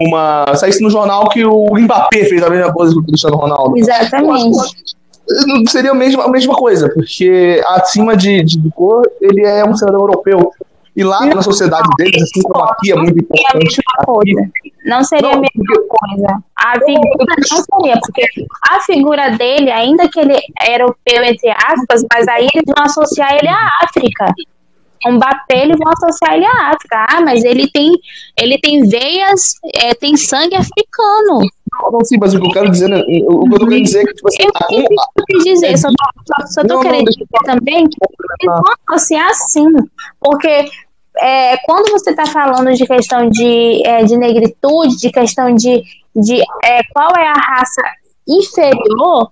uma, 0.00 0.54
saísse 0.56 0.82
no 0.82 0.90
jornal 0.90 1.28
que 1.28 1.44
o 1.44 1.74
Mbappé 1.74 2.24
fez 2.24 2.42
a 2.42 2.50
mesma 2.50 2.72
coisa 2.72 2.92
que 2.92 2.98
o 2.98 3.04
Cristiano 3.04 3.36
Ronaldo. 3.36 3.76
Exatamente. 3.76 4.93
Seria 5.68 5.92
a 5.92 5.94
mesma, 5.94 6.24
a 6.24 6.28
mesma 6.28 6.54
coisa, 6.54 6.88
porque 6.92 7.62
acima 7.68 8.16
de, 8.16 8.42
de 8.44 8.70
cor, 8.70 9.02
ele 9.20 9.44
é 9.44 9.64
um 9.64 9.74
cidadão 9.74 10.00
europeu. 10.00 10.52
E 10.96 11.02
lá 11.02 11.26
na 11.26 11.42
sociedade 11.42 11.88
deles, 11.98 12.22
assim 12.22 12.40
como 12.42 12.64
aqui 12.64 12.92
é 12.92 12.96
muito 12.96 13.18
importante. 13.18 13.82
Não 14.84 15.02
seria 15.02 15.30
a 15.30 15.36
mesma 15.36 15.84
coisa. 15.88 16.42
A 16.56 16.72
figura 16.74 17.34
não 17.50 17.56
seria, 17.56 18.00
porque 18.00 18.46
a 18.70 18.80
figura 18.80 19.30
dele, 19.30 19.72
ainda 19.72 20.08
que 20.08 20.20
ele 20.20 20.36
é 20.62 20.74
europeu, 20.76 21.24
entre 21.24 21.50
aspas, 21.50 22.04
mas 22.12 22.28
aí 22.28 22.46
eles 22.54 22.64
vão 22.66 22.84
associar 22.84 23.34
ele 23.34 23.48
à 23.48 23.68
África. 23.82 24.32
Um 25.06 25.14
Mbappé, 25.14 25.64
eles 25.64 25.76
vão 25.78 25.92
associar 25.92 26.36
ele 26.36 26.46
à 26.46 26.70
África. 26.70 27.06
Ah, 27.10 27.20
mas 27.20 27.44
ele 27.44 27.68
tem, 27.70 27.90
ele 28.38 28.58
tem 28.58 28.88
veias, 28.88 29.54
é, 29.74 29.94
tem 29.94 30.16
sangue 30.16 30.54
africano. 30.54 31.40
Não, 31.92 32.04
sim, 32.04 32.16
mas 32.20 32.34
o 32.34 32.40
que 32.40 32.46
eu 32.46 32.52
quero 32.52 32.70
dizer, 32.70 32.88
né, 32.88 33.00
o 33.00 33.44
que 33.44 33.54
eu 33.54 33.68
quero 33.68 33.82
dizer 33.82 34.00
é 34.00 34.04
que, 34.04 34.14
tipo 34.14 34.28
assim, 34.28 34.42
eu, 34.42 34.50
a, 34.54 34.66
eu, 34.72 35.24
quis 35.26 35.44
dizer, 35.44 35.76
só, 35.78 35.88
só, 35.88 36.46
só 36.46 36.62
tô 36.62 36.74
não, 36.74 36.80
querendo 36.80 37.04
não, 37.06 37.12
dizer 37.12 37.26
também 37.44 37.88
que 37.88 37.96
eles 38.00 38.54
vão 38.54 38.62
associar 38.88 39.28
assim, 39.28 39.66
porque 40.20 40.68
é, 41.18 41.56
quando 41.58 41.90
você 41.90 42.10
está 42.10 42.26
falando 42.26 42.72
de 42.72 42.86
questão 42.86 43.28
de, 43.28 43.82
é, 43.86 44.04
de 44.04 44.16
negritude, 44.16 44.96
de 44.96 45.10
questão 45.10 45.54
de, 45.54 45.82
de 46.14 46.40
é, 46.64 46.82
qual 46.92 47.10
é 47.16 47.28
a 47.28 47.34
raça 47.34 47.82
inferior, 48.28 49.30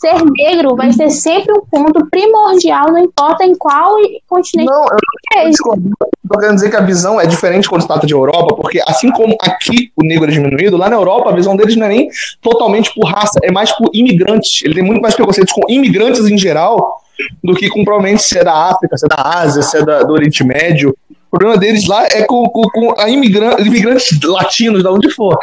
ser 0.00 0.24
negro 0.24 0.74
vai 0.74 0.90
ser 0.92 1.10
sempre 1.10 1.52
um 1.52 1.60
ponto 1.60 2.06
primordial, 2.06 2.90
não 2.90 2.98
importa 2.98 3.44
em 3.44 3.54
qual 3.54 3.96
continente 4.26 4.70
não, 4.70 4.84
eu 4.84 5.50
Estou 5.50 6.38
querendo 6.38 6.54
dizer 6.54 6.70
que 6.70 6.76
a 6.76 6.80
visão 6.80 7.20
é 7.20 7.26
diferente 7.26 7.68
quando 7.68 7.82
se 7.82 7.88
trata 7.88 8.06
de 8.06 8.14
Europa, 8.14 8.54
porque 8.54 8.80
assim 8.86 9.10
como 9.10 9.36
aqui 9.40 9.92
o 9.96 10.02
negro 10.02 10.30
é 10.30 10.32
diminuído, 10.32 10.76
lá 10.76 10.88
na 10.88 10.96
Europa 10.96 11.30
a 11.30 11.34
visão 11.34 11.54
deles 11.54 11.76
não 11.76 11.86
é 11.86 11.88
nem 11.90 12.08
totalmente 12.40 12.94
por 12.94 13.04
raça, 13.06 13.38
é 13.42 13.50
mais 13.50 13.70
por 13.76 13.90
imigrantes. 13.92 14.62
Ele 14.64 14.74
tem 14.74 14.82
muito 14.82 15.02
mais 15.02 15.14
preconceito 15.14 15.52
com 15.52 15.70
imigrantes 15.70 16.26
em 16.26 16.38
geral 16.38 17.00
do 17.44 17.54
que 17.54 17.68
com 17.68 17.84
provavelmente 17.84 18.22
se 18.22 18.38
é 18.38 18.44
da 18.44 18.70
África, 18.70 18.96
se 18.96 19.04
é 19.04 19.08
da 19.08 19.22
Ásia, 19.22 19.62
se 19.62 19.76
é 19.76 19.84
da, 19.84 20.02
do 20.02 20.12
Oriente 20.12 20.42
Médio. 20.42 20.96
O 21.10 21.38
problema 21.38 21.58
deles 21.58 21.86
lá 21.86 22.06
é 22.06 22.22
com, 22.22 22.48
com, 22.48 22.62
com 22.62 22.94
a 22.98 23.08
imigran 23.10 23.56
imigrantes 23.58 24.18
latinos, 24.22 24.82
da 24.82 24.90
onde 24.90 25.10
for. 25.10 25.38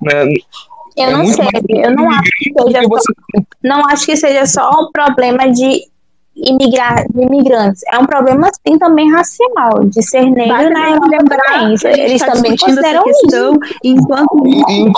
Né? 0.00 0.26
Eu 0.98 1.08
é 1.08 1.12
não 1.12 1.26
sei, 1.26 1.46
eu 1.68 1.94
não 1.94 2.10
acho, 2.10 2.30
que 2.38 2.52
seja 2.52 2.82
só, 2.82 2.88
você... 2.88 3.12
não 3.62 3.88
acho 3.88 4.06
que 4.06 4.16
seja 4.16 4.46
só 4.46 4.70
um 4.70 4.90
problema 4.92 5.50
de, 5.50 5.82
imigrar, 6.34 7.06
de 7.08 7.22
imigrantes. 7.22 7.82
É 7.92 7.98
um 7.98 8.06
problema, 8.06 8.48
sim, 8.66 8.78
também 8.78 9.10
racial, 9.12 9.84
de 9.84 10.02
ser 10.02 10.28
negro 10.30 10.70
na 10.70 10.90
lembrar, 11.06 11.72
Eles 11.96 12.20
tá 12.20 12.32
também 12.32 12.56
consideram 12.56 13.04
questão, 13.04 13.52
isso. 13.54 13.76
Enquanto... 13.84 14.46
E, 14.46 14.92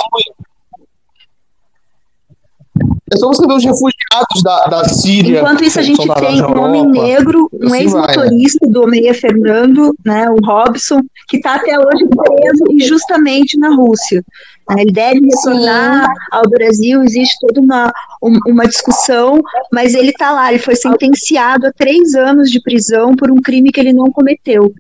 é 3.12 3.16
só 3.16 3.26
você 3.28 3.46
ver 3.46 3.54
os 3.54 3.64
refugiados 3.64 4.42
da, 4.42 4.66
da 4.66 4.84
Síria. 4.84 5.40
Enquanto 5.40 5.64
isso, 5.64 5.80
a 5.80 5.82
gente 5.82 5.98
tem 6.14 6.42
um 6.42 6.60
homem 6.60 6.86
negro, 6.86 7.48
um 7.52 7.66
assim 7.66 7.82
ex-motorista 7.82 8.66
né? 8.66 8.72
do 8.72 8.86
Meia 8.86 9.14
Fernando, 9.14 9.94
né, 10.04 10.30
o 10.30 10.36
Robson, 10.44 11.00
que 11.28 11.38
está 11.38 11.56
até 11.56 11.76
hoje 11.76 12.06
preso 12.06 12.64
injustamente 12.70 13.58
na 13.58 13.74
Rússia. 13.74 14.22
Né, 14.68 14.82
ele 14.82 14.92
deve 14.92 15.20
retornar 15.20 16.06
Sim. 16.06 16.12
ao 16.30 16.42
Brasil, 16.42 17.02
existe 17.02 17.34
toda 17.40 17.60
uma, 17.60 17.92
uma 18.46 18.66
discussão, 18.66 19.40
mas 19.72 19.94
ele 19.94 20.10
está 20.10 20.30
lá, 20.30 20.52
ele 20.52 20.62
foi 20.62 20.76
sentenciado 20.76 21.66
a 21.66 21.72
três 21.72 22.14
anos 22.14 22.48
de 22.48 22.60
prisão 22.62 23.16
por 23.16 23.30
um 23.30 23.40
crime 23.42 23.72
que 23.72 23.80
ele 23.80 23.92
não 23.92 24.12
cometeu. 24.12 24.72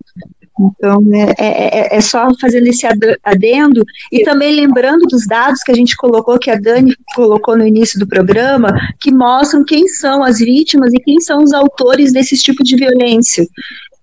Então, 0.60 1.00
né, 1.00 1.32
é, 1.38 1.94
é, 1.94 1.96
é, 1.96 2.00
só 2.00 2.28
fazendo 2.38 2.66
esse 2.66 2.86
adendo 3.24 3.84
e 4.12 4.22
também 4.24 4.54
lembrando 4.54 5.06
dos 5.06 5.26
dados 5.26 5.62
que 5.62 5.72
a 5.72 5.74
gente 5.74 5.96
colocou, 5.96 6.38
que 6.38 6.50
a 6.50 6.56
Dani 6.56 6.94
colocou 7.14 7.56
no 7.56 7.66
início 7.66 7.98
do 7.98 8.06
programa, 8.06 8.68
que 9.00 9.10
mostram 9.10 9.64
quem 9.64 9.88
são 9.88 10.22
as 10.22 10.38
vítimas 10.38 10.92
e 10.92 11.00
quem 11.00 11.20
são 11.20 11.42
os 11.42 11.52
autores 11.52 12.12
desse 12.12 12.36
tipo 12.36 12.62
de 12.62 12.76
violência. 12.76 13.46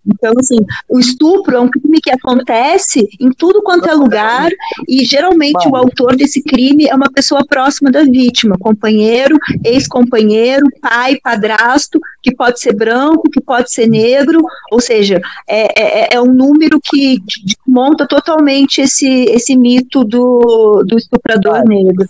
Então, 0.07 0.33
assim, 0.39 0.57
o 0.89 0.99
estupro 0.99 1.55
é 1.55 1.59
um 1.59 1.69
crime 1.69 1.99
que 2.01 2.11
acontece 2.11 3.07
em 3.19 3.31
tudo 3.31 3.61
quanto 3.61 3.89
é 3.89 3.93
lugar 3.93 4.49
e 4.87 5.03
geralmente 5.03 5.67
o 5.67 5.75
autor 5.75 6.15
desse 6.15 6.41
crime 6.41 6.87
é 6.87 6.95
uma 6.95 7.11
pessoa 7.11 7.45
próxima 7.47 7.91
da 7.91 8.03
vítima, 8.03 8.55
companheiro, 8.59 9.37
ex-companheiro, 9.63 10.65
pai, 10.81 11.17
padrasto, 11.21 11.99
que 12.23 12.33
pode 12.35 12.59
ser 12.59 12.73
branco, 12.73 13.29
que 13.29 13.41
pode 13.41 13.71
ser 13.71 13.87
negro, 13.87 14.39
ou 14.71 14.79
seja, 14.79 15.21
é, 15.47 15.81
é, 15.81 16.15
é 16.15 16.21
um 16.21 16.33
número 16.33 16.79
que 16.83 17.19
monta 17.67 18.07
totalmente 18.07 18.81
esse, 18.81 19.25
esse 19.25 19.55
mito 19.55 20.03
do, 20.03 20.83
do 20.87 20.97
estuprador 20.97 21.67
negro, 21.67 22.07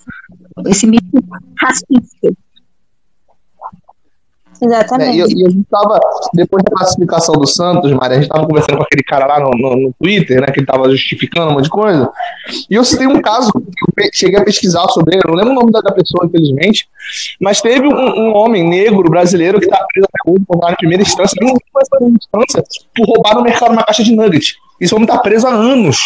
esse 0.65 0.85
mito 0.85 1.05
racista. 1.59 2.46
Exatamente. 4.61 5.17
Né? 5.17 5.25
E, 5.29 5.41
e, 5.41 5.45
a 5.45 5.49
gente 5.49 5.67
tava, 5.69 5.99
depois 6.33 6.63
da 6.63 6.71
classificação 6.75 7.35
do 7.35 7.47
Santos, 7.47 7.91
Maria, 7.91 8.17
a 8.17 8.21
gente 8.21 8.29
tava 8.29 8.47
conversando 8.47 8.77
com 8.77 8.83
aquele 8.83 9.03
cara 9.03 9.25
lá 9.25 9.39
no, 9.39 9.51
no, 9.51 9.75
no, 9.75 9.93
Twitter, 9.99 10.41
né? 10.41 10.47
Que 10.47 10.59
ele 10.59 10.65
tava 10.65 10.89
justificando 10.89 11.51
um 11.51 11.53
monte 11.53 11.65
de 11.65 11.69
coisa. 11.69 12.09
E 12.69 12.75
eu 12.75 12.83
citei 12.83 13.07
um 13.07 13.21
caso 13.21 13.51
que 13.51 14.03
eu 14.05 14.09
cheguei 14.13 14.39
a 14.39 14.43
pesquisar 14.43 14.87
sobre 14.89 15.15
ele, 15.15 15.23
eu 15.25 15.31
não 15.31 15.37
lembro 15.37 15.51
o 15.51 15.55
nome 15.55 15.71
da, 15.71 15.87
pessoa, 15.91 16.25
infelizmente, 16.25 16.87
mas 17.39 17.61
teve 17.61 17.87
um, 17.87 17.93
um 17.93 18.35
homem 18.35 18.67
negro 18.67 19.09
brasileiro 19.09 19.59
que 19.59 19.67
tá 19.67 19.85
preso 19.91 20.07
até 20.13 20.31
hoje 20.31 20.43
por 20.45 20.57
na 20.57 20.75
primeira 20.75 21.01
instância, 21.01 21.35
nem 21.41 21.55
foi 21.71 22.09
instância, 22.09 22.63
por 22.95 23.07
roubar 23.07 23.35
no 23.35 23.43
mercado 23.43 23.71
uma 23.71 23.83
caixa 23.83 24.03
de 24.03 24.15
nuggets. 24.15 24.55
Esse 24.79 24.93
homem 24.93 25.07
tá 25.07 25.17
preso 25.19 25.47
há 25.47 25.51
anos. 25.51 25.97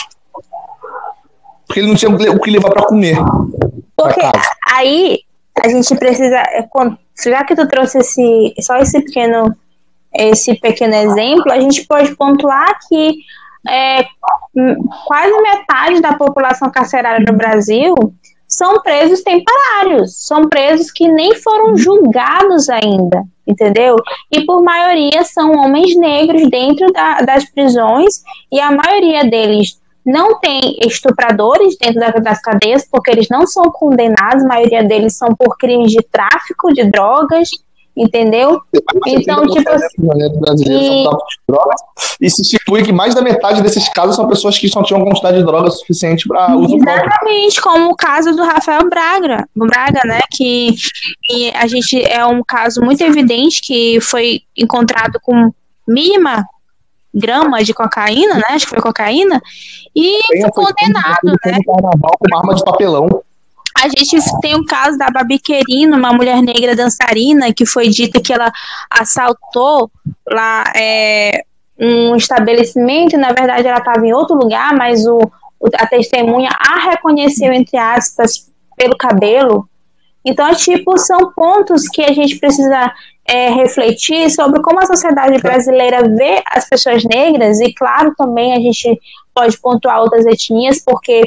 Porque 1.68 1.80
ele 1.80 1.88
não 1.88 1.95
tinha 1.95 2.12
o 2.12 2.39
que 2.39 2.52
levar 2.52 2.70
para 2.70 2.86
comer. 2.86 3.18
Porque 3.95 4.22
aí 4.74 5.20
a 5.60 5.68
gente 5.70 5.95
precisa. 5.95 6.38
É, 6.38 6.68
já 7.26 7.43
que 7.43 7.56
tu 7.56 7.68
trouxe 7.68 7.99
esse, 7.99 8.54
só 8.62 8.78
esse 8.78 9.02
pequeno, 9.02 9.56
esse 10.14 10.56
pequeno 10.60 10.95
exemplo, 10.95 11.52
a 11.52 11.60
gente 11.60 11.86
pode 11.86 12.16
pontuar 12.16 12.80
que 12.88 13.18
é, 13.68 14.04
quase 15.06 15.41
metade 15.41 16.02
da 16.02 16.14
população 16.14 16.72
carcerária 16.72 17.26
no 17.28 17.38
Brasil 17.38 17.95
são 18.47 18.82
presos 18.82 19.22
temporários, 19.24 20.26
são 20.26 20.49
presos 20.49 20.91
que 20.91 21.08
nem 21.08 21.36
foram 21.36 21.78
julgados 21.78 22.70
ainda, 22.70 23.24
entendeu? 23.47 23.95
E 24.30 24.45
por 24.45 24.62
maioria 24.62 25.24
são 25.24 25.52
homens 25.54 25.95
negros 25.95 26.49
dentro 26.49 26.91
da, 26.91 27.22
das 27.22 27.49
prisões 27.49 28.22
e 28.52 28.60
a 28.60 28.72
maioria 28.72 29.24
deles 29.24 29.81
não 30.06 30.39
tem 30.39 30.78
estupradores 30.86 31.78
dentro 31.78 32.22
das 32.22 32.41
cadeias, 32.41 32.88
porque 32.89 33.12
eles 33.12 33.28
não 33.30 33.45
são 33.45 33.66
condenados, 33.66 34.43
a 34.43 34.47
maioria 34.47 34.84
deles 34.84 35.16
são 35.16 35.36
por 35.36 35.58
crimes 35.58 35.91
de 35.91 36.02
tráfico 36.12 36.74
de 36.74 36.89
drogas, 36.89 37.49
entendeu? 37.95 38.62
Então, 39.06 39.45
tipo 39.47 39.70
assim. 39.70 39.88
E... 40.68 41.06
e 42.22 42.30
se 42.30 42.41
estipule 42.41 42.84
que 42.84 42.91
mais 42.91 43.14
da 43.14 43.22
metade 43.22 43.62
desses 43.62 43.88
casos 43.89 44.16
são 44.16 44.28
pessoas 44.28 44.58
que 44.58 44.74
não 44.76 44.84
tinham 44.84 45.04
quantidade 45.04 45.38
de 45.38 45.43
droga 45.43 45.70
suficiente 45.70 46.28
para 46.28 46.56
uso 46.56 46.76
Exatamente, 46.76 47.62
próprio. 47.62 47.62
como 47.62 47.91
o 47.91 47.95
caso 47.95 48.36
do 48.36 48.43
Rafael 48.43 48.89
Braga, 48.89 49.47
Braga, 49.56 50.02
né? 50.06 50.20
Que, 50.32 50.74
que 51.24 51.52
a 51.56 51.68
gente 51.68 52.02
é 52.04 52.26
um 52.26 52.41
caso 52.43 52.82
muito 52.82 53.02
evidente 53.04 53.62
que 53.62 53.99
foi 54.02 54.41
encontrado 54.58 55.20
com 55.22 55.52
mínima 55.88 56.45
grama 57.14 57.64
de 57.64 57.74
cocaína, 57.74 58.36
né? 58.36 58.43
Acho 58.49 58.66
que 58.66 58.72
foi 58.72 58.82
cocaína, 58.82 59.41
e 59.95 60.20
foi 60.39 60.51
condenado, 60.51 61.38
né? 61.45 61.57
Carnaval 61.66 62.18
com 62.20 62.28
uma 62.30 62.39
arma 62.39 62.55
de 62.55 62.64
papelão. 62.64 63.24
A 63.78 63.88
gente 63.88 64.18
tem 64.41 64.55
o 64.55 64.66
caso 64.66 64.97
da 64.97 65.09
Babi 65.09 65.39
Querino, 65.39 65.97
uma 65.97 66.14
mulher 66.14 66.41
negra 66.41 66.76
dançarina, 66.76 67.53
que 67.53 67.66
foi 67.66 67.89
dita 67.89 68.22
que 68.22 68.32
ela 68.32 68.51
assaltou 68.89 69.89
lá 70.30 70.64
é, 70.76 71.43
um 71.80 72.16
estabelecimento, 72.16 73.18
na 73.18 73.32
verdade 73.34 73.68
ela 73.68 73.80
estava 73.80 74.05
em 74.05 74.14
outro 74.14 74.36
lugar, 74.36 74.76
mas 74.76 75.05
o, 75.07 75.20
a 75.76 75.88
testemunha 75.88 76.49
a 76.59 76.91
reconheceu, 76.91 77.51
entre 77.51 77.78
aspas, 77.78 78.51
pelo 78.78 78.95
cabelo. 78.95 79.68
Então, 80.24 80.47
é 80.47 80.53
tipo, 80.53 80.97
são 80.99 81.32
pontos 81.34 81.88
que 81.88 82.03
a 82.03 82.14
gente 82.14 82.38
precisa 82.39 82.93
é, 83.28 83.50
refletir 83.50 84.30
sobre 84.30 84.62
como 84.62 84.80
a 84.80 84.86
sociedade 84.86 85.40
brasileira 85.40 86.08
vê 86.08 86.42
as 86.48 86.68
pessoas 86.68 87.04
negras, 87.04 87.60
e 87.60 87.74
claro, 87.74 88.14
também 88.18 88.54
a 88.54 88.60
gente 88.60 89.00
pode 89.34 89.60
pontuar 89.60 90.02
outras 90.02 90.26
etnias, 90.26 90.84
porque 90.84 91.22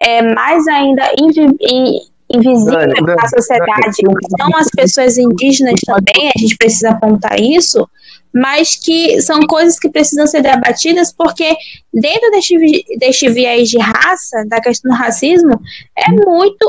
é 0.00 0.22
mais 0.34 0.66
ainda 0.66 1.10
invisível 1.18 2.88
na 3.06 3.28
sociedade 3.28 3.96
são 4.38 4.56
as 4.56 4.68
pessoas 4.74 5.18
indígenas 5.18 5.80
também, 5.86 6.32
a 6.34 6.38
gente 6.38 6.56
precisa 6.56 6.90
apontar 6.90 7.38
isso, 7.40 7.88
mas 8.34 8.74
que 8.74 9.20
são 9.22 9.40
coisas 9.42 9.78
que 9.78 9.88
precisam 9.88 10.26
ser 10.26 10.42
debatidas 10.42 11.12
porque 11.12 11.54
dentro 11.92 12.30
deste, 12.32 12.84
deste 12.98 13.28
viés 13.30 13.68
de 13.68 13.78
raça, 13.78 14.44
da 14.48 14.60
questão 14.60 14.90
do 14.90 14.96
racismo, 14.96 15.60
é 15.96 16.10
muito 16.10 16.68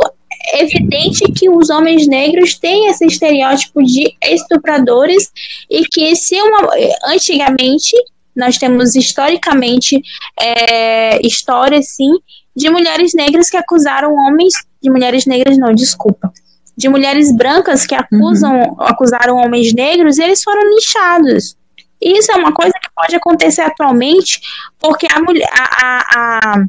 evidente 0.54 1.32
que 1.32 1.50
os 1.50 1.70
homens 1.70 2.08
negros 2.08 2.56
têm 2.56 2.88
esse 2.88 3.06
estereótipo 3.06 3.84
de 3.84 4.16
estupradores 4.22 5.32
e 5.70 5.86
que 5.86 6.16
se 6.16 6.40
uma, 6.42 6.70
antigamente 7.08 7.96
nós 8.36 8.58
temos 8.58 8.96
historicamente 8.96 10.02
é, 10.40 11.26
histórias 11.26 11.90
sim 11.90 12.12
de 12.56 12.70
mulheres 12.70 13.14
negras 13.14 13.50
que 13.50 13.58
acusaram 13.58 14.14
homens 14.14 14.54
de 14.82 14.90
mulheres 14.90 15.26
negras 15.26 15.58
não 15.58 15.74
desculpa 15.74 16.32
de 16.78 16.90
mulheres 16.90 17.34
brancas 17.36 17.86
que 17.86 17.96
acusam 17.96 18.60
uhum. 18.60 18.82
acusaram 18.82 19.38
homens 19.38 19.74
negros 19.74 20.18
e 20.18 20.24
eles 20.24 20.44
foram 20.44 20.70
linchados 20.70 21.56
isso 22.02 22.32
é 22.32 22.36
uma 22.36 22.54
coisa 22.54 22.74
que 22.82 22.90
pode 22.94 23.16
acontecer 23.16 23.62
atualmente 23.62 24.42
porque 24.80 25.08
a 25.14 25.22
mulher 25.22 25.50
a, 25.52 25.64
a, 25.86 26.54
a 26.54 26.66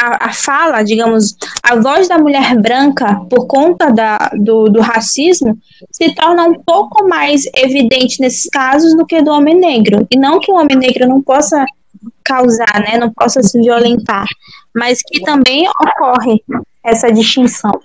a, 0.00 0.28
a, 0.28 0.32
fala, 0.32 0.82
digamos, 0.82 1.36
a 1.62 1.76
voz 1.76 2.08
da 2.08 2.18
mulher 2.18 2.56
branca, 2.56 3.20
por 3.28 3.46
conta 3.46 3.92
da, 3.92 4.16
do, 4.34 4.64
do 4.64 4.80
racismo, 4.80 5.58
se 5.92 6.14
torna 6.14 6.44
um 6.44 6.54
pouco 6.54 7.06
mais 7.06 7.42
evidente 7.54 8.20
nesses 8.20 8.48
casos 8.48 8.96
do 8.96 9.04
que 9.04 9.20
do 9.20 9.30
homem 9.30 9.54
negro. 9.54 10.06
E 10.10 10.18
não 10.18 10.40
que 10.40 10.50
o 10.50 10.54
homem 10.54 10.76
negro 10.76 11.06
não 11.06 11.20
possa 11.20 11.66
causar, 12.24 12.80
né, 12.80 12.96
não 12.98 13.12
possa 13.12 13.42
se 13.42 13.60
violentar, 13.60 14.24
mas 14.74 15.00
que 15.02 15.20
também 15.20 15.68
ocorre 15.68 16.42
essa 16.82 17.12
distinção. 17.12 17.78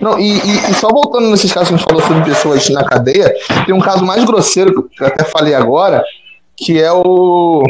Não, 0.00 0.18
e, 0.18 0.34
e, 0.34 0.70
e, 0.70 0.74
só 0.74 0.88
voltando 0.88 1.30
nesses 1.30 1.52
casos 1.52 1.68
que 1.68 1.74
a 1.74 1.78
gente 1.78 1.86
falou 1.86 2.02
sobre 2.02 2.24
pessoas 2.24 2.68
na 2.68 2.84
cadeia, 2.84 3.34
tem 3.64 3.74
um 3.74 3.80
caso 3.80 4.04
mais 4.04 4.24
grosseiro 4.24 4.88
que 4.88 5.02
eu 5.02 5.06
até 5.06 5.24
falei 5.24 5.54
agora, 5.54 6.04
que 6.56 6.80
é 6.80 6.92
o 6.92 7.64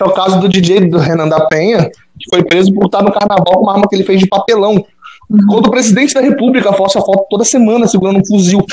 que 0.00 0.04
é 0.04 0.06
o 0.06 0.14
caso 0.14 0.40
do 0.40 0.48
DJ 0.48 0.88
do 0.88 0.96
Renan 0.96 1.28
da 1.28 1.46
Penha, 1.46 1.90
que 2.18 2.30
foi 2.30 2.42
preso 2.42 2.72
por 2.72 2.86
estar 2.86 3.02
no 3.02 3.12
carnaval 3.12 3.54
com 3.54 3.64
uma 3.64 3.74
arma 3.74 3.86
que 3.86 3.94
ele 3.94 4.04
fez 4.04 4.18
de 4.18 4.26
papelão. 4.26 4.82
Uhum. 5.28 5.46
Quando 5.46 5.66
o 5.66 5.70
presidente 5.70 6.14
da 6.14 6.22
República 6.22 6.72
posta 6.72 7.00
foto 7.00 7.26
toda 7.28 7.44
semana 7.44 7.86
segurando 7.86 8.18
um 8.18 8.26
fuzil. 8.26 8.64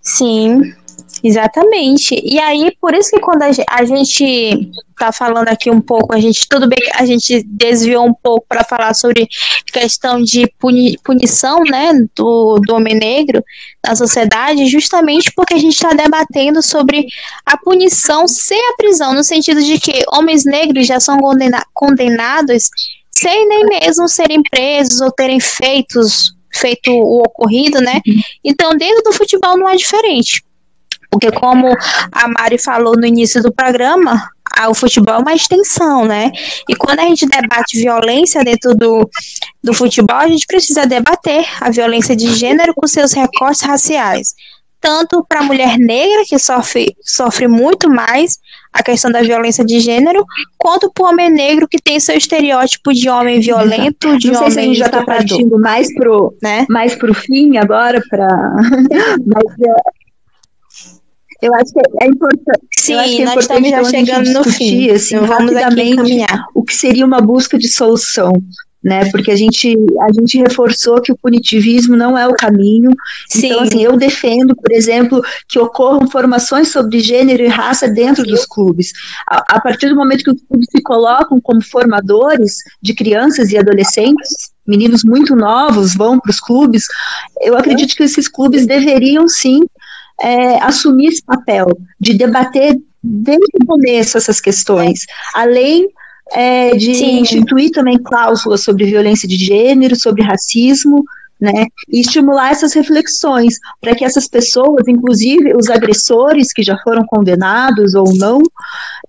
Sim. 0.00 0.72
Exatamente. 1.22 2.20
E 2.22 2.38
aí, 2.38 2.72
por 2.80 2.94
isso 2.94 3.10
que 3.10 3.20
quando 3.20 3.42
a 3.42 3.84
gente 3.84 4.70
tá 4.98 5.12
falando 5.12 5.48
aqui 5.48 5.70
um 5.70 5.80
pouco, 5.80 6.14
a 6.14 6.20
gente 6.20 6.48
tudo 6.48 6.68
bem 6.68 6.78
que 6.78 6.90
a 6.94 7.06
gente 7.06 7.42
desviou 7.44 8.04
um 8.04 8.14
pouco 8.14 8.44
para 8.48 8.64
falar 8.64 8.94
sobre 8.94 9.28
questão 9.72 10.22
de 10.22 10.46
puni, 10.58 10.98
punição, 11.04 11.62
né, 11.62 11.92
do, 12.16 12.58
do 12.66 12.74
homem 12.74 12.94
negro 12.94 13.42
na 13.86 13.94
sociedade, 13.94 14.66
justamente 14.66 15.32
porque 15.34 15.54
a 15.54 15.58
gente 15.58 15.74
está 15.74 15.90
debatendo 15.90 16.62
sobre 16.62 17.06
a 17.46 17.56
punição 17.56 18.26
sem 18.26 18.58
a 18.70 18.76
prisão, 18.76 19.14
no 19.14 19.22
sentido 19.22 19.62
de 19.62 19.78
que 19.78 20.02
homens 20.12 20.44
negros 20.44 20.86
já 20.86 20.98
são 20.98 21.18
condena, 21.18 21.64
condenados 21.72 22.64
sem 23.10 23.48
nem 23.48 23.64
mesmo 23.64 24.08
serem 24.08 24.42
presos 24.42 25.00
ou 25.00 25.10
terem 25.10 25.40
feitos 25.40 26.36
feito 26.54 26.90
o 26.90 27.20
ocorrido, 27.20 27.80
né? 27.80 28.00
Uhum. 28.06 28.20
Então, 28.42 28.70
dentro 28.76 29.02
do 29.02 29.12
futebol 29.12 29.56
não 29.56 29.68
é 29.68 29.76
diferente. 29.76 30.42
Porque 31.10 31.32
como 31.32 31.68
a 32.12 32.28
Mari 32.28 32.58
falou 32.58 32.94
no 32.96 33.06
início 33.06 33.42
do 33.42 33.52
programa, 33.52 34.30
o 34.68 34.74
futebol 34.74 35.14
é 35.14 35.18
uma 35.18 35.34
extensão, 35.34 36.04
né? 36.04 36.32
E 36.68 36.74
quando 36.74 37.00
a 37.00 37.04
gente 37.04 37.26
debate 37.26 37.78
violência 37.78 38.42
dentro 38.42 38.74
do, 38.74 39.08
do 39.62 39.72
futebol, 39.72 40.16
a 40.16 40.28
gente 40.28 40.46
precisa 40.46 40.86
debater 40.86 41.44
a 41.60 41.70
violência 41.70 42.16
de 42.16 42.34
gênero 42.34 42.74
com 42.74 42.86
seus 42.86 43.12
recortes 43.12 43.62
raciais. 43.62 44.34
Tanto 44.80 45.24
para 45.28 45.40
a 45.40 45.42
mulher 45.42 45.76
negra, 45.76 46.22
que 46.24 46.38
sofre, 46.38 46.94
sofre 47.02 47.48
muito 47.48 47.90
mais 47.90 48.38
a 48.72 48.82
questão 48.82 49.10
da 49.10 49.22
violência 49.22 49.64
de 49.64 49.80
gênero, 49.80 50.24
quanto 50.56 50.90
para 50.92 51.04
o 51.04 51.08
homem 51.08 51.30
negro, 51.30 51.66
que 51.66 51.82
tem 51.82 51.98
seu 51.98 52.16
estereótipo 52.16 52.92
de 52.92 53.08
homem 53.08 53.40
violento, 53.40 54.16
de 54.18 54.30
Não 54.30 54.38
sei 54.38 54.50
se 54.50 54.58
a 54.58 54.62
gente 54.62 54.78
já 54.78 54.86
está 54.86 55.04
partindo 55.04 55.58
mais 55.58 55.92
pro, 55.94 56.32
né? 56.40 56.64
mais 56.68 56.94
pro 56.94 57.12
fim 57.12 57.56
agora, 57.56 58.00
para. 58.08 58.28
Eu 61.40 61.54
acho 61.54 61.72
que 61.72 61.80
é 62.02 62.06
importante. 62.06 62.66
Sim, 62.76 62.94
acho 62.94 63.16
que 63.16 63.22
é 63.22 63.24
nós 63.24 63.38
estamos 63.38 63.68
já 63.68 63.84
chegando 63.84 64.32
no 64.32 64.44
fim. 64.44 64.90
Assim, 64.90 65.16
então, 65.16 65.26
vamos 65.26 65.52
rapidamente 65.52 66.26
o 66.54 66.62
que 66.64 66.74
seria 66.74 67.06
uma 67.06 67.20
busca 67.20 67.58
de 67.58 67.68
solução. 67.68 68.32
Né, 68.80 69.10
porque 69.10 69.32
a 69.32 69.36
gente, 69.36 69.76
a 70.02 70.12
gente 70.12 70.38
reforçou 70.38 71.02
que 71.02 71.10
o 71.10 71.16
punitivismo 71.16 71.96
não 71.96 72.16
é 72.16 72.28
o 72.28 72.32
caminho. 72.32 72.90
Sim. 73.28 73.48
Então, 73.48 73.60
assim, 73.60 73.82
eu 73.82 73.96
defendo, 73.96 74.54
por 74.54 74.70
exemplo, 74.70 75.20
que 75.48 75.58
ocorram 75.58 76.08
formações 76.08 76.68
sobre 76.68 77.00
gênero 77.00 77.42
e 77.42 77.48
raça 77.48 77.88
dentro 77.88 78.22
dos 78.22 78.46
clubes. 78.46 78.92
A, 79.28 79.56
a 79.56 79.60
partir 79.60 79.88
do 79.88 79.96
momento 79.96 80.22
que 80.22 80.30
os 80.30 80.40
clubes 80.42 80.68
se 80.70 80.80
colocam 80.80 81.40
como 81.40 81.60
formadores 81.60 82.58
de 82.80 82.94
crianças 82.94 83.50
e 83.50 83.58
adolescentes, 83.58 84.52
meninos 84.64 85.02
muito 85.02 85.34
novos 85.34 85.96
vão 85.96 86.20
para 86.20 86.30
os 86.30 86.38
clubes, 86.38 86.84
eu 87.40 87.58
acredito 87.58 87.96
que 87.96 88.04
esses 88.04 88.28
clubes 88.28 88.64
deveriam 88.64 89.26
sim 89.26 89.60
é, 90.20 90.62
assumir 90.62 91.08
esse 91.08 91.22
papel 91.22 91.66
de 91.98 92.14
debater 92.14 92.78
desde 93.02 93.46
o 93.62 93.66
começo 93.66 94.18
essas 94.18 94.40
questões, 94.40 95.06
além 95.34 95.88
é, 96.32 96.76
de 96.76 96.94
Sim. 96.94 97.20
instituir 97.20 97.70
também 97.70 97.98
cláusulas 97.98 98.62
sobre 98.62 98.84
violência 98.84 99.28
de 99.28 99.36
gênero, 99.36 99.96
sobre 99.96 100.22
racismo, 100.22 101.04
né? 101.40 101.66
E 101.88 102.00
estimular 102.00 102.50
essas 102.50 102.74
reflexões 102.74 103.58
para 103.80 103.94
que 103.94 104.04
essas 104.04 104.26
pessoas, 104.26 104.88
inclusive 104.88 105.54
os 105.56 105.70
agressores 105.70 106.52
que 106.52 106.64
já 106.64 106.76
foram 106.78 107.06
condenados 107.06 107.94
ou 107.94 108.12
não, 108.16 108.42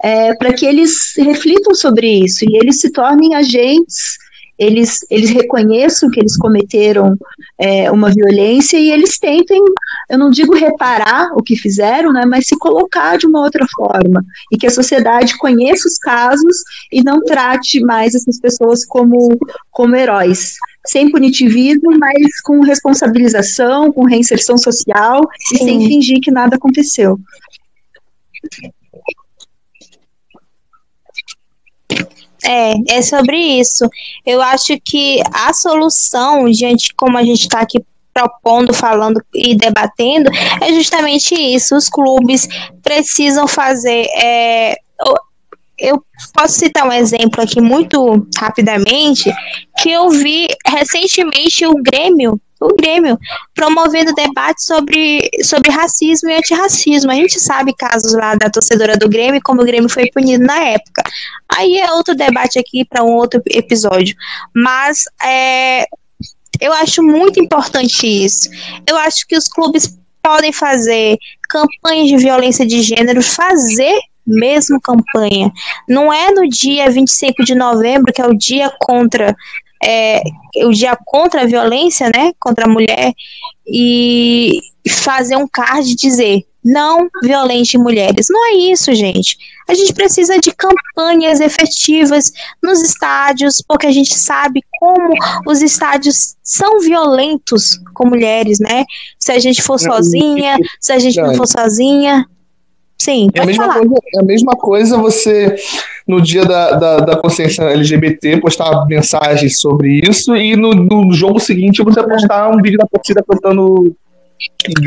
é, 0.03 0.36
para 0.36 0.53
que 0.53 0.66
eles 0.66 1.14
reflitam 1.18 1.74
sobre 1.74 2.07
isso 2.24 2.45
e 2.45 2.55
eles 2.57 2.80
se 2.80 2.91
tornem 2.91 3.34
agentes 3.34 4.18
eles, 4.60 5.05
eles 5.10 5.30
reconheçam 5.30 6.12
que 6.12 6.20
eles 6.20 6.36
cometeram 6.38 7.18
é, 7.57 7.89
uma 7.89 8.12
violência 8.12 8.78
e 8.78 8.91
eles 8.91 9.18
tentem, 9.18 9.64
eu 10.10 10.20
não 10.20 10.30
digo 10.30 10.53
reparar 10.53 11.32
o 11.34 11.41
que 11.41 11.55
fizeram, 11.55 12.12
né, 12.12 12.26
mas 12.26 12.45
se 12.45 12.57
colocar 12.57 13.18
de 13.18 13.26
uma 13.26 13.39
outra 13.39 13.66
forma. 13.74 14.24
E 14.51 14.57
que 14.57 14.68
a 14.68 14.72
sociedade 14.72 15.38
conheça 15.38 15.88
os 15.88 15.97
casos 15.97 16.57
e 16.91 17.01
não 17.01 17.22
trate 17.22 17.80
mais 17.80 18.14
essas 18.14 18.38
pessoas 18.38 18.86
como, 18.86 19.38
como 19.72 19.95
heróis. 19.95 20.55
Sem 20.86 21.10
punitivismo, 21.10 21.97
mas 21.97 22.41
com 22.41 22.60
responsabilização, 22.60 23.93
com 23.93 24.05
reinserção 24.05 24.57
social 24.57 25.22
Sim. 25.39 25.55
e 25.55 25.57
sem 25.60 25.88
fingir 25.88 26.20
que 26.20 26.32
nada 26.32 26.57
aconteceu. 26.57 27.18
É, 32.43 32.73
é 32.97 33.01
sobre 33.01 33.37
isso. 33.37 33.89
Eu 34.25 34.41
acho 34.41 34.77
que 34.83 35.21
a 35.33 35.53
solução, 35.53 36.45
diante 36.45 36.93
como 36.95 37.17
a 37.17 37.23
gente 37.23 37.41
está 37.41 37.61
aqui 37.61 37.83
propondo, 38.13 38.73
falando 38.73 39.23
e 39.33 39.55
debatendo, 39.55 40.29
é 40.61 40.73
justamente 40.73 41.35
isso. 41.35 41.75
Os 41.75 41.89
clubes 41.89 42.47
precisam 42.83 43.47
fazer. 43.47 44.05
É, 44.15 44.75
eu 45.80 46.03
posso 46.34 46.59
citar 46.59 46.88
um 46.88 46.91
exemplo 46.91 47.41
aqui 47.41 47.61
muito 47.61 48.27
rapidamente, 48.38 49.32
que 49.82 49.91
eu 49.91 50.09
vi 50.09 50.47
recentemente 50.67 51.65
o 51.65 51.73
Grêmio 51.75 52.39
o 52.59 52.75
Grêmio, 52.75 53.17
promovendo 53.55 54.13
debate 54.13 54.63
sobre, 54.63 55.21
sobre 55.43 55.71
racismo 55.71 56.30
e 56.30 56.36
antirracismo. 56.36 57.09
A 57.09 57.15
gente 57.15 57.39
sabe 57.39 57.73
casos 57.73 58.13
lá 58.13 58.36
da 58.36 58.49
torcedora 58.49 58.97
do 58.97 59.07
Grêmio, 59.07 59.39
como 59.43 59.61
o 59.61 59.65
Grêmio 59.65 59.89
foi 59.89 60.09
punido 60.11 60.43
na 60.43 60.59
época. 60.59 61.03
Aí 61.47 61.77
é 61.77 61.91
outro 61.93 62.15
debate 62.15 62.59
aqui 62.59 62.84
para 62.84 63.03
um 63.03 63.13
outro 63.13 63.41
episódio. 63.47 64.13
Mas 64.53 65.05
é, 65.23 65.86
eu 66.59 66.73
acho 66.73 67.01
muito 67.01 67.39
importante 67.39 68.05
isso. 68.05 68.49
Eu 68.86 68.97
acho 68.97 69.25
que 69.25 69.38
os 69.38 69.45
clubes 69.45 69.97
podem 70.21 70.51
fazer 70.51 71.17
campanhas 71.49 72.09
de 72.09 72.17
violência 72.17 72.65
de 72.65 72.82
gênero, 72.82 73.23
fazer 73.23 73.97
mesmo 74.30 74.80
campanha. 74.80 75.51
Não 75.88 76.11
é 76.11 76.32
no 76.32 76.47
dia 76.47 76.89
25 76.89 77.43
de 77.43 77.55
novembro, 77.55 78.13
que 78.13 78.21
é 78.21 78.27
o 78.27 78.38
dia 78.38 78.71
contra 78.80 79.36
é, 79.84 80.21
o 80.65 80.71
dia 80.71 80.97
contra 81.05 81.41
a 81.41 81.45
violência, 81.45 82.09
né, 82.13 82.34
contra 82.39 82.65
a 82.65 82.69
mulher, 82.69 83.13
e 83.65 84.59
fazer 84.88 85.38
um 85.38 85.47
card 85.47 85.95
dizer 85.95 86.43
não 86.63 87.07
violente 87.23 87.77
mulheres. 87.77 88.27
Não 88.30 88.45
é 88.47 88.71
isso, 88.71 88.93
gente. 88.93 89.38
A 89.67 89.73
gente 89.73 89.93
precisa 89.93 90.38
de 90.39 90.51
campanhas 90.51 91.39
efetivas 91.39 92.32
nos 92.61 92.82
estádios, 92.82 93.63
porque 93.67 93.88
a 93.88 93.91
gente 93.91 94.13
sabe 94.13 94.61
como 94.80 95.13
os 95.47 95.61
estádios 95.61 96.36
são 96.43 96.80
violentos 96.80 97.80
com 97.93 98.07
mulheres, 98.07 98.59
né? 98.59 98.84
Se 99.17 99.32
a 99.32 99.39
gente 99.39 99.61
for 99.61 99.80
sozinha, 99.80 100.57
se 100.80 100.91
a 100.91 100.99
gente 100.99 101.19
não 101.21 101.36
for 101.36 101.47
sozinha. 101.47 102.25
Sim, 103.02 103.30
é 103.34 103.41
a 103.41 103.45
mesma 103.45 103.66
falar. 103.66 103.80
Coisa, 103.80 103.95
é 104.16 104.20
a 104.20 104.24
mesma 104.24 104.52
coisa 104.54 104.97
você, 104.97 105.56
no 106.06 106.22
dia 106.22 106.43
da, 106.43 106.72
da, 106.72 106.97
da, 106.97 107.18
consciência 107.18 107.64
LGBT, 107.64 108.41
postar 108.41 108.86
mensagens 108.88 109.60
sobre 109.60 110.02
isso 110.04 110.36
e 110.36 110.56
no, 110.56 110.72
no 110.72 111.14
jogo 111.14 111.39
seguinte 111.39 111.82
você 111.82 112.04
postar 112.04 112.50
um 112.50 112.62
vídeo 112.62 112.78
da 112.78 112.86
torcida 112.86 113.24
cantando 113.28 113.95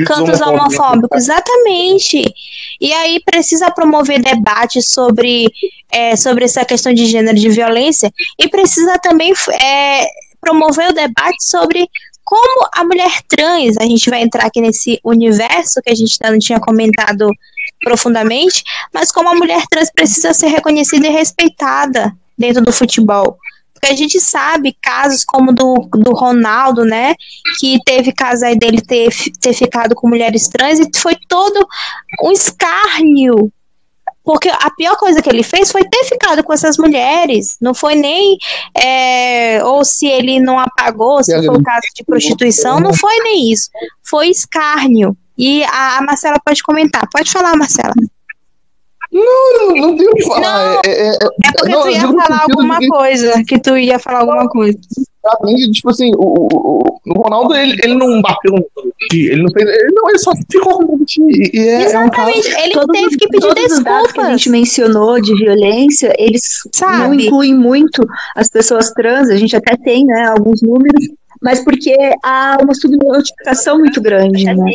Cantos 0.07 0.41
homofóbicos, 0.41 1.25
exatamente. 1.25 2.23
E 2.81 2.93
aí 2.93 3.21
precisa 3.25 3.71
promover 3.71 4.23
debate 4.23 4.81
sobre, 4.81 5.47
é, 5.91 6.17
sobre 6.17 6.45
essa 6.45 6.65
questão 6.65 6.93
de 6.93 7.07
gênero 7.07 7.39
de 7.39 7.51
violência 7.51 8.11
e 8.39 8.49
precisa 8.49 8.99
também 8.99 9.33
é, 9.63 10.07
promover 10.41 10.89
o 10.89 10.95
debate 10.95 11.45
sobre 11.45 11.87
como 12.25 12.67
a 12.73 12.85
mulher 12.85 13.11
trans, 13.29 13.77
a 13.79 13.85
gente 13.85 14.09
vai 14.09 14.23
entrar 14.23 14.47
aqui 14.47 14.61
nesse 14.61 14.99
universo 15.05 15.83
que 15.85 15.91
a 15.91 15.95
gente 15.95 16.17
ainda 16.23 16.33
não 16.33 16.39
tinha 16.39 16.61
comentado 16.61 17.29
profundamente, 17.83 18.63
mas 18.93 19.13
como 19.13 19.29
a 19.29 19.35
mulher 19.35 19.63
trans 19.71 19.91
precisa 19.91 20.33
ser 20.33 20.49
reconhecida 20.49 21.07
e 21.07 21.11
respeitada 21.11 22.13
dentro 22.39 22.63
do 22.63 22.73
futebol. 22.73 23.39
Porque 23.73 23.93
a 23.93 23.97
gente 23.97 24.21
sabe 24.21 24.77
casos 24.81 25.25
como 25.25 25.53
do, 25.53 25.75
do 25.93 26.13
Ronaldo, 26.13 26.85
né? 26.85 27.15
Que 27.59 27.79
teve 27.85 28.13
caso 28.13 28.45
aí 28.45 28.57
dele 28.57 28.81
ter, 28.81 29.13
ter 29.41 29.53
ficado 29.53 29.95
com 29.95 30.09
mulheres 30.09 30.49
trans 30.49 30.79
e 30.79 30.89
foi 30.97 31.17
todo 31.29 31.67
um 32.23 32.31
escárnio 32.31 33.53
porque 34.25 34.49
a 34.49 34.71
pior 34.71 34.97
coisa 34.97 35.21
que 35.21 35.29
ele 35.29 35.43
fez 35.43 35.73
foi 35.73 35.83
ter 35.83 36.05
ficado 36.05 36.45
com 36.45 36.53
essas 36.53 36.77
mulheres. 36.79 37.57
Não 37.61 37.75
foi 37.75 37.95
nem. 37.95 38.39
É, 38.77 39.65
ou 39.65 39.85
se 39.85 40.07
ele 40.07 40.39
não 40.39 40.59
apagou, 40.59 41.23
se 41.25 41.35
foi 41.45 41.57
o 41.57 41.63
caso 41.63 41.87
de 41.95 42.05
prostituição, 42.05 42.79
não 42.79 42.95
foi 42.95 43.17
nem 43.21 43.51
isso. 43.51 43.69
Foi 44.03 44.29
escárnio. 44.29 45.17
E 45.37 45.65
a, 45.65 45.99
a 45.99 46.03
Marcela 46.03 46.39
pode 46.45 46.63
comentar. 46.63 47.09
Pode 47.11 47.31
falar, 47.31 47.57
Marcela. 47.57 47.95
Não, 49.13 49.59
não, 49.59 49.77
não 49.77 49.97
tenho 49.97 50.11
o 50.11 50.15
que 50.15 50.27
falar. 50.27 50.41
Não, 50.41 50.61
é, 50.61 50.81
é, 50.87 51.09
é, 51.09 51.13
é 51.13 51.19
porque 51.53 51.69
não, 51.69 51.83
tu 51.83 51.89
ia 51.91 52.01
falar 52.01 52.43
alguma 52.43 52.79
de... 52.79 52.89
coisa. 52.89 53.45
Que 53.45 53.61
tu 53.61 53.77
ia 53.77 53.99
falar 53.99 54.21
alguma 54.21 54.49
coisa. 54.49 54.79
Tipo 55.73 55.91
assim, 55.91 56.11
o, 56.17 56.49
o, 56.53 57.01
o 57.07 57.23
Ronaldo, 57.23 57.55
ele, 57.55 57.79
ele 57.85 57.95
não 57.95 58.21
bateu 58.21 58.55
ele 59.13 59.43
não 59.43 59.51
fez. 59.53 59.69
Ele, 59.69 59.93
não, 59.93 60.09
ele 60.09 60.19
só 60.19 60.33
ficou 60.51 60.79
com 60.79 60.95
o 60.95 61.05
e 61.19 61.59
é, 61.59 61.85
Exatamente, 61.85 62.49
é 62.49 62.59
um 62.59 62.65
ele 62.65 62.73
todos, 62.73 63.01
teve 63.01 63.17
que 63.17 63.29
pedir 63.29 63.41
todos 63.41 63.55
desculpas. 63.55 63.79
Os 63.79 63.85
dados 63.85 64.13
que 64.13 64.21
a 64.21 64.31
gente 64.31 64.51
mencionou 64.51 65.21
de 65.21 65.35
violência, 65.35 66.13
eles 66.19 66.43
Sabe? 66.73 66.99
não 66.99 67.15
incluem 67.15 67.55
muito 67.55 68.07
as 68.35 68.49
pessoas 68.49 68.91
trans, 68.91 69.29
a 69.29 69.37
gente 69.37 69.55
até 69.55 69.77
tem 69.77 70.05
né, 70.07 70.33
alguns 70.37 70.63
números, 70.63 71.09
mas 71.43 71.63
porque 71.65 71.95
há 72.23 72.59
uma 72.63 72.75
subnotificação 72.75 73.79
muito 73.79 74.01
grande, 74.01 74.45
né? 74.45 74.73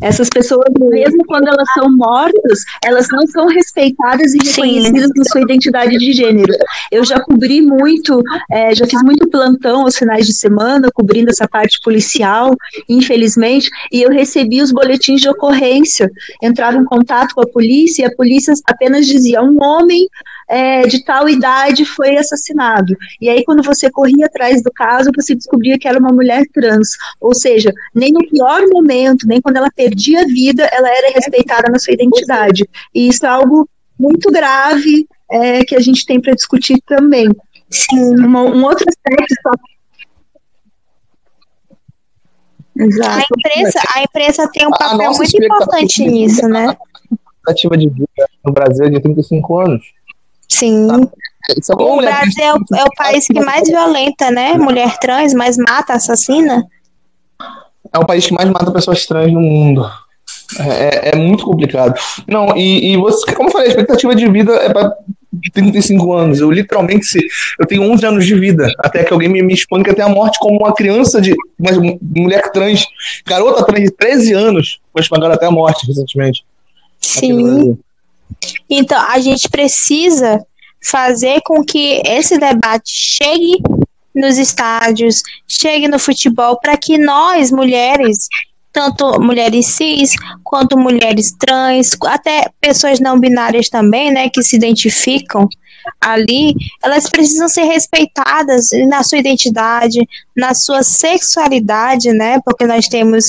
Essas 0.00 0.28
pessoas, 0.28 0.66
mesmo 0.78 1.24
quando 1.26 1.48
elas 1.48 1.66
são 1.72 1.90
mortas, 1.96 2.60
elas 2.84 3.06
não 3.10 3.26
são 3.26 3.46
respeitadas 3.46 4.34
e 4.34 4.38
reconhecidas 4.46 5.10
na 5.16 5.24
sua 5.24 5.40
identidade 5.40 5.96
de 5.96 6.12
gênero. 6.12 6.52
Eu 6.92 7.02
já 7.02 7.18
cobri 7.20 7.62
muito, 7.62 8.22
é, 8.50 8.74
já 8.74 8.86
fiz 8.86 9.02
muito 9.02 9.26
plantão 9.28 9.82
aos 9.82 9.96
finais 9.96 10.26
de 10.26 10.34
semana, 10.34 10.90
cobrindo 10.92 11.30
essa 11.30 11.48
parte 11.48 11.80
policial, 11.82 12.54
infelizmente, 12.86 13.70
e 13.90 14.02
eu 14.02 14.10
recebi 14.10 14.60
os 14.60 14.70
boletins 14.70 15.22
de 15.22 15.30
ocorrência. 15.30 16.10
Entrava 16.42 16.76
em 16.76 16.84
contato 16.84 17.34
com 17.34 17.40
a 17.40 17.46
polícia 17.46 18.02
e 18.02 18.04
a 18.04 18.14
polícia 18.14 18.52
apenas 18.66 19.06
dizia: 19.06 19.42
um 19.42 19.62
homem 19.62 20.06
é, 20.48 20.82
de 20.82 21.04
tal 21.04 21.28
idade 21.28 21.84
foi 21.84 22.16
assassinado. 22.16 22.96
E 23.20 23.28
aí, 23.28 23.44
quando 23.44 23.62
você 23.62 23.90
corria 23.90 24.26
atrás 24.26 24.62
do 24.62 24.70
caso, 24.70 25.10
você 25.14 25.34
descobria 25.34 25.78
que 25.78 25.88
era 25.88 25.98
uma 25.98 26.12
mulher 26.12 26.44
trans. 26.52 26.90
Ou 27.20 27.34
seja, 27.34 27.72
nem 27.94 28.12
no 28.12 28.26
pior 28.28 28.62
momento, 28.68 29.26
nem 29.26 29.40
quando 29.40 29.56
ela 29.56 29.70
perdia 29.74 30.22
a 30.22 30.26
vida, 30.26 30.64
ela 30.72 30.88
era 30.88 31.12
respeitada 31.14 31.70
na 31.70 31.78
sua 31.78 31.94
identidade. 31.94 32.68
E 32.94 33.08
isso 33.08 33.26
é 33.26 33.28
algo 33.28 33.68
muito 33.98 34.30
grave 34.30 35.06
é, 35.30 35.64
que 35.64 35.74
a 35.74 35.80
gente 35.80 36.04
tem 36.06 36.20
para 36.20 36.34
discutir 36.34 36.80
também. 36.86 37.28
Sim. 37.68 38.14
Uma, 38.24 38.42
um 38.42 38.64
outro 38.64 38.86
aspecto 38.88 39.34
só 39.42 39.50
Exato. 42.78 43.08
A 43.08 43.22
imprensa, 43.38 43.80
a 43.94 44.02
imprensa 44.02 44.50
tem 44.52 44.66
um 44.66 44.70
papel 44.70 45.10
muito 45.12 45.44
importante 45.44 46.04
nisso, 46.04 46.46
né? 46.46 46.66
A 46.68 47.14
expectativa 47.14 47.76
de 47.76 47.88
vida 47.88 48.28
no 48.44 48.52
Brasil 48.52 48.84
é 48.84 48.90
de 48.90 49.00
35 49.00 49.58
anos. 49.60 49.95
Sim. 50.48 50.88
É 51.48 51.72
o 51.72 51.96
Brasil 51.96 52.44
é 52.44 52.54
o, 52.54 52.76
é 52.76 52.84
o, 52.84 52.90
país 52.96 53.26
que 53.26 53.40
mais 53.40 53.68
violenta, 53.68 54.30
né? 54.30 54.54
Mulher 54.54 54.98
trans, 54.98 55.32
mais 55.32 55.56
mata, 55.56 55.94
assassina. 55.94 56.66
É 57.92 57.98
o 57.98 58.06
país 58.06 58.26
que 58.26 58.34
mais 58.34 58.48
mata 58.50 58.72
pessoas 58.72 59.06
trans 59.06 59.32
no 59.32 59.40
mundo. 59.40 59.88
É, 60.58 61.08
é, 61.08 61.10
é 61.10 61.16
muito 61.16 61.44
complicado. 61.44 61.94
Não, 62.26 62.56
e, 62.56 62.92
e, 62.92 62.96
você, 62.96 63.32
como 63.32 63.48
eu 63.48 63.52
falei, 63.52 63.68
a 63.68 63.70
expectativa 63.70 64.14
de 64.14 64.28
vida 64.28 64.52
é 64.54 64.72
para 64.72 64.92
35 65.52 66.12
anos. 66.12 66.40
Eu 66.40 66.50
literalmente, 66.50 67.06
se, 67.06 67.20
eu 67.60 67.66
tenho 67.66 67.82
11 67.82 68.06
anos 68.06 68.26
de 68.26 68.34
vida, 68.34 68.66
até 68.78 69.04
que 69.04 69.12
alguém 69.12 69.28
me, 69.28 69.42
me 69.42 69.54
espanque 69.54 69.90
até 69.90 70.02
a 70.02 70.08
morte 70.08 70.38
como 70.38 70.58
uma 70.58 70.74
criança 70.74 71.20
de 71.20 71.34
uma 71.58 71.96
mulher 72.00 72.50
trans, 72.52 72.84
garota 73.24 73.64
trans 73.64 73.84
de 73.84 73.90
13 73.90 74.32
anos, 74.32 74.80
foi 74.92 75.02
espancada 75.02 75.34
até 75.34 75.46
a 75.46 75.50
morte 75.50 75.86
recentemente. 75.86 76.44
Sim. 77.00 77.78
Então, 78.68 79.00
a 79.10 79.18
gente 79.18 79.48
precisa 79.48 80.44
fazer 80.82 81.40
com 81.44 81.64
que 81.64 82.00
esse 82.06 82.38
debate 82.38 82.90
chegue 82.90 83.62
nos 84.14 84.38
estádios, 84.38 85.22
chegue 85.46 85.88
no 85.88 85.98
futebol, 85.98 86.58
para 86.58 86.76
que 86.76 86.96
nós, 86.96 87.50
mulheres, 87.50 88.28
tanto 88.72 89.20
mulheres 89.20 89.66
cis, 89.66 90.12
quanto 90.42 90.78
mulheres 90.78 91.32
trans, 91.38 91.90
até 92.06 92.50
pessoas 92.60 93.00
não 93.00 93.18
binárias 93.18 93.68
também, 93.68 94.10
né, 94.10 94.28
que 94.28 94.42
se 94.42 94.56
identificam 94.56 95.48
ali, 96.00 96.54
elas 96.82 97.08
precisam 97.08 97.48
ser 97.48 97.64
respeitadas 97.64 98.68
na 98.88 99.02
sua 99.02 99.18
identidade, 99.18 100.06
na 100.36 100.54
sua 100.54 100.82
sexualidade, 100.82 102.12
né? 102.12 102.40
Porque 102.44 102.66
nós 102.66 102.88
temos 102.88 103.26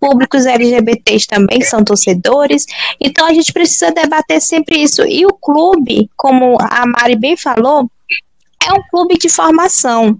públicos 0.00 0.46
LGBTs 0.46 1.26
também 1.26 1.60
são 1.60 1.84
torcedores. 1.84 2.64
Então 3.00 3.26
a 3.26 3.34
gente 3.34 3.52
precisa 3.52 3.92
debater 3.92 4.40
sempre 4.40 4.82
isso. 4.82 5.02
E 5.06 5.26
o 5.26 5.32
clube, 5.32 6.10
como 6.16 6.56
a 6.58 6.86
Mari 6.86 7.16
bem 7.16 7.36
falou, 7.36 7.90
é 8.66 8.72
um 8.72 8.82
clube 8.90 9.16
de 9.18 9.28
formação. 9.28 10.18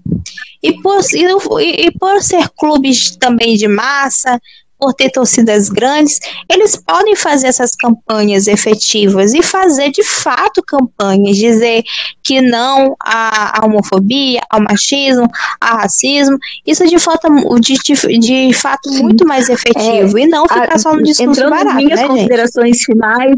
E 0.62 0.72
por, 0.80 1.00
e, 1.14 1.86
e 1.86 1.90
por 1.92 2.22
ser 2.22 2.48
clubes 2.50 3.16
também 3.16 3.56
de 3.56 3.68
massa, 3.68 4.40
por 4.80 4.94
ter 4.94 5.10
torcidas 5.10 5.68
grandes, 5.68 6.18
eles 6.48 6.74
podem 6.76 7.14
fazer 7.14 7.48
essas 7.48 7.72
campanhas 7.76 8.46
efetivas 8.46 9.34
e 9.34 9.42
fazer 9.42 9.90
de 9.90 10.02
fato 10.02 10.62
campanhas, 10.66 11.36
dizer 11.36 11.82
que 12.22 12.40
não 12.40 12.96
à, 13.00 13.60
homofobia, 13.64 14.40
ao 14.48 14.62
machismo, 14.62 15.28
ao 15.60 15.76
racismo, 15.78 16.38
isso 16.66 16.86
de 16.86 16.98
fato, 16.98 17.28
de, 17.60 17.74
de, 17.74 18.18
de 18.18 18.52
fato 18.54 18.90
muito 18.90 19.26
mais 19.26 19.48
efetivo 19.48 20.18
é, 20.18 20.22
e 20.22 20.26
não 20.26 20.44
ficar 20.44 20.74
a, 20.74 20.78
só 20.78 20.94
no 20.94 21.02
discurso 21.02 21.32
entrando 21.32 21.50
barato, 21.50 21.76
minhas 21.76 22.00
né, 22.00 22.06
considerações 22.06 22.76
gente? 22.76 22.86
finais, 22.86 23.36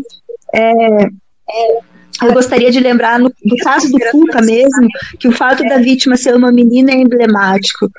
é, 0.54 1.04
é, 1.04 1.78
eu 2.22 2.32
gostaria 2.32 2.70
de 2.70 2.78
lembrar, 2.78 3.18
no, 3.18 3.28
do 3.28 3.56
caso 3.62 3.90
do 3.90 3.98
Cuca 4.10 4.40
mesmo, 4.40 4.86
que 5.18 5.28
o 5.28 5.32
fato 5.32 5.64
da 5.64 5.78
vítima 5.78 6.16
ser 6.16 6.34
uma 6.36 6.52
menina 6.52 6.92
é 6.92 6.96
emblemático. 6.96 7.90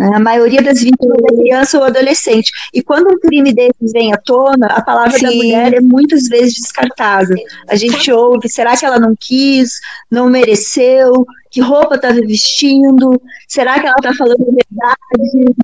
A 0.00 0.18
maioria 0.18 0.62
das 0.62 0.80
vítimas 0.80 1.18
é 1.30 1.36
criança 1.36 1.78
ou 1.78 1.84
adolescente. 1.84 2.50
E 2.72 2.82
quando 2.82 3.08
um 3.08 3.18
crime 3.20 3.52
desses 3.52 3.92
vem 3.92 4.12
à 4.12 4.16
tona, 4.16 4.66
a 4.66 4.82
palavra 4.82 5.18
Sim. 5.18 5.26
da 5.26 5.32
mulher 5.32 5.74
é 5.74 5.80
muitas 5.80 6.26
vezes 6.28 6.54
descartada. 6.54 7.34
A 7.68 7.76
gente 7.76 8.10
ouve, 8.10 8.48
será 8.48 8.76
que 8.76 8.86
ela 8.86 8.98
não 8.98 9.14
quis, 9.18 9.78
não 10.10 10.30
mereceu, 10.30 11.26
que 11.50 11.60
roupa 11.60 11.96
estava 11.96 12.20
vestindo, 12.20 13.20
será 13.46 13.78
que 13.78 13.86
ela 13.86 13.96
está 13.98 14.14
falando 14.14 14.40
a 14.40 14.44
verdade? 14.44 15.54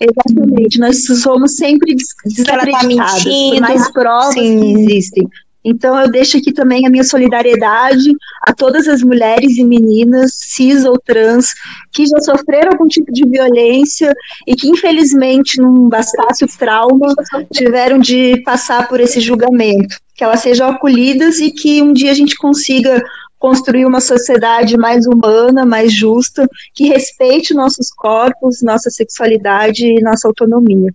Exatamente, 0.00 0.80
nós 0.80 1.04
somos 1.04 1.54
sempre 1.56 1.94
tá 1.94 2.02
desacreditados, 2.24 3.22
tá 3.22 3.30
por 3.30 3.60
mais 3.60 3.92
provas 3.92 4.34
Sim. 4.34 4.60
que 4.60 4.80
existem. 4.80 5.28
Então 5.64 5.98
eu 5.98 6.10
deixo 6.10 6.36
aqui 6.36 6.52
também 6.52 6.86
a 6.86 6.90
minha 6.90 7.04
solidariedade 7.04 8.12
a 8.42 8.52
todas 8.52 8.88
as 8.88 9.02
mulheres 9.02 9.56
e 9.56 9.64
meninas, 9.64 10.32
cis 10.34 10.84
ou 10.84 10.98
trans, 10.98 11.48
que 11.92 12.04
já 12.06 12.18
sofreram 12.20 12.72
algum 12.72 12.88
tipo 12.88 13.12
de 13.12 13.28
violência 13.28 14.12
e 14.46 14.56
que 14.56 14.68
infelizmente 14.68 15.60
não 15.60 15.88
bastasse 15.88 16.44
o 16.44 16.48
trauma, 16.58 17.14
tiveram 17.52 17.98
de 17.98 18.42
passar 18.42 18.88
por 18.88 19.00
esse 19.00 19.20
julgamento. 19.20 19.96
Que 20.14 20.24
elas 20.24 20.40
sejam 20.40 20.68
acolhidas 20.68 21.38
e 21.38 21.50
que 21.50 21.80
um 21.80 21.92
dia 21.92 22.10
a 22.10 22.14
gente 22.14 22.36
consiga 22.36 23.02
construir 23.38 23.84
uma 23.84 24.00
sociedade 24.00 24.76
mais 24.76 25.04
humana, 25.04 25.66
mais 25.66 25.92
justa, 25.92 26.48
que 26.74 26.86
respeite 26.86 27.52
nossos 27.54 27.90
corpos, 27.90 28.62
nossa 28.62 28.88
sexualidade 28.88 29.84
e 29.84 30.00
nossa 30.00 30.28
autonomia. 30.28 30.94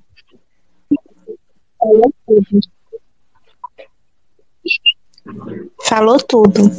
Falou 5.83 6.17
tudo. 6.17 6.71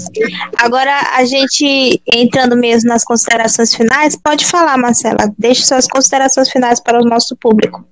Agora, 0.59 0.92
a 1.16 1.24
gente 1.24 2.01
entrando 2.12 2.57
mesmo 2.57 2.88
nas 2.88 3.05
considerações 3.05 3.74
finais, 3.74 4.16
pode 4.16 4.44
falar, 4.44 4.76
Marcela. 4.76 5.32
Deixe 5.38 5.64
suas 5.64 5.86
considerações 5.86 6.51
finais 6.51 6.80
para 6.80 7.01
o 7.01 7.05
nosso 7.05 7.36
público. 7.36 7.84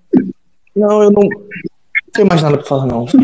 Não, 0.74 1.02
eu 1.02 1.11
não 1.11 1.28
tenho 2.12 2.28
mais 2.28 2.42
nada 2.42 2.59
para 2.59 2.66
falar, 2.66 2.86
não. 2.86 3.07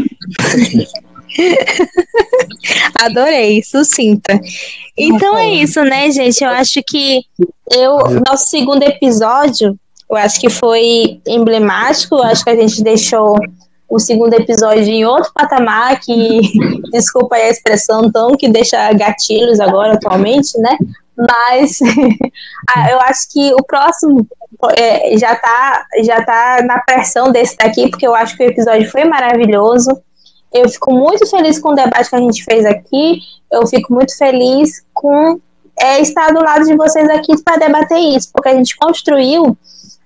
Adorei, 3.00 3.62
sucinta. 3.62 4.40
Então 4.96 5.36
é 5.36 5.48
isso, 5.54 5.82
né, 5.82 6.10
gente? 6.10 6.42
Eu 6.42 6.50
acho 6.50 6.82
que 6.86 7.22
eu, 7.74 7.98
nosso 8.26 8.48
segundo 8.48 8.82
episódio, 8.82 9.78
eu 10.08 10.16
acho 10.16 10.40
que 10.40 10.50
foi 10.50 11.20
emblemático. 11.26 12.16
Eu 12.16 12.24
acho 12.24 12.44
que 12.44 12.50
a 12.50 12.56
gente 12.56 12.82
deixou 12.82 13.36
o 13.92 13.98
segundo 13.98 14.32
episódio 14.32 14.88
em 14.88 15.04
outro 15.04 15.30
patamar, 15.34 16.00
que, 16.00 16.40
desculpa 16.90 17.36
a 17.36 17.50
expressão 17.50 18.10
tão 18.10 18.32
que 18.32 18.48
deixa 18.48 18.90
gatilhos 18.94 19.60
agora 19.60 19.92
atualmente, 19.92 20.58
né? 20.58 20.78
Mas 21.14 21.78
ah, 22.74 22.90
eu 22.90 22.98
acho 23.00 23.30
que 23.30 23.52
o 23.52 23.62
próximo 23.62 24.26
é, 24.78 25.18
já, 25.18 25.36
tá, 25.36 25.86
já 26.02 26.24
tá 26.24 26.62
na 26.66 26.80
pressão 26.80 27.30
desse 27.30 27.54
daqui, 27.58 27.90
porque 27.90 28.06
eu 28.06 28.14
acho 28.14 28.34
que 28.34 28.42
o 28.42 28.48
episódio 28.48 28.90
foi 28.90 29.04
maravilhoso. 29.04 29.90
Eu 30.50 30.70
fico 30.70 30.94
muito 30.94 31.28
feliz 31.28 31.58
com 31.58 31.70
o 31.70 31.74
debate 31.74 32.08
que 32.08 32.16
a 32.16 32.20
gente 32.20 32.42
fez 32.44 32.64
aqui. 32.64 33.20
Eu 33.50 33.66
fico 33.66 33.92
muito 33.92 34.16
feliz 34.16 34.82
com 34.94 35.38
é, 35.82 36.00
estar 36.00 36.32
do 36.32 36.40
lado 36.40 36.64
de 36.64 36.76
vocês 36.76 37.10
aqui 37.10 37.42
para 37.42 37.56
debater 37.56 37.98
isso, 37.98 38.30
porque 38.32 38.48
a 38.48 38.54
gente 38.54 38.76
construiu 38.76 39.58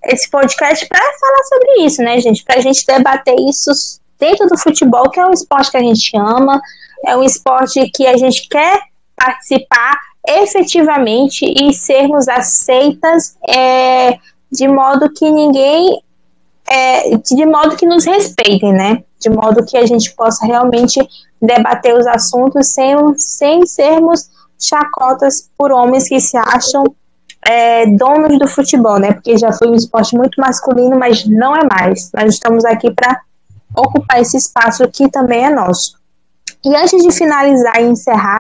esse 0.05 0.31
podcast 0.31 0.89
para 0.89 0.99
falar 0.99 1.45
sobre 1.45 1.85
isso, 1.85 2.03
né, 2.03 2.19
gente? 2.19 2.43
Para 2.43 2.57
a 2.57 2.61
gente 2.63 2.87
debater 2.87 3.35
isso 3.41 3.71
dentro 4.19 4.47
do 4.47 4.57
futebol, 4.57 5.11
que 5.11 5.21
é 5.21 5.27
um 5.27 5.33
esporte 5.33 5.71
que 5.71 5.77
a 5.77 5.83
gente 5.83 6.17
ama, 6.17 6.63
é 7.05 7.15
um 7.15 7.23
esporte 7.23 7.91
que 7.91 8.07
a 8.07 8.17
gente 8.17 8.49
quer 8.49 8.81
participar 9.15 9.99
efetivamente 10.27 11.45
e 11.45 11.75
sermos 11.75 12.27
aceitas 12.27 13.37
é, 13.47 14.19
de 14.51 14.67
modo 14.67 15.13
que 15.13 15.31
ninguém. 15.31 16.01
É, 16.69 17.17
de 17.19 17.47
modo 17.47 17.77
que 17.77 17.87
nos 17.87 18.05
respeitem, 18.05 18.73
né? 18.73 19.05
De 19.21 19.31
modo 19.31 19.65
que 19.65 19.77
a 19.77 19.87
gente 19.87 20.13
possa 20.17 20.45
realmente 20.45 21.01
debater 21.41 21.97
os 21.97 22.05
assuntos 22.09 22.73
sem, 22.73 22.97
sem 23.17 23.65
sermos 23.65 24.29
chacotas 24.59 25.51
por 25.57 25.71
homens 25.73 26.09
que 26.09 26.21
se 26.21 26.37
acham 26.37 26.85
é, 27.47 27.87
donos 27.87 28.39
do 28.39 28.49
futebol, 28.49 28.99
né? 28.99 29.13
Porque 29.13 29.37
já 29.37 29.53
foi 29.53 29.69
um 29.69 29.75
esporte 29.75 30.17
muito 30.17 30.41
masculino, 30.41 30.99
mas 30.99 31.25
não 31.27 31.55
é 31.55 31.65
mais. 31.65 32.11
Nós 32.13 32.35
estamos 32.35 32.65
aqui 32.65 32.93
para 32.93 33.21
ocupar 33.77 34.21
esse 34.21 34.37
espaço 34.37 34.89
que 34.89 35.09
também 35.11 35.45
é 35.45 35.51
nosso. 35.51 35.97
E 36.65 36.75
antes 36.75 37.03
de 37.03 37.13
finalizar 37.13 37.81
e 37.81 37.85
encerrar, 37.85 38.39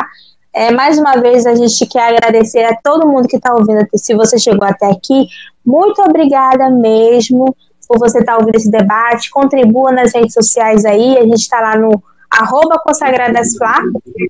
é, 0.52 0.72
mais 0.72 0.98
uma 0.98 1.16
vez 1.16 1.46
a 1.46 1.54
gente 1.54 1.86
quer 1.86 2.14
agradecer 2.14 2.64
a 2.64 2.76
todo 2.82 3.06
mundo 3.06 3.28
que 3.28 3.36
está 3.36 3.52
ouvindo. 3.54 3.86
Se 3.94 4.14
você 4.14 4.38
chegou 4.38 4.66
até 4.66 4.86
aqui, 4.86 5.26
muito 5.64 6.00
obrigada 6.02 6.70
mesmo 6.70 7.54
por 7.86 7.98
você 7.98 8.18
estar 8.18 8.32
tá 8.32 8.38
ouvindo 8.38 8.56
esse 8.56 8.70
debate. 8.70 9.30
Contribua 9.30 9.92
nas 9.92 10.12
redes 10.14 10.32
sociais 10.32 10.84
aí. 10.84 11.18
A 11.18 11.22
gente 11.22 11.42
está 11.42 11.60
lá 11.60 11.76
no 11.76 12.02
arroba 12.30 12.78
consagradasflá, 12.78 13.78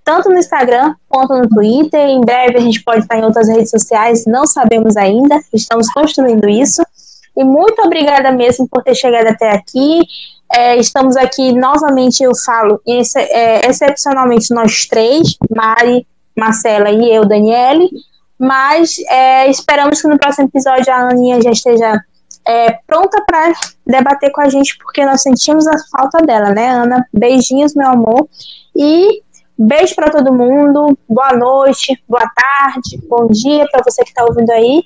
tanto 0.05 0.29
no 0.29 0.39
Instagram 0.39 0.95
quanto 1.09 1.35
no 1.35 1.49
Twitter. 1.49 2.01
Em 2.01 2.21
breve 2.21 2.59
a 2.59 2.61
gente 2.61 2.83
pode 2.83 3.01
estar 3.01 3.19
em 3.19 3.25
outras 3.25 3.49
redes 3.49 3.71
sociais, 3.71 4.25
não 4.27 4.47
sabemos 4.47 4.97
ainda, 4.97 5.41
estamos 5.53 5.93
construindo 5.93 6.49
isso. 6.49 6.83
E 7.37 7.45
muito 7.45 7.83
obrigada 7.83 8.31
mesmo 8.33 8.67
por 8.69 8.83
ter 8.83 8.95
chegado 8.95 9.27
até 9.27 9.51
aqui. 9.51 10.01
É, 10.53 10.77
estamos 10.77 11.17
aqui 11.17 11.53
novamente, 11.53 12.23
eu 12.23 12.33
falo, 12.45 12.81
é, 12.87 13.69
excepcionalmente 13.69 14.55
nós 14.55 14.87
três, 14.87 15.37
Mari, 15.55 16.07
Marcela 16.37 16.91
e 16.91 17.13
eu, 17.13 17.27
Daniele. 17.27 17.91
Mas 18.39 18.97
é, 19.09 19.51
esperamos 19.51 20.01
que 20.01 20.09
no 20.09 20.19
próximo 20.19 20.49
episódio 20.49 20.93
a 20.93 21.09
Aninha 21.09 21.41
já 21.43 21.51
esteja 21.51 22.01
é, 22.47 22.79
pronta 22.87 23.23
para 23.27 23.53
debater 23.85 24.31
com 24.31 24.41
a 24.41 24.49
gente, 24.49 24.79
porque 24.79 25.05
nós 25.05 25.23
sentimos 25.23 25.67
a 25.67 25.73
falta 25.91 26.19
dela, 26.19 26.51
né, 26.51 26.69
Ana? 26.69 27.07
Beijinhos, 27.13 27.75
meu 27.75 27.89
amor. 27.89 28.29
E 28.75 29.23
beijo 29.59 29.95
para 29.97 30.11
todo 30.11 30.33
mundo. 30.33 30.97
Boa 31.09 31.33
noite, 31.33 32.01
boa 32.09 32.31
tarde, 32.35 33.01
bom 33.09 33.27
dia 33.27 33.67
para 33.71 33.83
você 33.83 34.03
que 34.05 34.11
está 34.11 34.25
ouvindo 34.25 34.51
aí. 34.51 34.85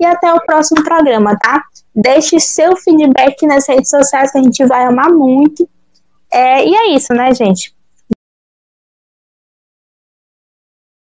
E 0.00 0.06
até 0.06 0.32
o 0.32 0.40
próximo 0.40 0.82
programa, 0.82 1.38
tá? 1.38 1.62
Deixe 1.94 2.40
seu 2.40 2.76
feedback 2.76 3.46
nas 3.46 3.68
redes 3.68 3.90
sociais 3.90 4.32
que 4.32 4.38
a 4.38 4.42
gente 4.42 4.64
vai 4.64 4.84
amar 4.84 5.10
muito. 5.10 5.68
É, 6.32 6.66
e 6.66 6.74
é 6.74 6.96
isso, 6.96 7.12
né, 7.12 7.34
gente? 7.34 7.74